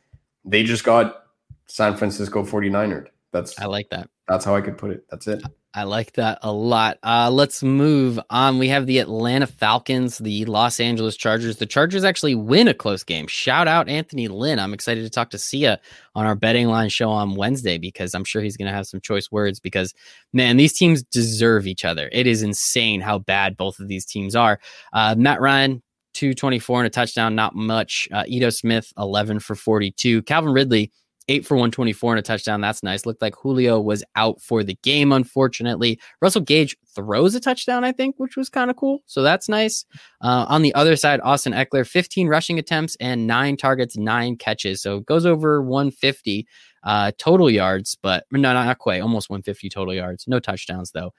They 0.44 0.64
just 0.64 0.84
got 0.84 1.28
San 1.68 1.96
Francisco 1.96 2.44
49ers. 2.44 3.08
That's 3.32 3.58
I 3.58 3.68
like 3.68 3.90
that. 3.92 4.10
That's 4.28 4.44
how 4.44 4.54
I 4.54 4.60
could 4.60 4.78
put 4.78 4.92
it. 4.92 5.06
That's 5.10 5.28
it. 5.30 5.42
I 5.74 5.84
like 5.84 6.14
that 6.14 6.40
a 6.42 6.52
lot. 6.52 6.98
Uh, 7.02 7.30
let's 7.32 7.64
move 7.64 8.20
on. 8.30 8.60
We 8.60 8.68
have 8.68 8.88
the 8.88 9.00
Atlanta 9.00 9.48
Falcons, 9.48 10.18
the 10.18 10.44
Los 10.44 10.82
Angeles 10.82 11.16
Chargers. 11.16 11.58
The 11.58 11.66
Chargers 11.66 12.04
actually 12.04 12.36
win 12.36 12.68
a 12.68 12.74
close 12.74 13.06
game. 13.06 13.26
Shout 13.28 13.70
out 13.70 13.88
Anthony 13.88 14.28
Lynn. 14.28 14.60
I'm 14.60 14.74
excited 14.74 15.04
to 15.06 15.10
talk 15.10 15.30
to 15.30 15.38
Sia 15.38 15.80
on 16.14 16.26
our 16.26 16.36
betting 16.36 16.68
line 16.68 16.90
show 16.90 17.10
on 17.10 17.36
Wednesday 17.36 17.78
because 17.78 18.14
I'm 18.14 18.26
sure 18.26 18.42
he's 18.42 18.58
going 18.58 18.68
to 18.68 18.76
have 18.76 18.88
some 18.88 19.00
choice 19.00 19.32
words. 19.32 19.62
Because 19.62 19.94
man, 20.34 20.58
these 20.58 20.74
teams 20.74 21.04
deserve 21.04 21.66
each 21.66 21.86
other. 21.86 22.10
It 22.12 22.28
is 22.28 22.44
insane 22.44 23.00
how 23.00 23.20
bad 23.20 23.56
both 23.56 23.80
of 23.80 23.88
these 23.88 24.06
teams 24.06 24.36
are. 24.36 24.60
Uh, 24.92 25.16
Matt 25.18 25.40
Ryan. 25.40 25.82
224 26.14 26.82
and 26.82 26.88
a 26.88 26.90
touchdown, 26.90 27.36
not 27.36 27.56
much. 27.56 28.06
Uh, 28.12 28.26
Ito 28.28 28.50
Smith, 28.50 28.92
11 28.98 29.40
for 29.40 29.56
42. 29.56 30.24
Calvin 30.24 30.52
Ridley, 30.52 30.92
eight 31.32 31.46
for 31.46 31.56
124 31.56 32.13
and 32.13 32.20
a 32.20 32.22
touchdown. 32.22 32.62
That's 32.62 32.84
nice. 32.84 33.06
Looked 33.06 33.22
like 33.22 33.36
Julio 33.36 33.80
was 33.80 34.04
out 34.15 34.41
for 34.41 34.63
the 34.63 34.78
game, 34.84 35.12
unfortunately. 35.12 36.00
Russell 36.22 36.41
Gage 36.41 36.76
throws 36.94 37.34
a 37.36 37.39
touchdown, 37.39 37.84
I 37.84 37.91
think, 37.91 38.15
which 38.17 38.36
was 38.36 38.50
kind 38.50 38.70
of 38.70 38.76
cool. 38.76 39.00
So 39.06 39.22
that's 39.22 39.48
nice. 39.48 39.86
Uh, 40.22 40.46
on 40.50 40.62
the 40.62 40.74
other 40.76 40.96
side, 40.96 41.22
Austin 41.24 41.54
Ekeler, 41.54 41.88
15 41.88 42.28
rushing 42.28 42.60
attempts 42.60 42.98
and 43.00 43.26
nine 43.26 43.56
targets, 43.58 43.98
nine 43.98 44.36
catches. 44.36 44.82
So 44.82 44.98
it 44.98 45.06
goes 45.06 45.26
over 45.26 45.62
150 45.62 46.46
uh, 46.84 47.12
total 47.17 47.50
yards, 47.50 47.98
but 48.02 48.26
no, 48.32 48.54
not 48.54 48.78
quite, 48.80 49.02
almost 49.02 49.30
150 49.30 49.70
total 49.70 49.94
yards. 49.94 50.28
No 50.28 50.39
touchdowns, 50.39 50.91
though. 50.91 51.13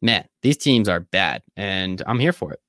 Man, 0.00 0.24
these 0.42 0.56
teams 0.56 0.88
are 0.88 1.00
bad, 1.00 1.42
and 1.56 2.02
I'm 2.06 2.18
here 2.18 2.32
for 2.32 2.52
it. 2.52 2.60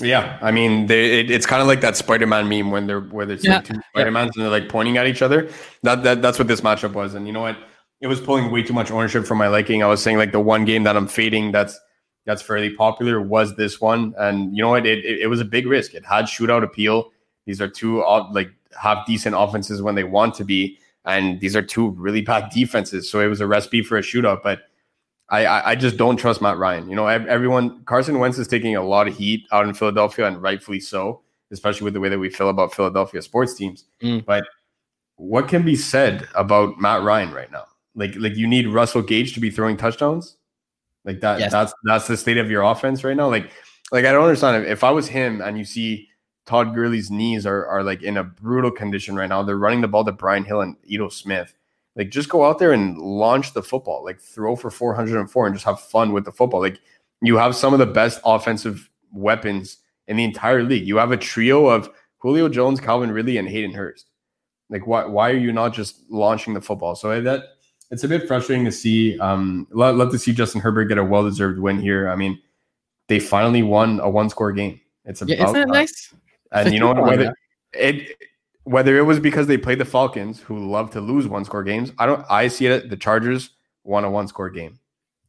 Yeah, 0.00 0.38
I 0.42 0.50
mean, 0.50 0.86
they, 0.86 1.20
it, 1.20 1.30
it's 1.30 1.46
kind 1.46 1.62
of 1.62 1.68
like 1.68 1.80
that 1.80 1.96
Spider-Man 1.96 2.48
meme 2.48 2.70
when 2.70 2.86
they're 2.86 3.00
where 3.00 3.24
there's 3.24 3.44
yeah. 3.44 3.56
like 3.56 3.64
two 3.64 3.80
Spider-Mans 3.90 4.36
and 4.36 4.44
they're 4.44 4.50
like 4.50 4.68
pointing 4.68 4.98
at 4.98 5.06
each 5.06 5.22
other. 5.22 5.48
That, 5.84 6.02
that 6.02 6.20
that's 6.20 6.38
what 6.38 6.48
this 6.48 6.60
matchup 6.60 6.92
was. 6.92 7.14
And 7.14 7.26
you 7.26 7.32
know 7.32 7.40
what? 7.40 7.56
It 8.02 8.08
was 8.08 8.20
pulling 8.20 8.50
way 8.50 8.62
too 8.62 8.74
much 8.74 8.90
ownership 8.90 9.24
for 9.24 9.34
my 9.34 9.48
liking. 9.48 9.82
I 9.82 9.86
was 9.86 10.02
saying 10.02 10.18
like 10.18 10.32
the 10.32 10.40
one 10.40 10.66
game 10.66 10.82
that 10.82 10.98
I'm 10.98 11.08
fading 11.08 11.50
that's 11.50 11.80
that's 12.26 12.42
fairly 12.42 12.74
popular 12.74 13.22
was 13.22 13.56
this 13.56 13.80
one. 13.80 14.12
And 14.18 14.54
you 14.54 14.62
know 14.62 14.68
what? 14.68 14.84
It, 14.84 15.02
it, 15.04 15.20
it 15.20 15.26
was 15.28 15.40
a 15.40 15.46
big 15.46 15.66
risk. 15.66 15.94
It 15.94 16.04
had 16.04 16.26
shootout 16.26 16.62
appeal. 16.62 17.10
These 17.46 17.62
are 17.62 17.68
two 17.68 18.02
uh, 18.02 18.28
like 18.32 18.50
half 18.78 19.06
decent 19.06 19.34
offenses 19.38 19.80
when 19.80 19.94
they 19.94 20.04
want 20.04 20.34
to 20.34 20.44
be, 20.44 20.78
and 21.06 21.40
these 21.40 21.56
are 21.56 21.62
two 21.62 21.90
really 21.92 22.20
bad 22.20 22.50
defenses. 22.50 23.08
So 23.08 23.20
it 23.20 23.28
was 23.28 23.40
a 23.40 23.46
recipe 23.46 23.82
for 23.82 23.96
a 23.96 24.02
shootout. 24.02 24.42
But 24.42 24.64
I, 25.28 25.72
I 25.72 25.74
just 25.74 25.96
don't 25.96 26.16
trust 26.16 26.40
Matt 26.40 26.56
Ryan. 26.56 26.88
You 26.88 26.94
know, 26.94 27.06
everyone 27.08 27.82
Carson 27.84 28.18
Wentz 28.18 28.38
is 28.38 28.46
taking 28.46 28.76
a 28.76 28.82
lot 28.82 29.08
of 29.08 29.16
heat 29.16 29.44
out 29.50 29.66
in 29.66 29.74
Philadelphia, 29.74 30.26
and 30.26 30.40
rightfully 30.40 30.78
so, 30.78 31.22
especially 31.50 31.84
with 31.84 31.94
the 31.94 32.00
way 32.00 32.08
that 32.08 32.18
we 32.18 32.30
feel 32.30 32.48
about 32.48 32.72
Philadelphia 32.72 33.20
sports 33.22 33.54
teams. 33.54 33.84
Mm. 34.02 34.24
But 34.24 34.44
what 35.16 35.48
can 35.48 35.62
be 35.62 35.74
said 35.74 36.28
about 36.34 36.78
Matt 36.78 37.02
Ryan 37.02 37.32
right 37.32 37.50
now? 37.50 37.64
Like, 37.94 38.14
like 38.16 38.36
you 38.36 38.46
need 38.46 38.68
Russell 38.68 39.02
Gage 39.02 39.34
to 39.34 39.40
be 39.40 39.50
throwing 39.50 39.76
touchdowns. 39.76 40.36
Like 41.04 41.20
that. 41.20 41.40
Yes. 41.40 41.52
That's 41.52 41.72
that's 41.84 42.06
the 42.06 42.16
state 42.16 42.36
of 42.36 42.50
your 42.50 42.62
offense 42.62 43.02
right 43.02 43.16
now. 43.16 43.28
Like, 43.28 43.50
like 43.90 44.04
I 44.04 44.12
don't 44.12 44.24
understand 44.24 44.64
if, 44.64 44.70
if 44.70 44.84
I 44.84 44.90
was 44.90 45.08
him 45.08 45.40
and 45.40 45.56
you 45.56 45.64
see 45.64 46.08
Todd 46.46 46.74
Gurley's 46.74 47.10
knees 47.10 47.46
are 47.46 47.66
are 47.66 47.82
like 47.82 48.02
in 48.02 48.16
a 48.16 48.24
brutal 48.24 48.70
condition 48.70 49.16
right 49.16 49.28
now. 49.28 49.42
They're 49.42 49.56
running 49.56 49.80
the 49.80 49.88
ball 49.88 50.04
to 50.04 50.12
Brian 50.12 50.44
Hill 50.44 50.60
and 50.60 50.76
Ito 50.84 51.08
Smith. 51.08 51.54
Like, 51.96 52.10
just 52.10 52.28
go 52.28 52.44
out 52.44 52.58
there 52.58 52.72
and 52.72 52.98
launch 52.98 53.54
the 53.54 53.62
football. 53.62 54.04
Like, 54.04 54.20
throw 54.20 54.54
for 54.54 54.70
404 54.70 55.46
and 55.46 55.54
just 55.54 55.64
have 55.64 55.80
fun 55.80 56.12
with 56.12 56.24
the 56.24 56.32
football. 56.32 56.60
Like, 56.60 56.78
you 57.22 57.36
have 57.36 57.56
some 57.56 57.72
of 57.72 57.78
the 57.78 57.86
best 57.86 58.20
offensive 58.24 58.88
weapons 59.12 59.78
in 60.06 60.16
the 60.16 60.24
entire 60.24 60.62
league. 60.62 60.86
You 60.86 60.98
have 60.98 61.12
a 61.12 61.16
trio 61.16 61.66
of 61.66 61.90
Julio 62.18 62.48
Jones, 62.48 62.80
Calvin 62.80 63.10
Ridley, 63.10 63.38
and 63.38 63.48
Hayden 63.48 63.72
Hurst. 63.72 64.10
Like, 64.68 64.86
why 64.86 65.04
why 65.06 65.30
are 65.30 65.36
you 65.36 65.52
not 65.52 65.72
just 65.72 66.00
launching 66.10 66.54
the 66.54 66.60
football? 66.60 66.94
So 66.96 67.20
that 67.20 67.44
it's 67.90 68.04
a 68.04 68.08
bit 68.08 68.26
frustrating 68.26 68.64
to 68.64 68.72
see. 68.72 69.18
Um, 69.20 69.66
love, 69.70 69.96
love 69.96 70.10
to 70.12 70.18
see 70.18 70.32
Justin 70.32 70.60
Herbert 70.60 70.86
get 70.86 70.98
a 70.98 71.04
well 71.04 71.22
deserved 71.22 71.58
win 71.58 71.78
here. 71.78 72.08
I 72.10 72.16
mean, 72.16 72.40
they 73.08 73.20
finally 73.20 73.62
won 73.62 74.00
a 74.00 74.10
one 74.10 74.28
score 74.28 74.52
game. 74.52 74.80
It's 75.04 75.22
about 75.22 75.36
yeah, 75.36 75.44
isn't 75.44 75.54
that 75.54 75.68
nice? 75.68 76.12
And 76.52 76.72
you 76.74 76.80
know 76.80 76.88
what? 76.88 77.02
Whether 77.04 77.34
it 77.72 78.16
whether 78.66 78.98
it 78.98 79.02
was 79.02 79.20
because 79.20 79.46
they 79.46 79.56
played 79.56 79.78
the 79.78 79.84
Falcons, 79.84 80.40
who 80.40 80.68
love 80.68 80.90
to 80.90 81.00
lose 81.00 81.28
one 81.28 81.44
score 81.44 81.62
games, 81.62 81.92
I 81.98 82.06
don't. 82.06 82.24
I 82.28 82.48
see 82.48 82.66
it. 82.66 82.90
The 82.90 82.96
Chargers 82.96 83.50
won 83.84 84.04
a 84.04 84.10
one 84.10 84.26
score 84.28 84.50
game. 84.50 84.78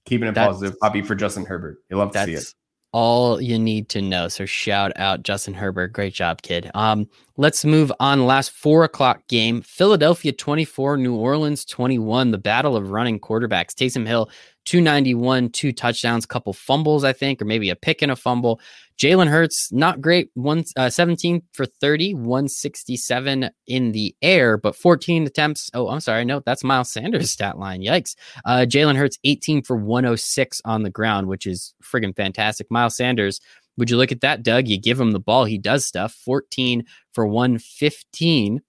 Keeping 0.05 0.27
it 0.27 0.33
that's, 0.33 0.47
positive, 0.47 0.77
happy 0.81 1.01
for 1.01 1.15
Justin 1.15 1.45
Herbert. 1.45 1.77
You 1.89 1.97
love 1.97 2.11
to 2.13 2.25
see 2.25 2.33
it 2.33 2.53
all 2.93 3.41
you 3.41 3.59
need 3.59 3.89
to 3.89 4.01
know. 4.01 4.27
So 4.27 4.45
shout 4.45 4.91
out 4.95 5.23
Justin 5.23 5.53
Herbert. 5.53 5.93
Great 5.93 6.13
job, 6.13 6.41
kid. 6.41 6.71
Um, 6.73 7.07
let's 7.35 7.65
move 7.65 7.91
on. 7.99 8.25
Last 8.25 8.51
four 8.51 8.83
o'clock 8.83 9.27
game. 9.27 9.61
Philadelphia 9.61 10.31
24, 10.31 10.97
New 10.97 11.15
Orleans 11.15 11.65
21. 11.65 12.31
The 12.31 12.37
battle 12.37 12.75
of 12.75 12.89
running 12.89 13.19
quarterbacks. 13.19 13.73
Taysom 13.73 14.07
Hill 14.07 14.29
291, 14.65 15.49
two 15.49 15.71
touchdowns, 15.71 16.25
couple 16.25 16.53
fumbles, 16.53 17.03
I 17.03 17.13
think, 17.13 17.41
or 17.41 17.45
maybe 17.45 17.69
a 17.69 17.75
pick 17.75 18.01
and 18.01 18.11
a 18.11 18.15
fumble. 18.15 18.59
Jalen 18.97 19.27
Hurts, 19.27 19.71
not 19.71 20.01
great, 20.01 20.29
one 20.33 20.63
uh, 20.75 20.89
17 20.89 21.43
for 21.53 21.65
30, 21.65 22.15
167 22.15 23.49
in 23.67 23.91
the 23.91 24.15
air, 24.21 24.57
but 24.57 24.75
14 24.75 25.27
attempts. 25.27 25.69
Oh, 25.73 25.89
I'm 25.89 25.99
sorry. 25.99 26.25
No, 26.25 26.41
that's 26.45 26.63
Miles 26.63 26.91
Sanders' 26.91 27.29
stat 27.31 27.59
line. 27.59 27.81
Yikes. 27.81 28.15
Uh, 28.45 28.65
Jalen 28.67 28.95
Hurts, 28.95 29.19
18 29.23 29.63
for 29.63 29.75
106 29.75 30.61
on 30.65 30.83
the 30.83 30.89
ground, 30.89 31.27
which 31.27 31.45
is 31.45 31.75
friggin' 31.83 32.15
fantastic. 32.15 32.71
Miles 32.71 32.97
Sanders, 32.97 33.39
would 33.77 33.91
you 33.91 33.97
look 33.97 34.11
at 34.11 34.21
that, 34.21 34.41
Doug? 34.41 34.67
You 34.67 34.79
give 34.79 34.99
him 34.99 35.11
the 35.11 35.19
ball, 35.19 35.45
he 35.45 35.59
does 35.59 35.85
stuff. 35.85 36.13
14 36.13 36.83
for 37.13 37.27
115 37.27 38.61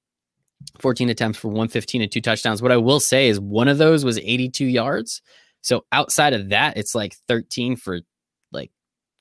14 0.80 1.08
attempts 1.08 1.38
for 1.38 1.48
115 1.48 2.02
and 2.02 2.10
two 2.10 2.20
touchdowns. 2.20 2.60
What 2.60 2.72
I 2.72 2.76
will 2.76 3.00
say 3.00 3.28
is 3.28 3.40
one 3.40 3.68
of 3.68 3.78
those 3.78 4.04
was 4.04 4.18
82 4.18 4.66
yards. 4.66 5.22
So 5.62 5.84
outside 5.92 6.32
of 6.32 6.50
that, 6.50 6.76
it's 6.76 6.94
like 6.94 7.14
13 7.26 7.76
for 7.76 8.00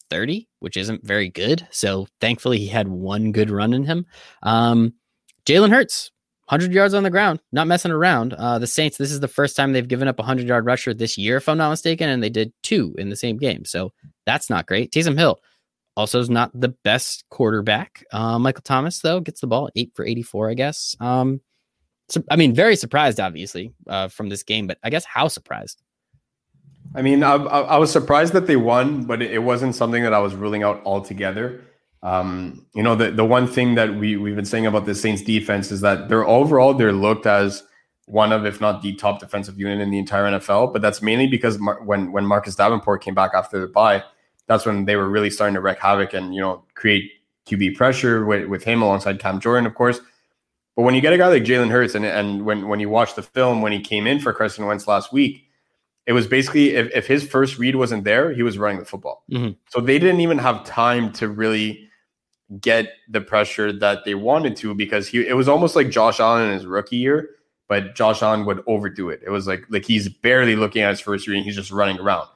30, 0.10 0.48
which 0.60 0.78
isn't 0.78 1.06
very 1.06 1.30
good. 1.30 1.68
So 1.72 2.08
thankfully, 2.22 2.60
he 2.60 2.68
had 2.68 2.88
one 2.88 3.32
good 3.32 3.50
run 3.50 3.74
in 3.74 3.84
him. 3.84 4.06
Um, 4.44 4.94
Jalen 5.46 5.70
Hurts, 5.70 6.12
100 6.50 6.74
yards 6.74 6.94
on 6.94 7.04
the 7.04 7.10
ground, 7.10 7.42
not 7.52 7.68
messing 7.68 7.92
around. 7.92 8.34
Uh, 8.34 8.60
the 8.60 8.68
Saints, 8.68 8.98
this 8.98 9.12
is 9.12 9.20
the 9.20 9.28
first 9.28 9.56
time 9.56 9.74
they've 9.74 9.88
given 9.88 10.08
up 10.08 10.20
a 10.20 10.24
100 10.24 10.48
yard 10.48 10.66
rusher 10.66 10.94
this 10.94 11.18
year, 11.18 11.38
if 11.38 11.50
I'm 11.50 11.58
not 11.58 11.70
mistaken, 11.70 12.10
and 12.10 12.24
they 12.24 12.30
did 12.30 12.54
two 12.64 12.96
in 12.98 13.10
the 13.10 13.16
same 13.16 13.38
game. 13.38 13.66
So 13.66 13.92
that's 14.26 14.50
not 14.50 14.66
great. 14.66 14.92
Taysom 14.92 15.18
Hill 15.18 15.40
also 15.98 16.20
is 16.20 16.30
not 16.30 16.52
the 16.54 16.70
best 16.70 17.26
quarterback. 17.30 18.06
Uh, 18.12 18.40
Michael 18.40 18.62
Thomas, 18.62 19.00
though, 19.00 19.20
gets 19.20 19.42
the 19.42 19.48
ball 19.48 19.70
eight 19.76 19.92
for 19.96 20.06
84, 20.06 20.52
I 20.52 20.54
guess. 20.54 20.96
Um, 21.00 21.42
so, 22.10 22.24
I 22.32 22.38
mean, 22.38 22.54
very 22.54 22.76
surprised, 22.78 23.20
obviously, 23.20 23.74
uh, 23.88 24.08
from 24.08 24.30
this 24.30 24.44
game, 24.44 24.68
but 24.68 24.78
I 24.84 24.90
guess 24.90 25.04
how 25.04 25.28
surprised? 25.28 25.82
I 26.98 27.04
mean, 27.04 27.22
I, 27.22 27.36
I, 27.36 27.78
was 27.78 27.92
surprised 27.92 28.34
that 28.34 28.48
they 28.48 28.56
won, 28.56 29.04
but 29.04 29.22
it 29.22 29.44
wasn't 29.44 29.76
something 29.76 30.02
that 30.02 30.16
I 30.16 30.20
was 30.20 30.34
ruling 30.34 30.64
out 30.64 30.82
altogether. 30.84 31.62
Um, 32.02 32.66
you 32.74 32.82
know, 32.82 32.96
the, 32.96 33.12
the 33.12 33.24
one 33.24 33.46
thing 33.46 33.76
that 33.76 33.94
we, 33.94 34.18
we've 34.18 34.36
been 34.36 34.46
saying 34.46 34.66
about 34.66 34.88
the 34.88 34.96
Saints 34.96 35.22
defense 35.22 35.72
is 35.72 35.82
that 35.82 36.10
they're 36.10 36.26
overall, 36.26 36.74
they're 36.74 36.92
looked 36.92 37.28
as 37.28 37.62
one 38.08 38.32
of, 38.32 38.48
if 38.48 38.60
not 38.60 38.82
the 38.82 38.96
top 38.96 39.20
defensive 39.20 39.60
unit 39.60 39.80
in 39.80 39.92
the 39.92 40.00
entire 40.00 40.24
NFL. 40.24 40.74
But 40.74 40.82
that's 40.82 41.04
mainly 41.04 41.28
because 41.28 41.60
Mar- 41.60 41.84
when, 41.84 42.12
when 42.12 42.26
Marcus 42.26 42.56
Davenport 42.56 43.04
came 43.04 43.14
back 43.14 43.32
after 43.36 43.60
the 43.60 43.68
bye, 43.68 44.04
that's 44.48 44.66
when 44.66 44.86
they 44.86 44.96
were 44.96 45.08
really 45.08 45.30
starting 45.30 45.54
to 45.54 45.62
wreak 45.62 45.78
havoc 45.78 46.16
and, 46.16 46.34
you 46.34 46.42
know, 46.42 46.64
create 46.74 47.12
QB 47.46 47.76
pressure 47.76 48.26
with, 48.26 48.48
with 48.48 48.64
him 48.64 48.82
alongside 48.82 49.20
Cam 49.20 49.40
Jordan, 49.40 49.68
of 49.68 49.76
course. 49.76 50.00
But 50.76 50.82
when 50.82 50.96
you 50.96 51.02
get 51.02 51.14
a 51.14 51.18
guy 51.20 51.28
like 51.28 51.44
Jalen 51.44 51.70
Hurts 51.70 51.94
and, 51.94 52.06
and 52.06 52.44
when, 52.44 52.68
when 52.68 52.80
you 52.80 52.90
watch 52.90 53.14
the 53.14 53.22
film, 53.22 53.62
when 53.62 53.72
he 53.72 53.82
came 53.82 54.08
in 54.08 54.20
for 54.20 54.34
Carson 54.34 54.66
Wentz 54.66 54.88
last 54.88 55.14
week, 55.14 55.47
it 56.08 56.14
was 56.14 56.26
basically 56.26 56.70
if, 56.70 56.90
if 56.96 57.06
his 57.06 57.28
first 57.28 57.60
read 57.60 57.76
wasn't 57.76 58.06
there, 58.06 58.34
he 58.34 58.42
was 58.42 58.58
running 58.58 58.80
the 58.80 58.86
football. 58.86 59.26
Mm-hmm. 59.30 59.52
So 59.70 59.82
they 59.82 60.00
didn't 60.00 60.22
even 60.22 60.38
have 60.38 60.64
time 60.66 61.12
to 61.14 61.28
really 61.28 61.88
get 62.62 62.94
the 63.10 63.20
pressure 63.20 63.74
that 63.74 64.06
they 64.06 64.16
wanted 64.16 64.56
to 64.56 64.74
because 64.74 65.10
he 65.10 65.28
it 65.28 65.36
was 65.36 65.50
almost 65.50 65.76
like 65.76 65.90
Josh 65.90 66.22
Allen 66.22 66.48
in 66.48 66.54
his 66.54 66.66
rookie 66.66 66.96
year, 66.96 67.32
but 67.68 67.94
Josh 67.94 68.24
Allen 68.24 68.46
would 68.46 68.64
overdo 68.68 69.10
it. 69.10 69.22
It 69.26 69.30
was 69.30 69.48
like 69.48 69.66
like 69.70 69.86
he's 69.86 70.08
barely 70.08 70.56
looking 70.56 70.82
at 70.82 70.92
his 70.92 71.02
first 71.02 71.28
read 71.28 71.38
and 71.38 71.46
he's 71.46 71.58
just 71.58 71.72
running 71.72 72.00
around. 72.00 72.28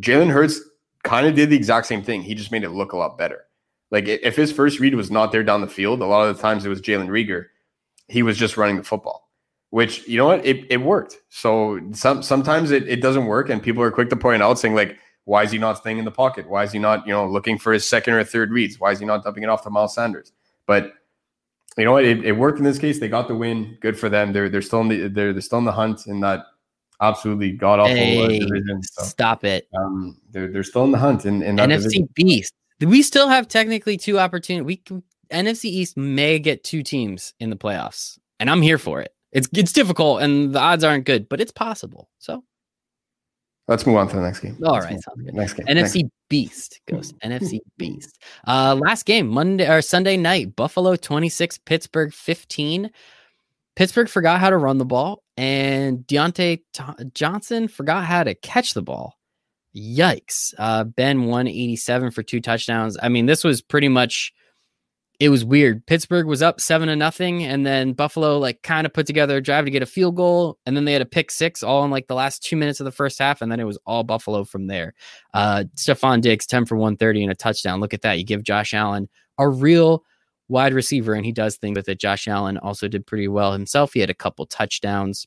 Jalen 0.00 0.30
Hurts 0.30 0.58
kind 1.02 1.26
of 1.26 1.34
did 1.34 1.50
the 1.50 1.56
exact 1.56 1.86
same 1.86 2.02
thing. 2.02 2.22
He 2.22 2.34
just 2.34 2.50
made 2.50 2.64
it 2.64 2.70
look 2.70 2.94
a 2.94 2.96
lot 2.96 3.18
better. 3.18 3.44
Like 3.90 4.08
if 4.08 4.34
his 4.34 4.50
first 4.50 4.80
read 4.80 4.94
was 4.94 5.10
not 5.10 5.30
there 5.30 5.44
down 5.44 5.60
the 5.60 5.66
field, 5.66 6.00
a 6.00 6.06
lot 6.06 6.26
of 6.26 6.34
the 6.34 6.40
times 6.40 6.64
it 6.64 6.70
was 6.70 6.80
Jalen 6.80 7.08
Reagor. 7.08 7.46
He 8.08 8.22
was 8.22 8.38
just 8.38 8.56
running 8.56 8.78
the 8.78 8.82
football 8.82 9.29
which 9.70 10.06
you 10.06 10.18
know 10.18 10.26
what? 10.26 10.44
It, 10.44 10.66
it 10.70 10.78
worked. 10.78 11.18
So 11.28 11.80
some 11.92 12.22
sometimes 12.22 12.70
it, 12.70 12.88
it 12.88 13.00
doesn't 13.00 13.26
work 13.26 13.48
and 13.48 13.62
people 13.62 13.82
are 13.82 13.90
quick 13.90 14.10
to 14.10 14.16
point 14.16 14.42
out 14.42 14.58
saying 14.58 14.74
like 14.74 14.98
why 15.24 15.44
is 15.44 15.52
he 15.52 15.58
not 15.58 15.78
staying 15.78 15.98
in 15.98 16.04
the 16.04 16.10
pocket? 16.10 16.48
Why 16.48 16.64
is 16.64 16.72
he 16.72 16.78
not 16.78 17.06
you 17.06 17.12
know 17.12 17.26
looking 17.26 17.58
for 17.58 17.72
his 17.72 17.88
second 17.88 18.14
or 18.14 18.24
third 18.24 18.50
reads? 18.50 18.80
Why 18.80 18.92
is 18.92 18.98
he 18.98 19.06
not 19.06 19.24
dumping 19.24 19.44
it 19.44 19.48
off 19.48 19.62
to 19.62 19.70
miles 19.70 19.94
sanders? 19.94 20.32
But 20.66 20.92
you 21.78 21.84
know 21.84 21.92
what? 21.92 22.04
It, 22.04 22.24
it 22.24 22.32
worked 22.32 22.58
in 22.58 22.64
this 22.64 22.78
case. 22.78 22.98
They 22.98 23.08
got 23.08 23.28
the 23.28 23.34
win. 23.34 23.78
Good 23.80 23.98
for 23.98 24.08
them. 24.08 24.32
They're 24.32 24.48
they're 24.48 24.62
still 24.62 24.80
in 24.80 24.88
the 24.88 25.08
they're, 25.08 25.32
they're 25.32 25.40
still 25.40 25.58
in 25.58 25.64
the 25.64 25.72
hunt 25.72 26.06
in 26.06 26.20
that 26.20 26.46
absolutely 27.00 27.52
god 27.52 27.80
awful 27.80 27.94
hey, 27.94 28.38
division 28.38 28.82
so, 28.82 29.04
stop 29.04 29.44
it. 29.44 29.68
Um 29.76 30.18
they're, 30.30 30.48
they're 30.48 30.64
still 30.64 30.84
in 30.84 30.90
the 30.90 30.98
hunt 30.98 31.24
in, 31.24 31.42
in 31.42 31.56
that 31.56 31.68
nfc 31.68 31.82
division. 31.82 32.08
beast. 32.14 32.54
We 32.80 33.02
still 33.02 33.28
have 33.28 33.48
technically 33.48 33.96
two 33.96 34.18
opportunities 34.18 34.66
we 34.66 34.76
can, 34.76 35.02
nfc 35.30 35.64
east 35.64 35.96
may 35.96 36.38
get 36.38 36.62
two 36.64 36.82
teams 36.82 37.32
in 37.40 37.50
the 37.50 37.56
playoffs 37.56 38.18
and 38.38 38.50
i'm 38.50 38.60
here 38.60 38.78
for 38.78 39.00
it 39.00 39.14
it's 39.32 39.48
it's 39.54 39.72
difficult 39.72 40.22
and 40.22 40.52
the 40.54 40.58
odds 40.58 40.84
aren't 40.84 41.04
good, 41.04 41.28
but 41.28 41.40
it's 41.40 41.52
possible. 41.52 42.08
So 42.18 42.42
let's 43.68 43.86
move 43.86 43.96
on 43.96 44.08
to 44.08 44.16
the 44.16 44.22
next 44.22 44.40
game. 44.40 44.58
All 44.64 44.80
right, 44.80 45.00
sounds 45.00 45.22
good. 45.22 45.34
Next 45.34 45.54
game. 45.54 45.66
NFC 45.66 46.02
next. 46.02 46.12
Beast 46.28 46.80
goes 46.88 47.12
NFC 47.24 47.60
Beast. 47.78 48.22
Uh, 48.46 48.76
last 48.78 49.06
game 49.06 49.28
Monday 49.28 49.68
or 49.68 49.82
Sunday 49.82 50.16
night. 50.16 50.56
Buffalo 50.56 50.96
twenty 50.96 51.28
six, 51.28 51.58
Pittsburgh 51.58 52.12
fifteen. 52.12 52.90
Pittsburgh 53.76 54.08
forgot 54.08 54.40
how 54.40 54.50
to 54.50 54.56
run 54.56 54.78
the 54.78 54.84
ball, 54.84 55.22
and 55.36 56.00
Diontae 56.00 56.60
T- 56.72 57.04
Johnson 57.14 57.68
forgot 57.68 58.04
how 58.04 58.24
to 58.24 58.34
catch 58.34 58.74
the 58.74 58.82
ball. 58.82 59.16
Yikes! 59.74 60.52
Uh, 60.58 60.84
ben 60.84 61.24
one 61.26 61.46
eighty 61.46 61.76
seven 61.76 62.10
for 62.10 62.22
two 62.22 62.40
touchdowns. 62.40 62.98
I 63.00 63.08
mean, 63.08 63.26
this 63.26 63.44
was 63.44 63.62
pretty 63.62 63.88
much 63.88 64.32
it 65.20 65.28
was 65.28 65.44
weird. 65.44 65.84
Pittsburgh 65.86 66.26
was 66.26 66.40
up 66.40 66.62
seven 66.62 66.88
to 66.88 66.96
nothing, 66.96 67.44
and 67.44 67.66
then 67.66 67.92
Buffalo 67.92 68.38
like 68.38 68.62
kind 68.62 68.86
of 68.86 68.92
put 68.94 69.06
together 69.06 69.36
a 69.36 69.42
drive 69.42 69.66
to 69.66 69.70
get 69.70 69.82
a 69.82 69.86
field 69.86 70.16
goal, 70.16 70.58
and 70.64 70.74
then 70.74 70.86
they 70.86 70.94
had 70.94 71.02
a 71.02 71.06
pick 71.06 71.30
six 71.30 71.62
all 71.62 71.84
in 71.84 71.90
like 71.90 72.06
the 72.06 72.14
last 72.14 72.42
two 72.42 72.56
minutes 72.56 72.80
of 72.80 72.86
the 72.86 72.90
first 72.90 73.18
half, 73.18 73.42
and 73.42 73.52
then 73.52 73.60
it 73.60 73.64
was 73.64 73.78
all 73.84 74.02
Buffalo 74.02 74.44
from 74.44 74.66
there. 74.66 74.94
Uh 75.34 75.64
Stefon 75.76 76.22
Diggs, 76.22 76.46
10 76.46 76.64
for 76.64 76.76
130 76.76 77.24
and 77.24 77.32
a 77.32 77.34
touchdown. 77.34 77.80
Look 77.80 77.92
at 77.92 78.00
that. 78.00 78.18
You 78.18 78.24
give 78.24 78.42
Josh 78.42 78.72
Allen 78.72 79.10
a 79.38 79.46
real 79.46 80.04
wide 80.48 80.72
receiver, 80.72 81.12
and 81.12 81.26
he 81.26 81.32
does 81.32 81.58
things 81.58 81.76
with 81.76 81.88
it. 81.90 82.00
Josh 82.00 82.26
Allen 82.26 82.56
also 82.56 82.88
did 82.88 83.06
pretty 83.06 83.28
well 83.28 83.52
himself. 83.52 83.92
He 83.92 84.00
had 84.00 84.10
a 84.10 84.14
couple 84.14 84.46
touchdowns 84.46 85.26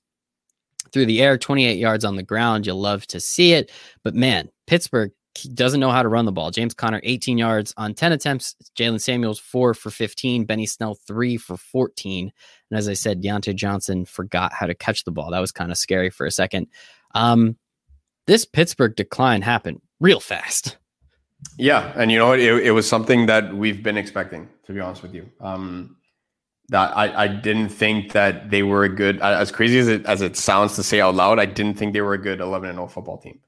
through 0.91 1.05
the 1.05 1.21
air, 1.21 1.37
28 1.37 1.77
yards 1.77 2.03
on 2.03 2.15
the 2.15 2.23
ground. 2.23 2.65
You 2.65 2.73
love 2.73 3.05
to 3.07 3.19
see 3.19 3.53
it. 3.53 3.71
But 4.03 4.15
man, 4.15 4.49
Pittsburgh 4.65 5.11
he 5.36 5.49
doesn't 5.49 5.79
know 5.79 5.89
how 5.89 6.03
to 6.03 6.09
run 6.09 6.25
the 6.25 6.31
ball. 6.31 6.51
James 6.51 6.73
Conner, 6.73 7.01
18 7.03 7.38
yards 7.38 7.73
on 7.77 7.93
10 7.93 8.11
attempts. 8.11 8.55
Jaylen 8.77 9.01
Samuels, 9.01 9.39
four 9.39 9.73
for 9.73 9.89
15. 9.89 10.45
Benny 10.45 10.65
Snell, 10.65 10.95
three 10.95 11.38
for 11.38 11.57
14. 11.57 12.31
And 12.69 12.77
as 12.77 12.88
I 12.88 12.93
said, 12.93 13.21
Diontae 13.21 13.55
Johnson 13.55 14.05
forgot 14.05 14.53
how 14.53 14.67
to 14.67 14.75
catch 14.75 15.03
the 15.03 15.11
ball. 15.11 15.31
That 15.31 15.39
was 15.39 15.51
kind 15.51 15.71
of 15.71 15.77
scary 15.77 16.09
for 16.09 16.25
a 16.25 16.31
second. 16.31 16.67
Um, 17.15 17.57
this 18.27 18.45
Pittsburgh 18.45 18.95
decline 18.95 19.41
happened 19.41 19.81
real 19.99 20.19
fast. 20.19 20.77
Yeah. 21.57 21.91
And 21.95 22.11
you 22.11 22.19
know 22.19 22.27
what? 22.27 22.39
It, 22.39 22.67
it, 22.67 22.71
was 22.71 22.88
something 22.88 23.25
that 23.25 23.53
we've 23.53 23.84
been 23.84 23.97
expecting, 23.97 24.47
to 24.65 24.73
be 24.73 24.79
honest 24.79 25.01
with 25.01 25.13
you. 25.13 25.29
Um, 25.41 25.97
that 26.69 26.95
I, 26.95 27.23
I 27.23 27.27
didn't 27.27 27.69
think 27.69 28.13
that 28.13 28.49
they 28.49 28.63
were 28.63 28.86
a 28.86 28.89
good, 28.89 29.19
as 29.19 29.51
crazy 29.51 29.79
as 29.79 29.88
it, 29.89 30.05
as 30.05 30.21
it 30.21 30.38
sounds 30.38 30.75
to 30.75 30.84
say 30.84 31.01
out 31.01 31.15
loud, 31.15 31.39
I 31.39 31.45
didn't 31.45 31.77
think 31.77 31.93
they 31.93 32.01
were 32.01 32.13
a 32.13 32.21
good 32.21 32.39
11 32.39 32.69
and 32.69 32.77
0 32.77 32.88
football 32.88 33.17
team. 33.17 33.39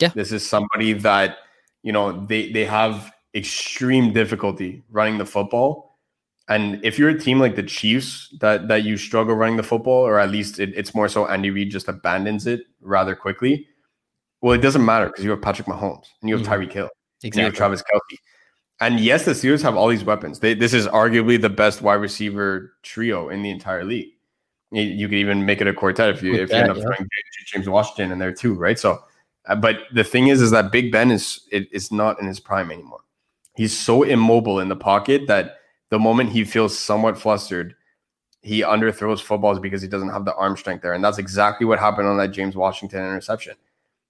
Yeah. 0.00 0.08
This 0.14 0.32
is 0.32 0.46
somebody 0.46 0.92
that, 0.94 1.38
you 1.82 1.92
know, 1.92 2.24
they 2.26 2.52
they 2.52 2.64
have 2.64 3.12
extreme 3.34 4.12
difficulty 4.12 4.82
running 4.90 5.18
the 5.18 5.26
football. 5.26 5.98
And 6.48 6.82
if 6.82 6.98
you're 6.98 7.10
a 7.10 7.18
team 7.18 7.38
like 7.40 7.56
the 7.56 7.62
Chiefs 7.62 8.34
that 8.40 8.68
that 8.68 8.84
you 8.84 8.96
struggle 8.96 9.34
running 9.34 9.56
the 9.56 9.62
football, 9.62 10.06
or 10.06 10.18
at 10.18 10.30
least 10.30 10.58
it, 10.58 10.72
it's 10.74 10.94
more 10.94 11.08
so 11.08 11.26
Andy 11.26 11.50
Reid 11.50 11.70
just 11.70 11.88
abandons 11.88 12.46
it 12.46 12.62
rather 12.80 13.14
quickly, 13.14 13.66
Well, 14.40 14.52
it 14.52 14.62
doesn't 14.62 14.84
matter 14.84 15.06
because 15.06 15.24
you 15.24 15.30
have 15.30 15.42
Patrick 15.42 15.68
Mahomes 15.68 16.06
and 16.20 16.28
you 16.28 16.36
have 16.36 16.46
mm-hmm. 16.46 16.62
Tyreek 16.62 16.72
Hill. 16.72 16.88
Exactly. 17.22 17.40
You 17.42 17.46
have 17.46 17.54
Travis 17.54 17.82
Kelce. 17.82 18.16
And 18.80 19.00
yes, 19.00 19.24
the 19.24 19.32
Steelers 19.32 19.62
have 19.62 19.76
all 19.76 19.88
these 19.88 20.04
weapons. 20.04 20.38
They, 20.38 20.54
this 20.54 20.72
is 20.72 20.86
arguably 20.86 21.40
the 21.40 21.48
best 21.48 21.82
wide 21.82 21.94
receiver 21.94 22.74
trio 22.82 23.28
in 23.28 23.42
the 23.42 23.50
entire 23.50 23.84
league. 23.84 24.10
You, 24.70 24.82
you 24.82 25.08
could 25.08 25.18
even 25.18 25.44
make 25.44 25.60
it 25.60 25.66
a 25.66 25.74
quartet 25.74 26.10
if 26.10 26.22
you 26.22 26.34
if 26.34 26.50
that, 26.50 26.56
you 26.56 26.60
end 26.62 26.70
up 26.70 26.76
yeah. 26.76 26.82
throwing 26.84 27.08
James 27.46 27.68
Washington 27.68 28.12
in 28.12 28.18
there 28.18 28.32
too, 28.32 28.54
right? 28.54 28.78
So, 28.78 29.02
but 29.56 29.80
the 29.92 30.04
thing 30.04 30.28
is, 30.28 30.42
is 30.42 30.50
that 30.50 30.72
Big 30.72 30.92
Ben 30.92 31.10
is 31.10 31.46
it, 31.50 31.68
is 31.72 31.90
not 31.90 32.20
in 32.20 32.26
his 32.26 32.40
prime 32.40 32.70
anymore. 32.70 33.00
He's 33.56 33.76
so 33.76 34.02
immobile 34.02 34.60
in 34.60 34.68
the 34.68 34.76
pocket 34.76 35.26
that 35.26 35.56
the 35.90 35.98
moment 35.98 36.30
he 36.30 36.44
feels 36.44 36.78
somewhat 36.78 37.18
flustered, 37.18 37.74
he 38.42 38.60
underthrows 38.60 39.20
footballs 39.20 39.58
because 39.58 39.82
he 39.82 39.88
doesn't 39.88 40.10
have 40.10 40.24
the 40.24 40.34
arm 40.34 40.56
strength 40.56 40.82
there, 40.82 40.92
and 40.92 41.02
that's 41.02 41.18
exactly 41.18 41.66
what 41.66 41.78
happened 41.78 42.08
on 42.08 42.18
that 42.18 42.28
James 42.28 42.56
Washington 42.56 43.00
interception. 43.00 43.54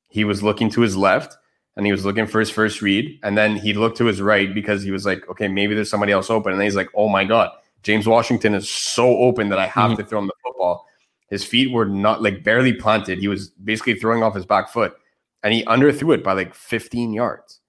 He 0.08 0.24
was 0.24 0.42
looking 0.42 0.70
to 0.70 0.80
his 0.80 0.96
left 0.96 1.36
and 1.78 1.86
he 1.86 1.92
was 1.92 2.04
looking 2.04 2.26
for 2.26 2.40
his 2.40 2.50
first 2.50 2.82
read. 2.82 3.20
And 3.22 3.38
then 3.38 3.54
he 3.54 3.72
looked 3.72 3.96
to 3.98 4.06
his 4.06 4.20
right 4.20 4.52
because 4.52 4.82
he 4.82 4.90
was 4.90 5.06
like, 5.06 5.28
okay, 5.30 5.46
maybe 5.46 5.76
there's 5.76 5.88
somebody 5.88 6.10
else 6.10 6.28
open. 6.28 6.52
And 6.52 6.60
then 6.60 6.66
he's 6.66 6.74
like, 6.74 6.88
oh 6.94 7.08
my 7.08 7.24
God, 7.24 7.50
James 7.84 8.06
Washington 8.06 8.52
is 8.54 8.68
so 8.68 9.16
open 9.18 9.48
that 9.50 9.60
I 9.60 9.66
have 9.66 9.92
mm-hmm. 9.92 10.02
to 10.02 10.04
throw 10.04 10.18
him 10.18 10.26
the 10.26 10.32
football. 10.42 10.86
His 11.30 11.44
feet 11.44 11.72
were 11.72 11.84
not 11.86 12.20
like 12.20 12.42
barely 12.42 12.72
planted. 12.72 13.20
He 13.20 13.28
was 13.28 13.50
basically 13.50 13.94
throwing 13.94 14.24
off 14.24 14.34
his 14.34 14.44
back 14.44 14.70
foot 14.70 14.96
and 15.42 15.54
he 15.54 15.64
underthrew 15.64 16.14
it 16.14 16.24
by 16.24 16.32
like 16.32 16.54
15 16.54 17.12
yards 17.12 17.60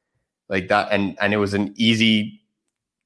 like 0.48 0.68
that. 0.70 0.90
And, 0.92 1.18
and 1.22 1.34
it 1.34 1.38
was 1.38 1.54
an 1.54 1.74
easy 1.76 2.42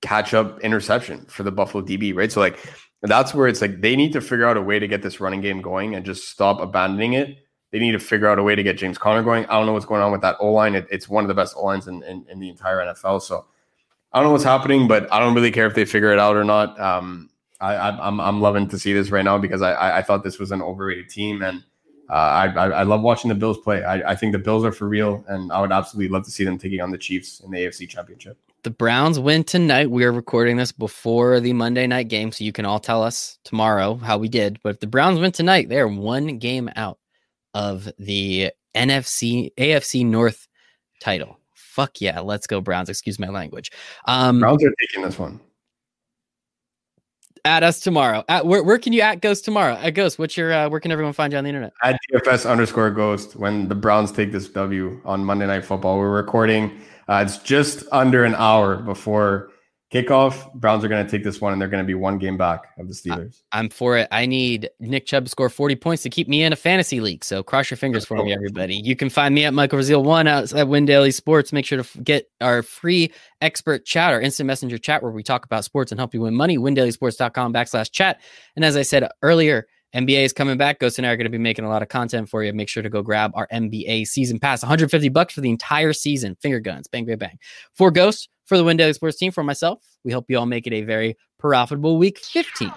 catch 0.01 0.34
up 0.34 0.59
interception 0.61 1.26
for 1.28 1.43
the 1.43 1.51
Buffalo 1.51 1.84
DB, 1.84 2.16
right? 2.16 2.32
So 2.32 2.39
like, 2.39 2.59
that's 3.01 3.34
where 3.34 3.47
it's 3.47 3.61
like 3.61 3.82
they 3.82 3.95
need 3.95 4.14
to 4.14 4.22
figure 4.22 4.45
out 4.45 4.55
a 4.55 4.61
way 4.61 4.80
to 4.80 4.88
get 4.88 5.01
this 5.01 5.20
running 5.20 5.41
game 5.41 5.61
going 5.61 5.95
and 5.95 6.05
just 6.05 6.30
stop 6.30 6.61
abandoning 6.61 7.14
it 7.14 7.38
they 7.74 7.80
need 7.80 7.93
to 7.93 7.99
figure 7.99 8.30
out 8.30 8.38
a 8.38 8.43
way 8.43 8.53
to 8.53 8.61
get 8.61 8.78
James 8.78 8.99
Conner 8.99 9.24
going. 9.24 9.47
I 9.47 9.53
don't 9.53 9.66
know 9.66 9.74
what's 9.74 9.88
going 9.88 10.03
on 10.03 10.11
with 10.11 10.22
that 10.22 10.38
O 10.39 10.51
line. 10.51 10.76
It, 10.76 10.88
it's 10.91 11.09
one 11.09 11.24
of 11.24 11.28
the 11.28 11.34
best 11.34 11.55
O 11.57 11.66
lines 11.66 11.88
in, 11.88 12.03
in, 12.03 12.24
in, 12.30 12.39
the 12.39 12.47
entire 12.47 12.78
NFL. 12.78 13.24
So 13.24 13.47
I 14.11 14.20
don't 14.20 14.28
know 14.28 14.32
what's 14.32 14.43
happening, 14.43 14.88
but 14.88 15.11
I 15.11 15.20
don't 15.20 15.34
really 15.34 15.49
care 15.49 15.66
if 15.66 15.74
they 15.74 15.84
figure 15.84 16.14
it 16.14 16.20
out 16.20 16.38
or 16.38 16.43
not. 16.43 16.80
Um, 16.80 17.32
I, 17.59 17.89
am 17.89 17.99
I'm, 17.99 18.22
I'm 18.22 18.41
loving 18.41 18.68
to 18.70 18.78
see 18.78 18.93
this 18.93 19.09
right 19.09 19.26
now 19.26 19.39
because 19.39 19.64
I, 19.64 19.97
I 19.97 20.01
thought 20.03 20.24
this 20.24 20.38
was 20.38 20.51
an 20.51 20.61
overrated 20.61 21.09
team 21.09 21.41
and 21.41 21.64
uh, 22.10 22.14
I, 22.14 22.47
I, 22.47 22.70
I 22.70 22.84
love 22.84 23.01
watching 23.01 23.30
the 23.30 23.36
Bills 23.36 23.58
play. 23.60 23.84
I, 23.84 24.12
I 24.12 24.16
think 24.16 24.34
the 24.34 24.39
Bills 24.39 24.66
are 24.66 24.72
for 24.72 24.88
real, 24.88 25.24
and 25.28 25.51
I 25.51 25.62
would 25.62 25.72
absolutely 25.72 26.10
love 26.10 26.26
to 26.26 26.32
see 26.32 26.43
them 26.43 26.58
taking 26.58 26.82
on 26.82 26.91
the 26.91 26.97
Chiefs 26.97 27.39
in 27.39 27.51
the 27.51 27.60
AFC 27.60 27.88
Championship. 27.88 28.38
The 28.64 28.72
Browns 28.72 29.20
win 29.20 29.43
tonight. 29.43 29.91
We 29.91 30.06
are 30.06 30.12
recording 30.12 30.58
this 30.58 30.72
before 30.72 31.39
the 31.39 31.54
Monday 31.54 31.86
night 31.88 32.08
game, 32.08 32.32
so 32.32 32.43
you 32.43 32.54
can 32.54 32.66
all 32.66 32.80
tell 32.80 33.04
us 33.04 33.38
tomorrow 33.43 33.95
how 33.95 34.18
we 34.18 34.30
did. 34.30 34.60
But 34.64 34.76
if 34.76 34.80
the 34.80 34.88
Browns 34.88 35.20
win 35.20 35.32
tonight, 35.32 35.70
they're 35.70 35.88
one 35.88 36.38
game 36.38 36.70
out 36.76 36.97
of 37.54 37.89
the 37.99 38.51
NFC 38.76 39.54
AFC 39.58 40.06
North 40.06 40.47
title. 41.01 41.39
Fuck 41.56 42.01
yeah, 42.01 42.20
let's 42.20 42.47
go 42.47 42.62
Browns. 42.62 42.89
Excuse 42.89 43.20
my 43.20 43.30
language. 43.30 43.72
Um, 44.06 44.39
Browns 44.39 44.64
are 44.64 44.74
taking 44.82 45.04
this 45.04 45.20
one. 45.20 45.39
At 47.46 47.62
us 47.62 47.82
tomorrow. 47.82 48.24
At 48.30 48.46
where, 48.46 48.64
where 48.64 48.78
can 48.78 48.94
you 48.94 49.02
at 49.02 49.20
Ghost 49.20 49.44
tomorrow? 49.44 49.74
At 49.74 49.91
Ghost, 49.91 50.18
what's 50.18 50.38
your 50.38 50.54
uh, 50.54 50.70
where 50.70 50.80
can 50.80 50.94
everyone 50.94 51.12
find 51.12 51.34
you 51.34 51.38
on 51.38 51.44
the 51.44 51.50
internet? 51.50 51.74
At 51.84 52.00
DFS 52.10 52.50
underscore 52.50 52.89
Ghost. 52.89 53.36
When 53.36 53.68
the 53.68 53.76
Browns 53.76 54.14
take 54.14 54.32
this 54.32 54.48
W 54.48 55.02
on 55.04 55.26
Monday 55.26 55.46
Night 55.46 55.66
Football, 55.66 55.98
we're 55.98 56.10
recording. 56.10 56.80
Uh, 57.10 57.22
it's 57.26 57.38
just 57.39 57.84
under 57.91 58.24
an 58.24 58.34
hour 58.36 58.78
before 58.78 59.52
kickoff. 59.94 60.52
Browns 60.56 60.84
are 60.84 60.88
going 60.88 61.06
to 61.06 61.10
take 61.10 61.24
this 61.24 61.39
one, 61.39 61.54
and 61.54 61.62
they're 61.62 61.70
going 61.70 61.84
to 61.84 61.88
be 61.88 61.94
one 61.94 62.18
game 62.18 62.36
back 62.36 62.70
of 62.80 62.88
the 62.88 62.94
Steelers. 62.94 63.44
I'm 63.52 63.70
for 63.70 63.98
it. 63.98 64.08
I 64.12 64.26
need 64.26 64.70
Nick 64.80 65.06
Chubb 65.06 65.26
to 65.26 65.30
score 65.30 65.50
40 65.50 65.76
points 65.76 66.04
to 66.04 66.10
keep 66.10 66.28
me 66.28 66.44
in 66.44 66.52
a 66.52 66.56
fantasy 66.56 67.00
league. 67.00 67.24
So 67.24 67.44
cross 67.44 67.70
your 67.70 67.78
fingers 67.78 68.06
for 68.06 68.18
me, 68.18 68.32
oh. 68.32 68.36
everybody. 68.36 68.76
You 68.76 68.96
can 68.96 69.10
find 69.10 69.36
me 69.36 69.46
at 69.46 69.54
Michael 69.54 69.80
Rasile 69.80 70.04
one 70.04 70.28
out 70.28 70.52
at 70.54 70.68
Win 70.68 70.86
Daily 70.86 71.12
Sports. 71.12 71.54
Make 71.54 71.66
sure 71.66 71.84
to 71.84 72.02
get 72.02 72.30
our 72.41 72.64
free 72.64 73.14
expert 73.41 73.86
chat, 73.86 74.14
our 74.14 74.22
instant 74.22 74.48
messenger 74.48 74.78
chat, 74.78 75.04
where 75.04 75.12
we 75.12 75.22
talk 75.22 75.46
about 75.46 75.64
sports 75.64 75.91
and 75.91 76.00
help 76.00 76.14
you 76.14 76.22
win 76.22 76.34
money. 76.34 76.58
WinDailySports.com 76.58 77.54
backslash 77.54 77.91
chat. 77.91 78.22
And 78.56 78.66
as 78.66 78.76
I 78.76 78.82
said 78.82 79.08
earlier. 79.22 79.68
NBA 79.94 80.26
is 80.26 80.34
coming 80.34 80.58
back. 80.58 80.80
Ghost 80.80 80.98
and 80.98 81.06
I 81.06 81.12
are 81.12 81.18
going 81.18 81.26
to 81.26 81.30
be 81.30 81.38
making 81.38 81.66
a 81.66 81.70
lot 81.70 81.84
of 81.84 81.88
content 81.88 82.28
for 82.28 82.44
you. 82.44 82.52
Make 82.52 82.68
sure 82.68 82.82
to 82.82 82.89
go 82.89 83.04
grab 83.04 83.32
our 83.36 83.48
NBA 83.54 84.08
season 84.08 84.39
pass. 84.39 84.64
150 84.64 85.10
bucks 85.10 85.36
for 85.36 85.41
the 85.41 85.52
entire 85.52 85.94
season. 85.94 86.36
Finger 86.41 86.60
guns. 86.60 86.88
Bang, 86.88 87.06
bang, 87.06 87.20
bang. 87.20 87.38
For 87.76 87.91
Ghost, 87.91 88.28
for 88.46 88.58
the 88.58 88.64
Win 88.64 88.78
Daily 88.78 88.94
Sports 88.94 89.18
team, 89.18 89.32
for 89.32 89.44
myself, 89.44 89.80
we 90.04 90.12
hope 90.12 90.26
you 90.30 90.38
all 90.38 90.46
make 90.46 90.68
it 90.68 90.74
a 90.74 90.82
very 90.82 91.18
profitable 91.39 91.98
week 91.98 92.20
15. 92.20 92.72